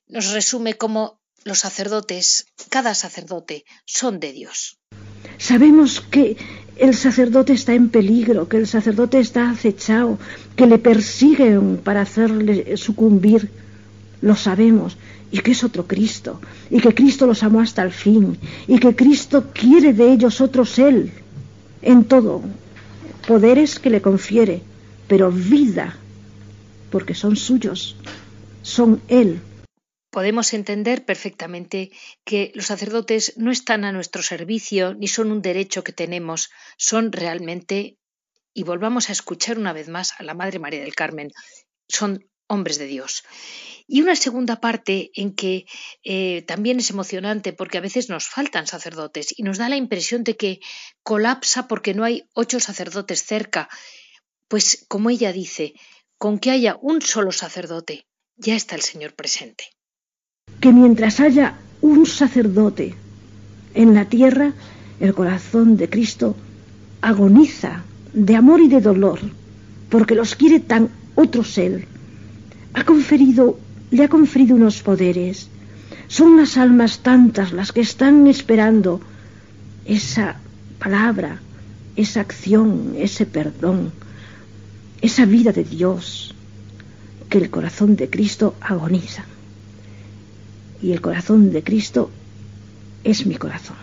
nos 0.06 0.30
resume 0.30 0.74
como 0.74 1.18
los 1.44 1.58
sacerdotes, 1.58 2.46
cada 2.68 2.94
sacerdote, 2.94 3.64
son 3.84 4.20
de 4.20 4.32
Dios. 4.32 4.78
Sabemos 5.38 6.00
que 6.00 6.36
el 6.78 6.94
sacerdote 6.94 7.52
está 7.52 7.74
en 7.74 7.88
peligro, 7.88 8.48
que 8.48 8.56
el 8.56 8.66
sacerdote 8.66 9.18
está 9.18 9.50
acechado, 9.50 10.18
que 10.54 10.66
le 10.66 10.78
persiguen 10.78 11.78
para 11.82 12.02
hacerle 12.02 12.76
sucumbir. 12.76 13.50
Lo 14.20 14.36
sabemos. 14.36 14.96
Y 15.30 15.40
que 15.40 15.50
es 15.50 15.64
otro 15.64 15.86
Cristo. 15.86 16.40
Y 16.70 16.80
que 16.80 16.94
Cristo 16.94 17.26
los 17.26 17.42
amó 17.42 17.60
hasta 17.60 17.82
el 17.82 17.90
fin. 17.90 18.38
Y 18.66 18.78
que 18.78 18.96
Cristo 18.96 19.46
quiere 19.52 19.92
de 19.92 20.12
ellos 20.12 20.40
otros 20.40 20.78
Él. 20.78 21.10
En 21.82 22.04
todo. 22.04 22.42
Poderes 23.26 23.78
que 23.78 23.90
le 23.90 24.00
confiere. 24.00 24.62
Pero 25.06 25.30
vida. 25.30 25.96
Porque 26.90 27.14
son 27.14 27.36
suyos. 27.36 27.96
Son 28.62 29.00
Él 29.08 29.40
podemos 30.18 30.52
entender 30.52 31.04
perfectamente 31.04 31.92
que 32.24 32.50
los 32.56 32.66
sacerdotes 32.66 33.34
no 33.36 33.52
están 33.52 33.84
a 33.84 33.92
nuestro 33.92 34.20
servicio 34.20 34.92
ni 34.94 35.06
son 35.06 35.30
un 35.30 35.42
derecho 35.42 35.84
que 35.84 35.92
tenemos, 35.92 36.50
son 36.76 37.12
realmente, 37.12 37.98
y 38.52 38.64
volvamos 38.64 39.08
a 39.08 39.12
escuchar 39.12 39.58
una 39.58 39.72
vez 39.72 39.88
más 39.88 40.14
a 40.18 40.24
la 40.24 40.34
Madre 40.34 40.58
María 40.58 40.80
del 40.80 40.96
Carmen, 40.96 41.30
son 41.88 42.28
hombres 42.48 42.80
de 42.80 42.86
Dios. 42.86 43.22
Y 43.86 44.02
una 44.02 44.16
segunda 44.16 44.60
parte 44.60 45.12
en 45.14 45.36
que 45.36 45.66
eh, 46.02 46.42
también 46.48 46.80
es 46.80 46.90
emocionante 46.90 47.52
porque 47.52 47.78
a 47.78 47.82
veces 47.82 48.08
nos 48.08 48.26
faltan 48.26 48.66
sacerdotes 48.66 49.32
y 49.38 49.44
nos 49.44 49.58
da 49.58 49.68
la 49.68 49.76
impresión 49.76 50.24
de 50.24 50.36
que 50.36 50.58
colapsa 51.04 51.68
porque 51.68 51.94
no 51.94 52.02
hay 52.02 52.24
ocho 52.34 52.58
sacerdotes 52.58 53.22
cerca. 53.22 53.68
Pues 54.48 54.84
como 54.88 55.10
ella 55.10 55.32
dice, 55.32 55.74
con 56.16 56.40
que 56.40 56.50
haya 56.50 56.76
un 56.82 57.02
solo 57.02 57.30
sacerdote, 57.30 58.08
ya 58.34 58.56
está 58.56 58.74
el 58.74 58.82
Señor 58.82 59.14
presente 59.14 59.77
que 60.60 60.72
mientras 60.72 61.20
haya 61.20 61.54
un 61.80 62.06
sacerdote 62.06 62.94
en 63.74 63.94
la 63.94 64.06
tierra, 64.06 64.52
el 65.00 65.14
corazón 65.14 65.76
de 65.76 65.88
Cristo 65.88 66.34
agoniza 67.00 67.84
de 68.12 68.34
amor 68.36 68.60
y 68.60 68.68
de 68.68 68.80
dolor, 68.80 69.20
porque 69.88 70.14
los 70.14 70.34
quiere 70.34 70.60
tan 70.60 70.88
otros 71.14 71.58
Él. 71.58 71.86
Ha 72.74 72.84
conferido, 72.84 73.58
le 73.90 74.04
ha 74.04 74.08
conferido 74.08 74.56
unos 74.56 74.82
poderes. 74.82 75.48
Son 76.08 76.36
las 76.36 76.56
almas 76.56 77.00
tantas 77.00 77.52
las 77.52 77.72
que 77.72 77.80
están 77.80 78.26
esperando 78.26 79.00
esa 79.84 80.36
palabra, 80.78 81.40
esa 81.96 82.20
acción, 82.20 82.94
ese 82.96 83.26
perdón, 83.26 83.92
esa 85.00 85.24
vida 85.24 85.52
de 85.52 85.64
Dios 85.64 86.34
que 87.28 87.38
el 87.38 87.50
corazón 87.50 87.94
de 87.94 88.08
Cristo 88.08 88.54
agoniza 88.60 89.24
y 90.82 90.92
el 90.92 91.00
corazón 91.00 91.52
de 91.52 91.62
Cristo 91.62 92.10
es 93.04 93.26
mi 93.26 93.36
corazón. 93.36 93.76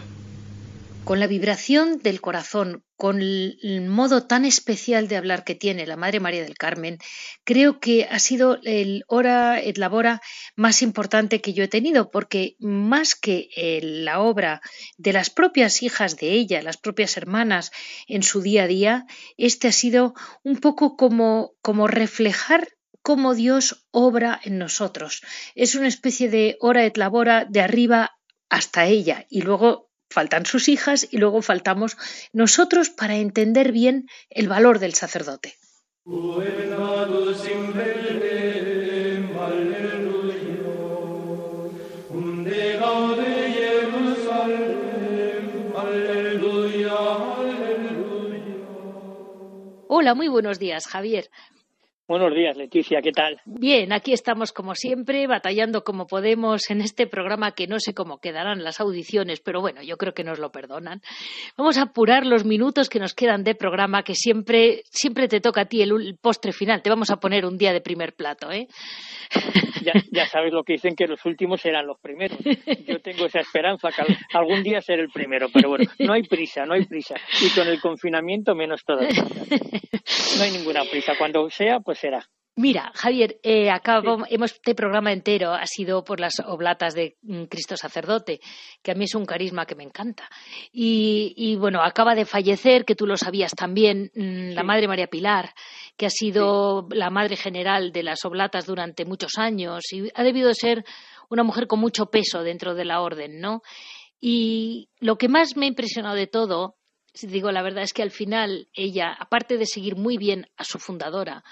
Con 1.03 1.19
la 1.19 1.27
vibración 1.27 1.99
del 1.99 2.19
corazón, 2.19 2.83
con 2.97 3.21
el 3.21 3.87
modo 3.87 4.25
tan 4.25 4.43
especial 4.43 5.07
de 5.07 5.17
hablar 5.17 5.43
que 5.43 5.53
tiene 5.53 5.85
la 5.85 5.97
Madre 5.97 6.19
María 6.19 6.41
del 6.41 6.57
Carmen, 6.57 6.97
creo 7.43 7.79
que 7.79 8.05
ha 8.05 8.17
sido 8.17 8.57
el 8.63 9.03
hora 9.07 9.61
et 9.61 9.77
labora 9.77 10.19
más 10.55 10.81
importante 10.81 11.41
que 11.41 11.53
yo 11.53 11.63
he 11.63 11.67
tenido, 11.67 12.09
porque 12.09 12.55
más 12.57 13.13
que 13.13 13.49
eh, 13.55 13.81
la 13.83 14.19
obra 14.19 14.61
de 14.97 15.13
las 15.13 15.29
propias 15.29 15.83
hijas 15.83 16.17
de 16.17 16.31
ella, 16.31 16.63
las 16.63 16.77
propias 16.77 17.17
hermanas 17.17 17.69
en 18.07 18.23
su 18.23 18.41
día 18.41 18.63
a 18.63 18.67
día, 18.67 19.05
este 19.37 19.67
ha 19.67 19.73
sido 19.73 20.15
un 20.41 20.57
poco 20.57 20.95
como, 20.95 21.53
como 21.61 21.85
reflejar 21.85 22.67
cómo 23.05 23.35
Dios 23.35 23.85
obra 23.91 24.41
en 24.43 24.57
nosotros. 24.57 25.21
Es 25.53 25.75
una 25.75 25.87
especie 25.87 26.27
de 26.27 26.57
hora 26.59 26.85
et 26.85 26.97
labora 26.97 27.45
de 27.45 27.61
arriba 27.61 28.17
hasta 28.49 28.87
ella 28.87 29.27
y 29.29 29.43
luego 29.43 29.91
faltan 30.09 30.47
sus 30.47 30.67
hijas 30.69 31.07
y 31.11 31.19
luego 31.19 31.43
faltamos 31.43 31.97
nosotros 32.33 32.89
para 32.89 33.17
entender 33.17 33.71
bien 33.71 34.07
el 34.31 34.47
valor 34.47 34.79
del 34.79 34.95
sacerdote. 34.95 35.53
Hola, 49.87 50.15
muy 50.15 50.27
buenos 50.27 50.57
días, 50.57 50.87
Javier. 50.87 51.29
Buenos 52.07 52.35
días, 52.35 52.55
Leticia, 52.55 53.01
¿qué 53.01 53.11
tal? 53.11 53.41
Bien, 53.45 53.91
aquí 53.91 54.13
estamos 54.13 54.51
como 54.51 54.75
siempre, 54.75 55.25
batallando 55.25 55.83
como 55.83 56.05
podemos 56.05 56.69
en 56.69 56.81
este 56.81 57.07
programa 57.07 57.53
que 57.53 57.65
no 57.65 57.79
sé 57.79 57.95
cómo 57.95 58.19
quedarán 58.19 58.63
las 58.63 58.79
audiciones, 58.79 59.39
pero 59.39 59.59
bueno, 59.59 59.81
yo 59.81 59.97
creo 59.97 60.13
que 60.13 60.23
nos 60.23 60.37
lo 60.37 60.51
perdonan. 60.51 61.01
Vamos 61.57 61.79
a 61.79 61.83
apurar 61.83 62.23
los 62.23 62.45
minutos 62.45 62.89
que 62.89 62.99
nos 62.99 63.15
quedan 63.15 63.43
de 63.43 63.55
programa, 63.55 64.03
que 64.03 64.13
siempre, 64.13 64.83
siempre 64.91 65.27
te 65.27 65.41
toca 65.41 65.61
a 65.61 65.65
ti 65.65 65.81
el, 65.81 66.15
postre 66.21 66.51
final. 66.51 66.83
Te 66.83 66.91
vamos 66.91 67.09
a 67.09 67.17
poner 67.17 67.43
un 67.43 67.57
día 67.57 67.73
de 67.73 67.81
primer 67.81 68.13
plato, 68.13 68.51
¿eh? 68.51 68.67
Ya, 70.11 70.25
sabes 70.27 70.53
lo 70.53 70.63
que 70.63 70.73
dicen, 70.73 70.95
que 70.95 71.07
los 71.07 71.23
últimos 71.25 71.61
serán 71.61 71.87
los 71.87 71.99
primeros. 71.99 72.37
Yo 72.87 72.99
tengo 73.01 73.25
esa 73.25 73.39
esperanza 73.39 73.89
que 73.89 74.15
algún 74.33 74.63
día 74.63 74.81
seré 74.81 75.03
el 75.03 75.09
primero, 75.09 75.47
pero 75.53 75.69
bueno, 75.69 75.85
no 75.99 76.13
hay 76.13 76.23
prisa, 76.23 76.65
no 76.65 76.73
hay 76.73 76.85
prisa. 76.85 77.15
Y 77.41 77.49
con 77.49 77.67
el 77.67 77.79
confinamiento 77.79 78.55
menos 78.55 78.83
todavía. 78.83 79.23
No 80.37 80.43
hay 80.43 80.51
ninguna 80.51 80.81
prisa. 80.83 81.13
Cuando 81.17 81.49
sea, 81.49 81.79
pues 81.79 81.94
será. 81.95 82.29
Mira, 82.57 82.89
Javier, 82.95 83.37
eh, 83.43 83.69
acabo, 83.69 84.25
hemos, 84.29 84.53
este 84.53 84.75
programa 84.75 85.11
entero 85.11 85.51
ha 85.51 85.67
sido 85.67 86.05
por 86.05 86.21
las 86.21 86.39
oblatas 86.39 86.93
de 86.93 87.17
mm, 87.21 87.43
Cristo 87.45 87.75
sacerdote, 87.75 88.39
que 88.81 88.91
a 88.91 88.95
mí 88.95 89.03
es 89.03 89.13
un 89.13 89.25
carisma 89.25 89.65
que 89.65 89.75
me 89.75 89.83
encanta. 89.83 90.29
Y, 90.71 91.57
bueno, 91.57 91.81
acaba 91.81 92.15
de 92.15 92.23
fallecer, 92.23 92.85
que 92.85 92.95
tú 92.95 93.07
lo 93.07 93.17
sabías 93.17 93.51
también, 93.53 94.09
mm, 94.15 94.53
la 94.53 94.63
Madre 94.63 94.87
María 94.87 95.07
Pilar, 95.07 95.53
que 95.97 96.05
ha 96.05 96.09
sido 96.09 96.87
la 96.91 97.09
Madre 97.09 97.35
General 97.35 97.91
de 97.91 98.03
las 98.03 98.23
oblatas 98.23 98.65
durante 98.65 99.03
muchos 99.03 99.33
años 99.37 99.83
y 99.91 100.09
ha 100.15 100.23
debido 100.23 100.53
ser 100.53 100.85
una 101.29 101.43
mujer 101.43 101.67
con 101.67 101.81
mucho 101.81 102.05
peso 102.05 102.41
dentro 102.41 102.73
de 102.73 102.85
la 102.85 103.01
orden, 103.01 103.41
¿no? 103.41 103.63
Y 104.21 104.87
lo 105.01 105.17
que 105.17 105.27
más 105.27 105.57
me 105.57 105.65
ha 105.65 105.69
impresionado 105.69 106.15
de 106.15 106.27
todo, 106.27 106.77
digo 107.21 107.51
la 107.51 107.61
verdad, 107.61 107.83
es 107.83 107.91
que 107.91 108.01
al 108.01 108.11
final 108.11 108.69
ella, 108.73 109.13
aparte 109.19 109.57
de 109.57 109.65
seguir 109.65 109.97
muy 109.97 110.17
bien 110.17 110.47
a 110.55 110.63
su 110.63 110.79
fundadora, 110.79 111.43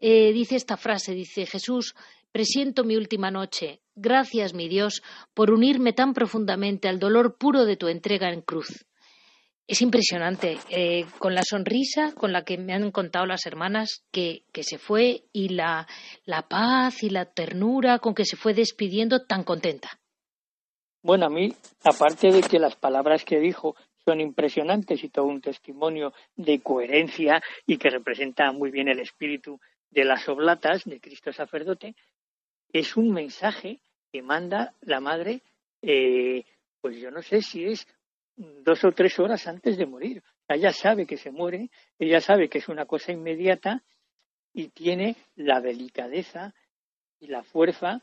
eh, 0.00 0.32
dice 0.32 0.56
esta 0.56 0.76
frase, 0.76 1.12
dice 1.12 1.46
Jesús, 1.46 1.94
presiento 2.32 2.84
mi 2.84 2.96
última 2.96 3.30
noche. 3.30 3.80
Gracias, 3.94 4.54
mi 4.54 4.68
Dios, 4.68 5.02
por 5.34 5.50
unirme 5.50 5.92
tan 5.92 6.14
profundamente 6.14 6.88
al 6.88 6.98
dolor 6.98 7.36
puro 7.36 7.64
de 7.64 7.76
tu 7.76 7.88
entrega 7.88 8.32
en 8.32 8.40
cruz. 8.40 8.86
Es 9.66 9.82
impresionante, 9.82 10.58
eh, 10.70 11.06
con 11.18 11.34
la 11.34 11.42
sonrisa 11.44 12.12
con 12.12 12.32
la 12.32 12.44
que 12.44 12.58
me 12.58 12.72
han 12.72 12.90
contado 12.90 13.26
las 13.26 13.46
hermanas 13.46 14.04
que, 14.10 14.42
que 14.52 14.64
se 14.64 14.78
fue 14.78 15.24
y 15.32 15.50
la, 15.50 15.86
la, 16.24 16.48
paz 16.48 17.04
y 17.04 17.10
la 17.10 17.26
ternura 17.26 18.00
con 18.00 18.14
que 18.14 18.24
se 18.24 18.36
fue 18.36 18.52
despidiendo 18.52 19.26
tan 19.26 19.44
contenta. 19.44 20.00
Bueno, 21.02 21.26
a 21.26 21.30
mí, 21.30 21.54
aparte 21.84 22.32
de 22.32 22.40
que 22.42 22.58
las 22.58 22.74
palabras 22.74 23.24
que 23.24 23.38
dijo 23.38 23.76
son 24.04 24.20
impresionantes 24.20 25.04
y 25.04 25.08
todo 25.08 25.26
un 25.26 25.40
testimonio 25.40 26.12
de 26.34 26.60
coherencia 26.60 27.40
y 27.64 27.78
que 27.78 27.90
representa 27.90 28.50
muy 28.50 28.72
bien 28.72 28.88
el 28.88 28.98
espíritu 28.98 29.60
de 29.90 30.04
las 30.04 30.28
oblatas 30.28 30.84
de 30.84 31.00
Cristo 31.00 31.32
sacerdote 31.32 31.94
es 32.72 32.96
un 32.96 33.12
mensaje 33.12 33.80
que 34.12 34.22
manda 34.22 34.74
la 34.80 35.00
madre, 35.00 35.42
eh, 35.82 36.44
pues 36.80 36.96
yo 36.98 37.10
no 37.10 37.22
sé 37.22 37.42
si 37.42 37.64
es 37.64 37.86
dos 38.36 38.84
o 38.84 38.92
tres 38.92 39.18
horas 39.18 39.46
antes 39.46 39.76
de 39.76 39.86
morir. 39.86 40.22
ella 40.48 40.72
sabe 40.72 41.06
que 41.06 41.16
se 41.16 41.30
muere, 41.30 41.70
ella 41.98 42.20
sabe 42.20 42.48
que 42.48 42.58
es 42.58 42.68
una 42.68 42.86
cosa 42.86 43.12
inmediata 43.12 43.82
y 44.52 44.68
tiene 44.68 45.16
la 45.36 45.60
delicadeza 45.60 46.54
y 47.20 47.26
la 47.28 47.42
fuerza 47.42 48.02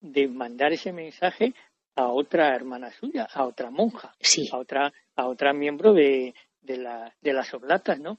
de 0.00 0.26
mandar 0.28 0.72
ese 0.72 0.92
mensaje 0.92 1.54
a 1.96 2.08
otra 2.08 2.54
hermana 2.54 2.90
suya, 2.90 3.28
a 3.32 3.44
otra 3.44 3.70
monja, 3.70 4.16
a 4.52 4.56
otra, 4.56 4.92
a 5.14 5.26
otra 5.26 5.52
miembro 5.52 5.92
de, 5.92 6.34
de, 6.60 6.78
la, 6.78 7.14
de 7.20 7.32
las 7.32 7.52
oblatas, 7.54 8.00
¿no? 8.00 8.18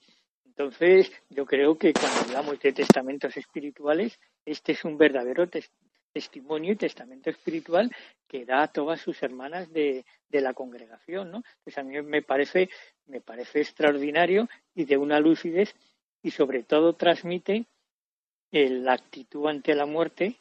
Entonces, 0.57 1.11
yo 1.29 1.45
creo 1.45 1.77
que 1.77 1.91
cuando 1.91 2.21
hablamos 2.21 2.59
de 2.61 2.71
testamentos 2.71 3.35
espirituales, 3.35 4.17
este 4.45 4.71
es 4.71 4.85
un 4.85 4.97
verdadero 4.97 5.49
testimonio 6.13 6.71
y 6.71 6.77
testamento 6.77 7.29
espiritual 7.29 7.93
que 8.25 8.45
da 8.45 8.63
a 8.63 8.71
todas 8.71 9.01
sus 9.01 9.21
hermanas 9.21 9.71
de, 9.73 10.05
la 10.29 10.53
congregación, 10.53 11.31
¿no? 11.31 11.43
Pues 11.63 11.77
a 11.77 11.83
mí 11.83 12.01
me 12.01 12.21
parece, 12.21 12.69
me 13.05 13.21
parece 13.21 13.61
extraordinario 13.61 14.49
y 14.73 14.83
de 14.83 14.97
una 14.97 15.19
lucidez 15.21 15.73
y 16.21 16.31
sobre 16.31 16.63
todo 16.63 16.93
transmite 16.93 17.67
la 18.51 18.93
actitud 18.93 19.47
ante 19.47 19.75
la 19.75 19.85
muerte 19.85 20.35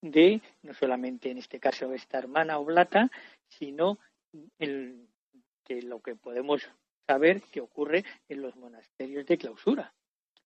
de, 0.00 0.40
no 0.62 0.74
solamente 0.74 1.30
en 1.30 1.38
este 1.38 1.60
caso 1.60 1.92
esta 1.92 2.18
hermana 2.18 2.58
oblata, 2.58 3.10
sino 3.48 3.98
el, 4.58 5.06
de 5.68 5.82
lo 5.82 6.00
que 6.00 6.16
podemos 6.16 6.68
saber 7.12 7.42
qué 7.50 7.60
ocurre 7.60 8.04
en 8.26 8.40
los 8.40 8.56
monasterios 8.56 9.26
de 9.26 9.36
clausura, 9.36 9.92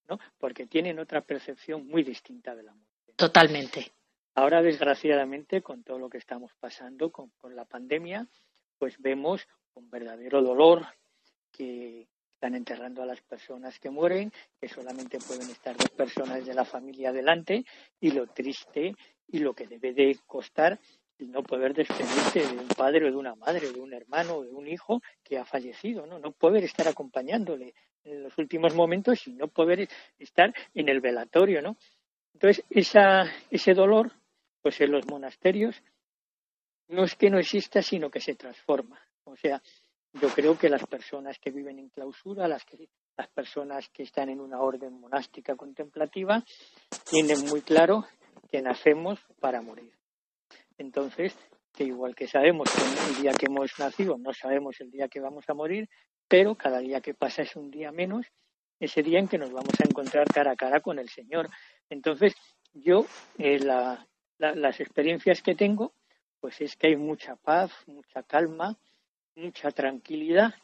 ¿no? 0.09 0.19
Porque 0.37 0.67
tienen 0.67 0.99
otra 0.99 1.21
percepción 1.21 1.87
muy 1.87 2.03
distinta 2.03 2.57
de 2.57 2.65
la 2.65 2.75
muerte. 2.75 3.13
Totalmente. 3.15 3.93
Ahora, 4.35 4.61
desgraciadamente, 4.63 5.63
con 5.63 5.85
todo 5.85 6.01
lo 6.01 6.11
que 6.11 6.19
estamos 6.19 6.51
pasando 6.59 7.13
con, 7.13 7.31
la 7.55 7.65
pandemia, 7.67 8.27
pues 8.79 9.01
vemos 9.01 9.47
con 9.73 9.89
verdadero 9.89 10.43
dolor 10.43 10.85
que 11.53 12.09
están 12.35 12.57
enterrando 12.57 13.01
a 13.01 13.07
las 13.07 13.21
personas 13.23 13.79
que 13.79 13.89
mueren, 13.89 14.33
que 14.61 14.69
solamente 14.69 15.19
pueden 15.19 15.49
estar 15.49 15.77
dos 15.77 15.91
personas 15.91 16.45
de 16.45 16.53
la 16.53 16.65
familia 16.65 17.13
delante, 17.13 17.65
y 18.01 18.11
lo 18.11 18.27
triste 18.27 18.93
y 19.29 19.39
lo 19.39 19.55
que 19.55 19.69
debe 19.69 19.93
de 19.93 20.19
costar 20.27 20.81
no 21.19 21.43
poder 21.43 21.75
despedirte 21.75 22.47
de 22.47 22.61
un 22.61 22.69
padre 22.69 23.07
o 23.07 23.11
de 23.11 23.17
una 23.17 23.35
madre, 23.35 23.73
de 23.73 23.81
un 23.81 23.93
hermano 23.95 24.37
o 24.37 24.45
de 24.45 24.51
un 24.51 24.69
hijo 24.69 25.01
que 25.25 25.39
ha 25.39 25.45
fallecido, 25.45 26.07
¿no? 26.07 26.19
No 26.19 26.33
poder 26.33 26.65
estar 26.65 26.87
acompañándole 26.89 27.75
en 28.05 28.23
los 28.23 28.37
últimos 28.39 28.75
momentos 28.75 29.27
y 29.27 29.33
no 29.33 29.49
poder 29.49 29.89
estar 30.19 30.53
en 30.75 30.89
el 30.89 31.01
velatorio, 31.01 31.63
¿no? 31.63 31.77
Entonces, 32.35 32.65
esa, 32.69 33.25
ese 33.51 33.73
dolor, 33.73 34.13
pues 34.61 34.81
en 34.81 34.93
los 34.93 35.07
monasterios, 35.07 35.83
no 36.89 37.05
es 37.05 37.15
que 37.15 37.31
no 37.31 37.39
exista, 37.39 37.83
sino 37.83 38.11
que 38.11 38.21
se 38.21 38.35
transforma. 38.35 39.01
O 39.25 39.37
sea, 39.37 39.61
yo 40.21 40.29
creo 40.29 40.59
que 40.59 40.69
las 40.69 40.87
personas 40.87 41.39
que 41.39 41.51
viven 41.51 41.79
en 41.79 41.89
clausura, 41.89 42.47
las, 42.47 42.65
que, 42.65 42.89
las 43.17 43.29
personas 43.29 43.89
que 43.89 44.03
están 44.03 44.29
en 44.29 44.41
una 44.41 44.61
orden 44.61 45.01
monástica 45.01 45.57
contemplativa, 45.57 46.45
tienen 47.11 47.45
muy 47.47 47.63
claro 47.63 48.05
que 48.51 48.63
nacemos 48.63 49.19
para 49.41 49.61
morir. 49.61 49.93
Entonces, 50.79 51.37
que 51.73 51.85
igual 51.85 52.15
que 52.15 52.27
sabemos 52.27 52.69
que 52.71 53.11
el 53.11 53.23
día 53.23 53.33
que 53.33 53.47
hemos 53.47 53.79
nacido, 53.79 54.17
no 54.19 54.33
sabemos 54.33 54.81
el 54.81 54.91
día 54.91 55.09
que 55.09 55.21
vamos 55.21 55.45
a 55.49 55.55
morir, 55.55 55.89
pero 56.29 56.55
cada 56.55 56.79
día 56.79 57.01
que 57.01 57.15
pasa 57.15 57.43
es 57.43 57.55
un 57.57 57.71
día 57.71 57.93
menos, 57.93 58.27
ese 58.81 59.03
día 59.03 59.19
en 59.19 59.29
que 59.29 59.39
nos 59.39 59.53
vamos 59.53 59.79
a 59.81 59.89
encontrar 59.89 60.27
cara 60.27 60.53
a 60.53 60.57
cara 60.57 60.81
con 60.81 60.99
el 60.99 61.09
Señor. 61.09 61.49
Entonces, 61.89 62.35
yo, 62.73 63.07
eh, 63.39 63.59
las 63.59 64.81
experiencias 64.81 65.43
que 65.43 65.55
tengo, 65.55 65.93
pues 66.41 66.61
es 66.61 66.77
que 66.77 66.89
hay 66.89 66.97
mucha 66.97 67.37
paz, 67.37 67.71
mucha 67.87 68.23
calma, 68.23 68.77
mucha 69.35 69.71
tranquilidad 69.71 70.55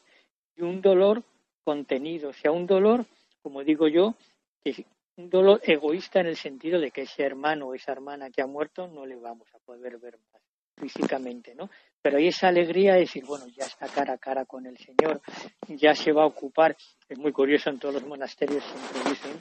y 0.57 0.63
un 0.63 0.81
dolor 0.81 1.23
contenido, 1.65 2.31
o 2.31 2.33
sea, 2.33 2.53
un 2.53 2.67
dolor, 2.67 3.07
como 3.43 3.63
digo 3.63 3.89
yo, 3.89 4.15
que 4.63 4.85
un 5.23 5.31
dolor 5.31 5.61
egoísta 5.63 6.21
en 6.21 6.27
el 6.27 6.37
sentido 6.37 6.81
de 6.81 6.91
que 6.91 7.03
ese 7.03 7.23
hermano 7.23 7.69
o 7.69 7.75
esa 7.75 7.93
hermana 7.93 8.31
que 8.31 8.43
ha 8.43 8.47
muerto 8.47 8.89
no 8.89 9.07
le 9.07 9.17
vamos 9.17 9.49
a 9.55 9.59
poder 9.59 9.99
ver 9.99 10.19
más 10.33 10.43
físicamente, 10.77 11.55
¿no? 11.55 11.71
Pero 12.01 12.17
hay 12.17 12.29
esa 12.29 12.49
alegría 12.49 12.95
de 12.95 13.01
decir, 13.01 13.25
bueno, 13.25 13.47
ya 13.47 13.65
está 13.65 13.87
cara 13.87 14.15
a 14.15 14.19
cara 14.19 14.45
con 14.47 14.67
el 14.67 14.77
Señor, 14.79 15.21
ya 15.69 15.95
se 15.95 16.11
va 16.13 16.25
a 16.25 16.27
ocupar. 16.27 16.77
Es 17.09 17.19
muy 17.19 17.31
curioso, 17.31 17.71
en 17.71 17.79
todos 17.79 17.95
los 17.95 18.07
monasterios 18.07 18.65
siempre 18.65 19.11
dicen 19.11 19.37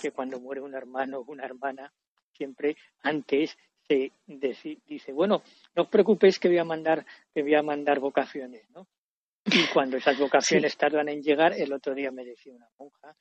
que 0.00 0.12
cuando 0.12 0.38
muere 0.38 0.60
un 0.60 0.74
hermano 0.74 1.18
o 1.18 1.32
una 1.32 1.44
hermana, 1.44 1.92
siempre 2.32 2.76
antes 3.02 3.56
se 3.88 4.12
dice, 4.86 5.12
bueno, 5.12 5.42
no 5.74 5.82
os 5.82 5.88
preocupéis 5.88 6.38
que 6.38 6.48
voy 6.48 6.58
a 6.58 6.64
mandar, 6.64 7.04
que 7.34 7.42
voy 7.42 7.54
a 7.54 7.62
mandar 7.62 7.98
vocaciones, 7.98 8.70
¿no? 8.70 8.86
Y 9.46 9.66
cuando 9.72 9.96
esas 9.96 10.18
vocaciones 10.18 10.76
tardan 10.76 11.08
en 11.08 11.22
llegar, 11.22 11.52
el 11.52 11.72
otro 11.72 11.94
día 11.94 12.10
me 12.10 12.24
decía 12.24 12.54
una 12.54 12.68
monja, 12.78 13.14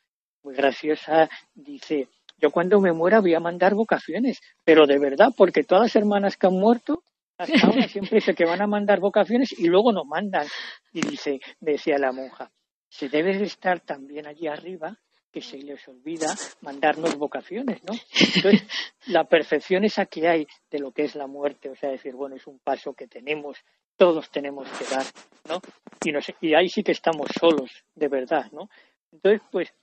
muy 0.43 0.55
graciosa, 0.55 1.29
dice, 1.53 2.09
yo 2.37 2.51
cuando 2.51 2.79
me 2.81 2.91
muera 2.91 3.21
voy 3.21 3.33
a 3.33 3.39
mandar 3.39 3.73
vocaciones, 3.73 4.41
pero 4.63 4.85
de 4.85 4.99
verdad, 4.99 5.29
porque 5.35 5.63
todas 5.63 5.83
las 5.83 5.95
hermanas 5.95 6.37
que 6.37 6.47
han 6.47 6.53
muerto, 6.53 7.03
hasta 7.37 7.53
ahora 7.67 7.87
siempre 7.87 8.17
dice 8.17 8.35
que 8.35 8.45
van 8.45 8.61
a 8.61 8.67
mandar 8.67 8.99
vocaciones 8.99 9.57
y 9.57 9.67
luego 9.67 9.91
no 9.91 10.05
mandan. 10.05 10.47
Y 10.91 11.01
dice, 11.01 11.39
decía 11.59 11.97
la 11.97 12.11
monja, 12.11 12.51
se 12.89 13.09
debe 13.09 13.37
de 13.37 13.45
estar 13.45 13.79
también 13.79 14.27
allí 14.27 14.47
arriba 14.47 14.99
que 15.31 15.41
se 15.41 15.57
les 15.57 15.85
olvida 15.87 16.35
mandarnos 16.61 17.17
vocaciones, 17.17 17.83
¿no? 17.85 17.93
Entonces, 18.35 18.67
la 19.07 19.23
percepción 19.23 19.83
esa 19.83 20.05
que 20.05 20.27
hay 20.27 20.47
de 20.69 20.77
lo 20.79 20.91
que 20.91 21.05
es 21.05 21.15
la 21.15 21.25
muerte, 21.25 21.69
o 21.69 21.75
sea, 21.75 21.89
decir, 21.89 22.13
bueno, 22.13 22.35
es 22.35 22.45
un 22.45 22.59
paso 22.59 22.93
que 22.93 23.07
tenemos, 23.07 23.57
todos 23.97 24.29
tenemos 24.29 24.69
que 24.77 24.85
dar, 24.85 25.05
¿no? 25.49 25.59
Y, 26.05 26.11
no 26.11 26.21
sé, 26.21 26.35
y 26.39 26.53
ahí 26.53 26.69
sí 26.69 26.83
que 26.83 26.91
estamos 26.91 27.29
solos, 27.39 27.71
de 27.95 28.09
verdad, 28.09 28.51
¿no? 28.51 28.69
Entonces, 29.11 29.41
pues, 29.51 29.73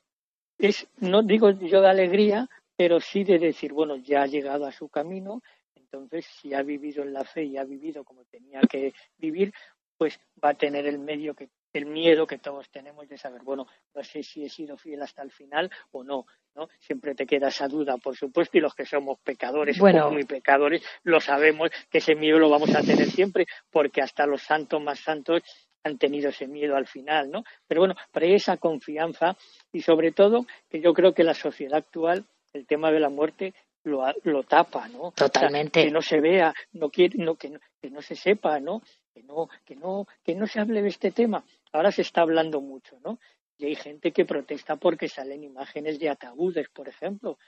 es, 0.61 0.87
no 0.99 1.23
digo 1.23 1.51
yo 1.51 1.81
de 1.81 1.89
alegría, 1.89 2.49
pero 2.77 3.01
sí 3.01 3.25
de 3.25 3.39
decir, 3.39 3.73
bueno, 3.73 3.97
ya 3.97 4.23
ha 4.23 4.27
llegado 4.27 4.67
a 4.67 4.73
su 4.73 4.89
camino, 4.89 5.43
entonces 5.75 6.27
si 6.27 6.55
ha 6.55 6.63
vivido 6.63 7.03
en 7.03 7.13
la 7.13 7.25
fe 7.25 7.45
y 7.45 7.57
ha 7.57 7.65
vivido 7.65 8.05
como 8.05 8.25
tenía 8.25 8.61
que 8.63 8.95
vivir, 9.19 9.53
pues 9.97 10.19
va 10.43 10.51
a 10.51 10.55
tener 10.55 10.87
el 10.87 10.99
medio 10.99 11.35
que 11.35 11.51
el 11.73 11.87
miedo 11.87 12.27
que 12.27 12.39
todos 12.39 12.69
tenemos 12.71 13.09
de 13.09 13.17
saber, 13.17 13.43
bueno, 13.43 13.67
no 13.95 14.03
sé 14.03 14.23
si 14.23 14.45
he 14.45 14.49
sido 14.49 14.77
fiel 14.77 15.03
hasta 15.03 15.23
el 15.23 15.31
final 15.31 15.71
o 15.93 16.03
no, 16.03 16.27
¿no? 16.55 16.69
Siempre 16.81 17.15
te 17.15 17.27
queda 17.27 17.49
esa 17.49 17.69
duda, 17.69 17.97
por 17.99 18.17
supuesto, 18.17 18.59
y 18.59 18.61
los 18.61 18.75
que 18.75 18.87
somos 18.87 19.21
pecadores, 19.21 19.79
bueno. 19.79 20.11
muy 20.11 20.25
pecadores, 20.25 20.83
lo 21.05 21.21
sabemos 21.21 21.71
que 21.91 21.99
ese 21.99 22.15
miedo 22.15 22.39
lo 22.39 22.51
vamos 22.51 22.75
a 22.75 22.83
tener 22.83 23.11
siempre, 23.11 23.47
porque 23.71 24.03
hasta 24.03 24.27
los 24.27 24.43
santos 24.43 24.83
más 24.83 24.99
santos 25.01 25.43
han 25.85 25.99
tenido 25.99 26.31
ese 26.31 26.47
miedo 26.47 26.77
al 26.77 26.87
final, 26.87 27.31
¿no? 27.31 27.45
Pero 27.67 27.83
bueno, 27.83 27.95
para 28.13 28.27
esa 28.27 28.57
confianza 28.57 29.37
y 29.73 29.81
sobre 29.83 30.13
todo 30.13 30.47
que 30.69 30.81
yo 30.81 30.93
creo 30.93 31.15
que 31.15 31.25
la 31.25 31.35
sociedad 31.35 31.79
actual, 31.79 32.27
el 32.53 32.67
tema 32.67 32.91
de 32.91 33.01
la 33.01 33.09
muerte 33.09 33.55
lo, 33.85 34.05
lo 34.25 34.43
tapa, 34.43 34.89
¿no? 34.89 35.13
Totalmente. 35.13 35.85
que 35.85 35.91
no 35.91 36.03
se 36.03 36.21
vea, 36.21 36.53
no 36.73 36.91
quiere, 36.91 37.17
no, 37.19 37.37
que, 37.37 37.51
no, 37.51 37.61
que 37.81 37.91
no 37.91 38.03
se 38.03 38.15
sepa, 38.15 38.61
¿no? 38.61 38.83
Que 39.15 39.23
no, 39.23 39.49
que 39.65 39.77
no, 39.77 40.07
que 40.23 40.35
no 40.35 40.47
se 40.47 40.61
hable 40.61 40.83
de 40.83 40.89
este 40.89 41.13
tema. 41.13 41.45
Ahora 41.73 41.91
se 41.91 42.03
está 42.03 42.23
hablando 42.23 42.61
mucho, 42.61 42.99
¿no? 43.05 43.19
Y 43.57 43.67
hay 43.67 43.75
gente 43.75 44.13
que 44.13 44.25
protesta 44.25 44.77
porque 44.77 45.09
salen 45.09 45.45
imágenes 45.45 45.99
de 45.99 46.09
ataúdes, 46.09 46.69
por 46.71 46.89
ejemplo. 46.89 47.39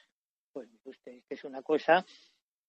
pues 0.53 0.69
usted, 0.85 1.23
es 1.29 1.45
una 1.45 1.63
cosa 1.63 2.05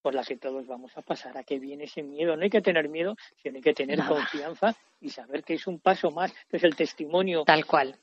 por 0.04 0.14
la 0.14 0.22
que 0.22 0.36
todos 0.36 0.66
vamos 0.66 0.94
a 0.98 1.00
pasar. 1.00 1.38
¿A 1.38 1.44
qué 1.44 1.58
viene 1.58 1.84
ese 1.84 2.02
miedo? 2.02 2.36
No 2.36 2.42
hay 2.42 2.50
que 2.50 2.60
tener 2.60 2.90
miedo, 2.90 3.16
sino 3.42 3.56
hay 3.56 3.62
que 3.62 3.72
tener 3.72 4.04
confianza 4.06 4.76
y 5.00 5.08
saber 5.08 5.42
que 5.42 5.54
es 5.54 5.66
un 5.66 5.80
paso 5.80 6.10
más, 6.10 6.30
que 6.50 6.58
es 6.58 6.64
el 6.64 6.76
testimonio 6.76 7.42
tal 7.44 7.64
cual 7.64 7.96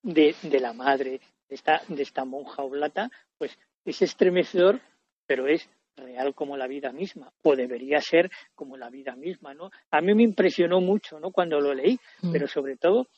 de, 0.00 0.36
de 0.40 0.60
la 0.60 0.72
madre 0.72 1.20
de 1.48 1.54
esta, 1.56 1.82
de 1.88 2.00
esta 2.00 2.24
monja 2.24 2.62
oblata, 2.62 3.10
pues 3.36 3.58
es 3.84 4.00
estremecedor, 4.02 4.80
pero 5.26 5.48
es 5.48 5.68
real 5.96 6.32
como 6.32 6.56
la 6.56 6.68
vida 6.68 6.92
misma, 6.92 7.32
o 7.42 7.56
debería 7.56 8.00
ser 8.00 8.30
como 8.54 8.76
la 8.76 8.88
vida 8.88 9.16
misma, 9.16 9.52
¿no? 9.52 9.72
A 9.90 10.00
mí 10.00 10.14
me 10.14 10.22
impresionó 10.22 10.80
mucho, 10.80 11.18
¿no? 11.18 11.32
Cuando 11.32 11.60
lo 11.60 11.74
leí, 11.74 11.98
mm. 12.22 12.30
pero 12.30 12.46
sobre 12.46 12.76
todo, 12.76 13.08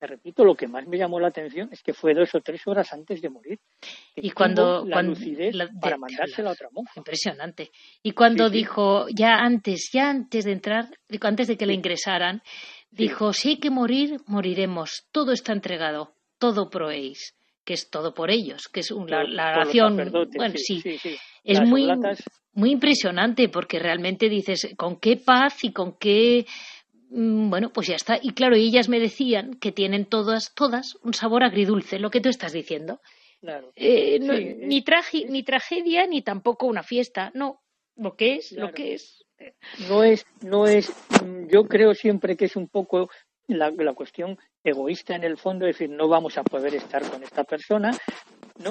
te 0.00 0.06
repito, 0.06 0.46
lo 0.46 0.54
que 0.54 0.66
más 0.66 0.86
me 0.86 0.96
llamó 0.96 1.20
la 1.20 1.28
atención 1.28 1.68
es 1.70 1.82
que 1.82 1.92
fue 1.92 2.14
dos 2.14 2.34
o 2.34 2.40
tres 2.40 2.66
horas 2.66 2.90
antes 2.94 3.20
de 3.20 3.28
morir. 3.28 3.58
Y 4.16 4.30
cuando, 4.30 4.82
la 4.86 5.02
lucidez 5.02 5.54
para 5.78 5.98
mandársela 5.98 6.48
a 6.48 6.52
otra 6.54 6.68
monja. 6.72 6.92
Impresionante. 6.96 7.70
Y 8.02 8.12
cuando 8.12 8.48
dijo, 8.48 9.06
ya 9.14 9.34
antes, 9.36 9.90
ya 9.92 10.08
antes 10.08 10.46
de 10.46 10.52
entrar, 10.52 10.86
antes 11.20 11.48
de 11.48 11.58
que 11.58 11.66
le 11.66 11.74
ingresaran, 11.74 12.40
dijo, 12.90 13.34
si 13.34 13.50
hay 13.50 13.56
que 13.58 13.68
morir, 13.68 14.20
moriremos, 14.26 15.06
todo 15.12 15.32
está 15.32 15.52
entregado, 15.52 16.14
todo 16.38 16.70
proéis 16.70 17.34
que 17.62 17.74
es 17.74 17.90
todo 17.90 18.14
por 18.14 18.30
ellos, 18.30 18.68
que 18.68 18.80
es 18.80 18.90
una, 18.90 19.22
la 19.22 19.50
oración. 19.50 19.96
Bueno, 20.34 20.54
sí, 20.56 20.82
es 21.44 21.60
muy, 21.60 21.86
muy 22.54 22.70
impresionante 22.70 23.50
porque 23.50 23.78
realmente 23.78 24.30
dices 24.30 24.74
con 24.76 24.98
qué 24.98 25.18
paz 25.18 25.62
y 25.62 25.72
con 25.72 25.96
qué 25.98 26.46
bueno, 27.10 27.72
pues 27.72 27.88
ya 27.88 27.96
está. 27.96 28.18
Y 28.20 28.32
claro, 28.32 28.54
ellas 28.56 28.88
me 28.88 29.00
decían 29.00 29.54
que 29.54 29.72
tienen 29.72 30.06
todas, 30.06 30.54
todas 30.54 30.96
un 31.02 31.12
sabor 31.12 31.42
agridulce, 31.42 31.98
lo 31.98 32.10
que 32.10 32.20
tú 32.20 32.28
estás 32.28 32.52
diciendo. 32.52 33.00
Eh, 33.74 34.18
ni, 34.20 34.82
ni 35.24 35.42
tragedia, 35.42 36.06
ni 36.06 36.22
tampoco 36.22 36.66
una 36.66 36.82
fiesta, 36.82 37.30
no. 37.34 37.60
Lo 37.96 38.16
que 38.16 38.36
es, 38.36 38.52
lo 38.52 38.72
que 38.72 38.94
es. 38.94 39.24
No 39.88 40.04
es, 40.04 40.26
no 40.42 40.66
es, 40.66 40.90
mm, 41.22 41.48
yo 41.48 41.64
creo 41.66 41.94
siempre 41.94 42.36
que 42.36 42.44
es 42.44 42.56
un 42.56 42.68
poco 42.68 43.10
la, 43.46 43.70
la 43.70 43.94
cuestión 43.94 44.38
egoísta 44.62 45.16
en 45.16 45.24
el 45.24 45.38
fondo, 45.38 45.66
decir, 45.66 45.88
no 45.90 46.08
vamos 46.08 46.36
a 46.38 46.44
poder 46.44 46.74
estar 46.74 47.02
con 47.10 47.22
esta 47.22 47.44
persona, 47.44 47.90
¿no? 48.58 48.70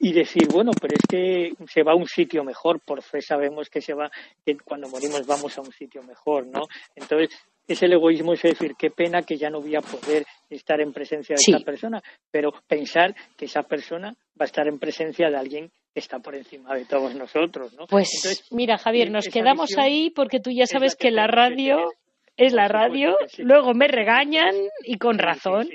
y 0.00 0.12
decir, 0.12 0.48
bueno, 0.48 0.70
pero 0.80 0.94
es 0.94 1.02
que 1.08 1.54
se 1.68 1.82
va 1.82 1.92
a 1.92 1.96
un 1.96 2.06
sitio 2.06 2.44
mejor, 2.44 2.80
por 2.80 3.02
fe 3.02 3.20
sabemos 3.20 3.68
que 3.68 3.80
se 3.80 3.94
va, 3.94 4.10
que 4.44 4.56
cuando 4.58 4.88
morimos 4.88 5.26
vamos 5.26 5.58
a 5.58 5.60
un 5.60 5.72
sitio 5.72 6.02
mejor, 6.02 6.46
¿no? 6.46 6.68
Entonces, 6.94 7.30
es 7.68 7.82
el 7.82 7.92
egoísmo, 7.92 8.32
es 8.32 8.42
decir, 8.42 8.74
qué 8.76 8.90
pena 8.90 9.22
que 9.22 9.36
ya 9.36 9.50
no 9.50 9.60
voy 9.60 9.76
a 9.76 9.80
poder 9.80 10.24
estar 10.48 10.80
en 10.80 10.92
presencia 10.92 11.36
de 11.36 11.54
esa 11.54 11.64
persona, 11.64 12.02
pero 12.30 12.50
pensar 12.66 13.14
que 13.36 13.44
esa 13.44 13.62
persona 13.62 14.08
va 14.08 14.44
a 14.44 14.46
estar 14.46 14.66
en 14.66 14.78
presencia 14.78 15.28
de 15.28 15.36
alguien 15.36 15.70
que 15.92 16.00
está 16.00 16.18
por 16.18 16.34
encima 16.34 16.74
de 16.74 16.86
todos 16.86 17.14
nosotros, 17.14 17.74
¿no? 17.74 17.86
Pues 17.86 18.46
mira, 18.50 18.78
Javier, 18.78 19.10
nos 19.10 19.28
quedamos 19.28 19.76
ahí 19.76 20.10
porque 20.10 20.40
tú 20.40 20.50
ya 20.50 20.66
sabes 20.66 20.96
que 20.96 21.10
la 21.10 21.26
radio 21.26 21.90
es 22.38 22.52
la 22.52 22.68
radio, 22.68 23.16
luego 23.38 23.74
me 23.74 23.88
regañan 23.88 24.54
y 24.84 24.96
con 24.96 25.18
razón. 25.18 25.68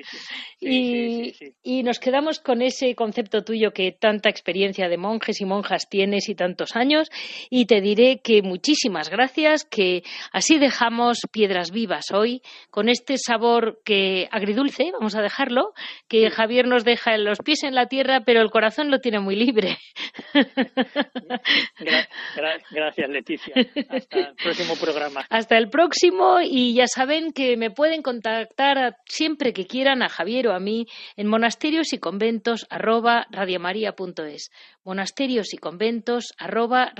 y, 0.61 1.33
y, 1.61 1.83
nos 1.83 1.99
quedamos 1.99 2.39
con 2.39 2.61
ese 2.61 2.95
concepto 2.95 3.43
tuyo 3.43 3.71
que 3.71 3.91
tanta 3.91 4.29
experiencia 4.29 4.87
de 4.87 4.97
monjes 4.97 5.41
y 5.41 5.45
monjas 5.45 5.89
tienes 5.89 6.29
y 6.29 6.35
tantos 6.35 6.77
años. 6.77 7.09
Y 7.49 7.65
te 7.65 7.81
diré 7.81 8.21
que 8.23 8.41
muchísimas 8.41 9.09
gracias, 9.09 9.65
que 9.65 10.03
así 10.31 10.57
dejamos 10.57 11.19
piedras 11.33 11.71
vivas 11.71 12.11
hoy, 12.13 12.41
con 12.69 12.87
este 12.87 13.17
sabor 13.17 13.81
que 13.83 14.29
agridulce, 14.31 14.91
vamos 14.93 15.15
a 15.15 15.21
dejarlo, 15.21 15.73
que 16.07 16.29
Javier 16.29 16.65
nos 16.65 16.85
deja 16.85 17.17
los 17.17 17.39
pies 17.39 17.63
en 17.63 17.75
la 17.75 17.87
tierra, 17.87 18.21
pero 18.25 18.41
el 18.41 18.51
corazón 18.51 18.89
lo 18.89 18.99
tiene 18.99 19.19
muy 19.19 19.35
libre. 19.35 19.77
gracias, 22.71 23.09
Leticia. 23.09 23.53
Hasta 23.89 24.19
el 24.19 24.35
próximo 24.35 24.75
programa. 24.77 25.25
Hasta 25.29 25.57
el 25.57 25.69
próximo 25.69 26.39
y 26.41 26.52
ya 26.75 26.85
saben 26.87 27.33
que 27.33 27.57
me 27.57 27.71
pueden 27.71 28.03
contactar 28.03 28.97
siempre 29.07 29.53
que 29.53 29.65
quieran 29.65 30.03
a 30.03 30.09
Javier 30.09 30.49
o 30.49 30.53
a 30.53 30.59
mí 30.59 30.85
en 31.15 31.27
monasterios 31.27 31.93
y 31.93 31.97
conventos 31.97 32.67
arroba 32.69 33.25
monasterios 34.83 35.51
y 35.53 35.57
conventos 35.57 36.33
arroba. 36.37 36.93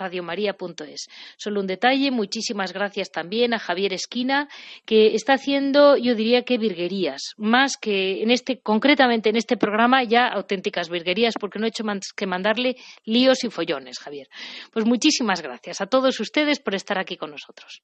Solo 1.38 1.60
un 1.60 1.68
detalle, 1.68 2.10
muchísimas 2.10 2.74
gracias 2.74 3.12
también 3.12 3.54
a 3.54 3.60
Javier 3.60 3.94
Esquina, 3.94 4.48
que 4.86 5.14
está 5.14 5.34
haciendo, 5.34 5.98
yo 5.98 6.16
diría 6.16 6.42
que 6.44 6.58
virguerías, 6.58 7.34
más 7.38 7.78
que 7.78 8.24
en 8.24 8.32
este, 8.32 8.60
concretamente 8.60 9.30
en 9.30 9.36
este 9.36 9.56
programa, 9.56 10.04
ya 10.04 10.30
auténticas 10.30 10.90
virguerías, 10.90 11.36
porque 11.40 11.60
no 11.60 11.66
he 11.66 11.70
hecho 11.70 11.84
más 11.84 12.12
que 12.16 12.26
mandarle 12.26 12.76
líos 13.06 13.44
y 13.44 13.52
follones, 13.52 14.00
Javier. 14.00 14.28
Pues 14.72 14.86
muchísimas 14.86 15.44
gracias 15.44 15.80
a 15.80 15.86
todos 15.86 16.20
ustedes 16.20 16.60
por 16.60 16.74
estar 16.74 16.98
aquí 16.98 17.18
con 17.18 17.30
nosotros. 17.30 17.84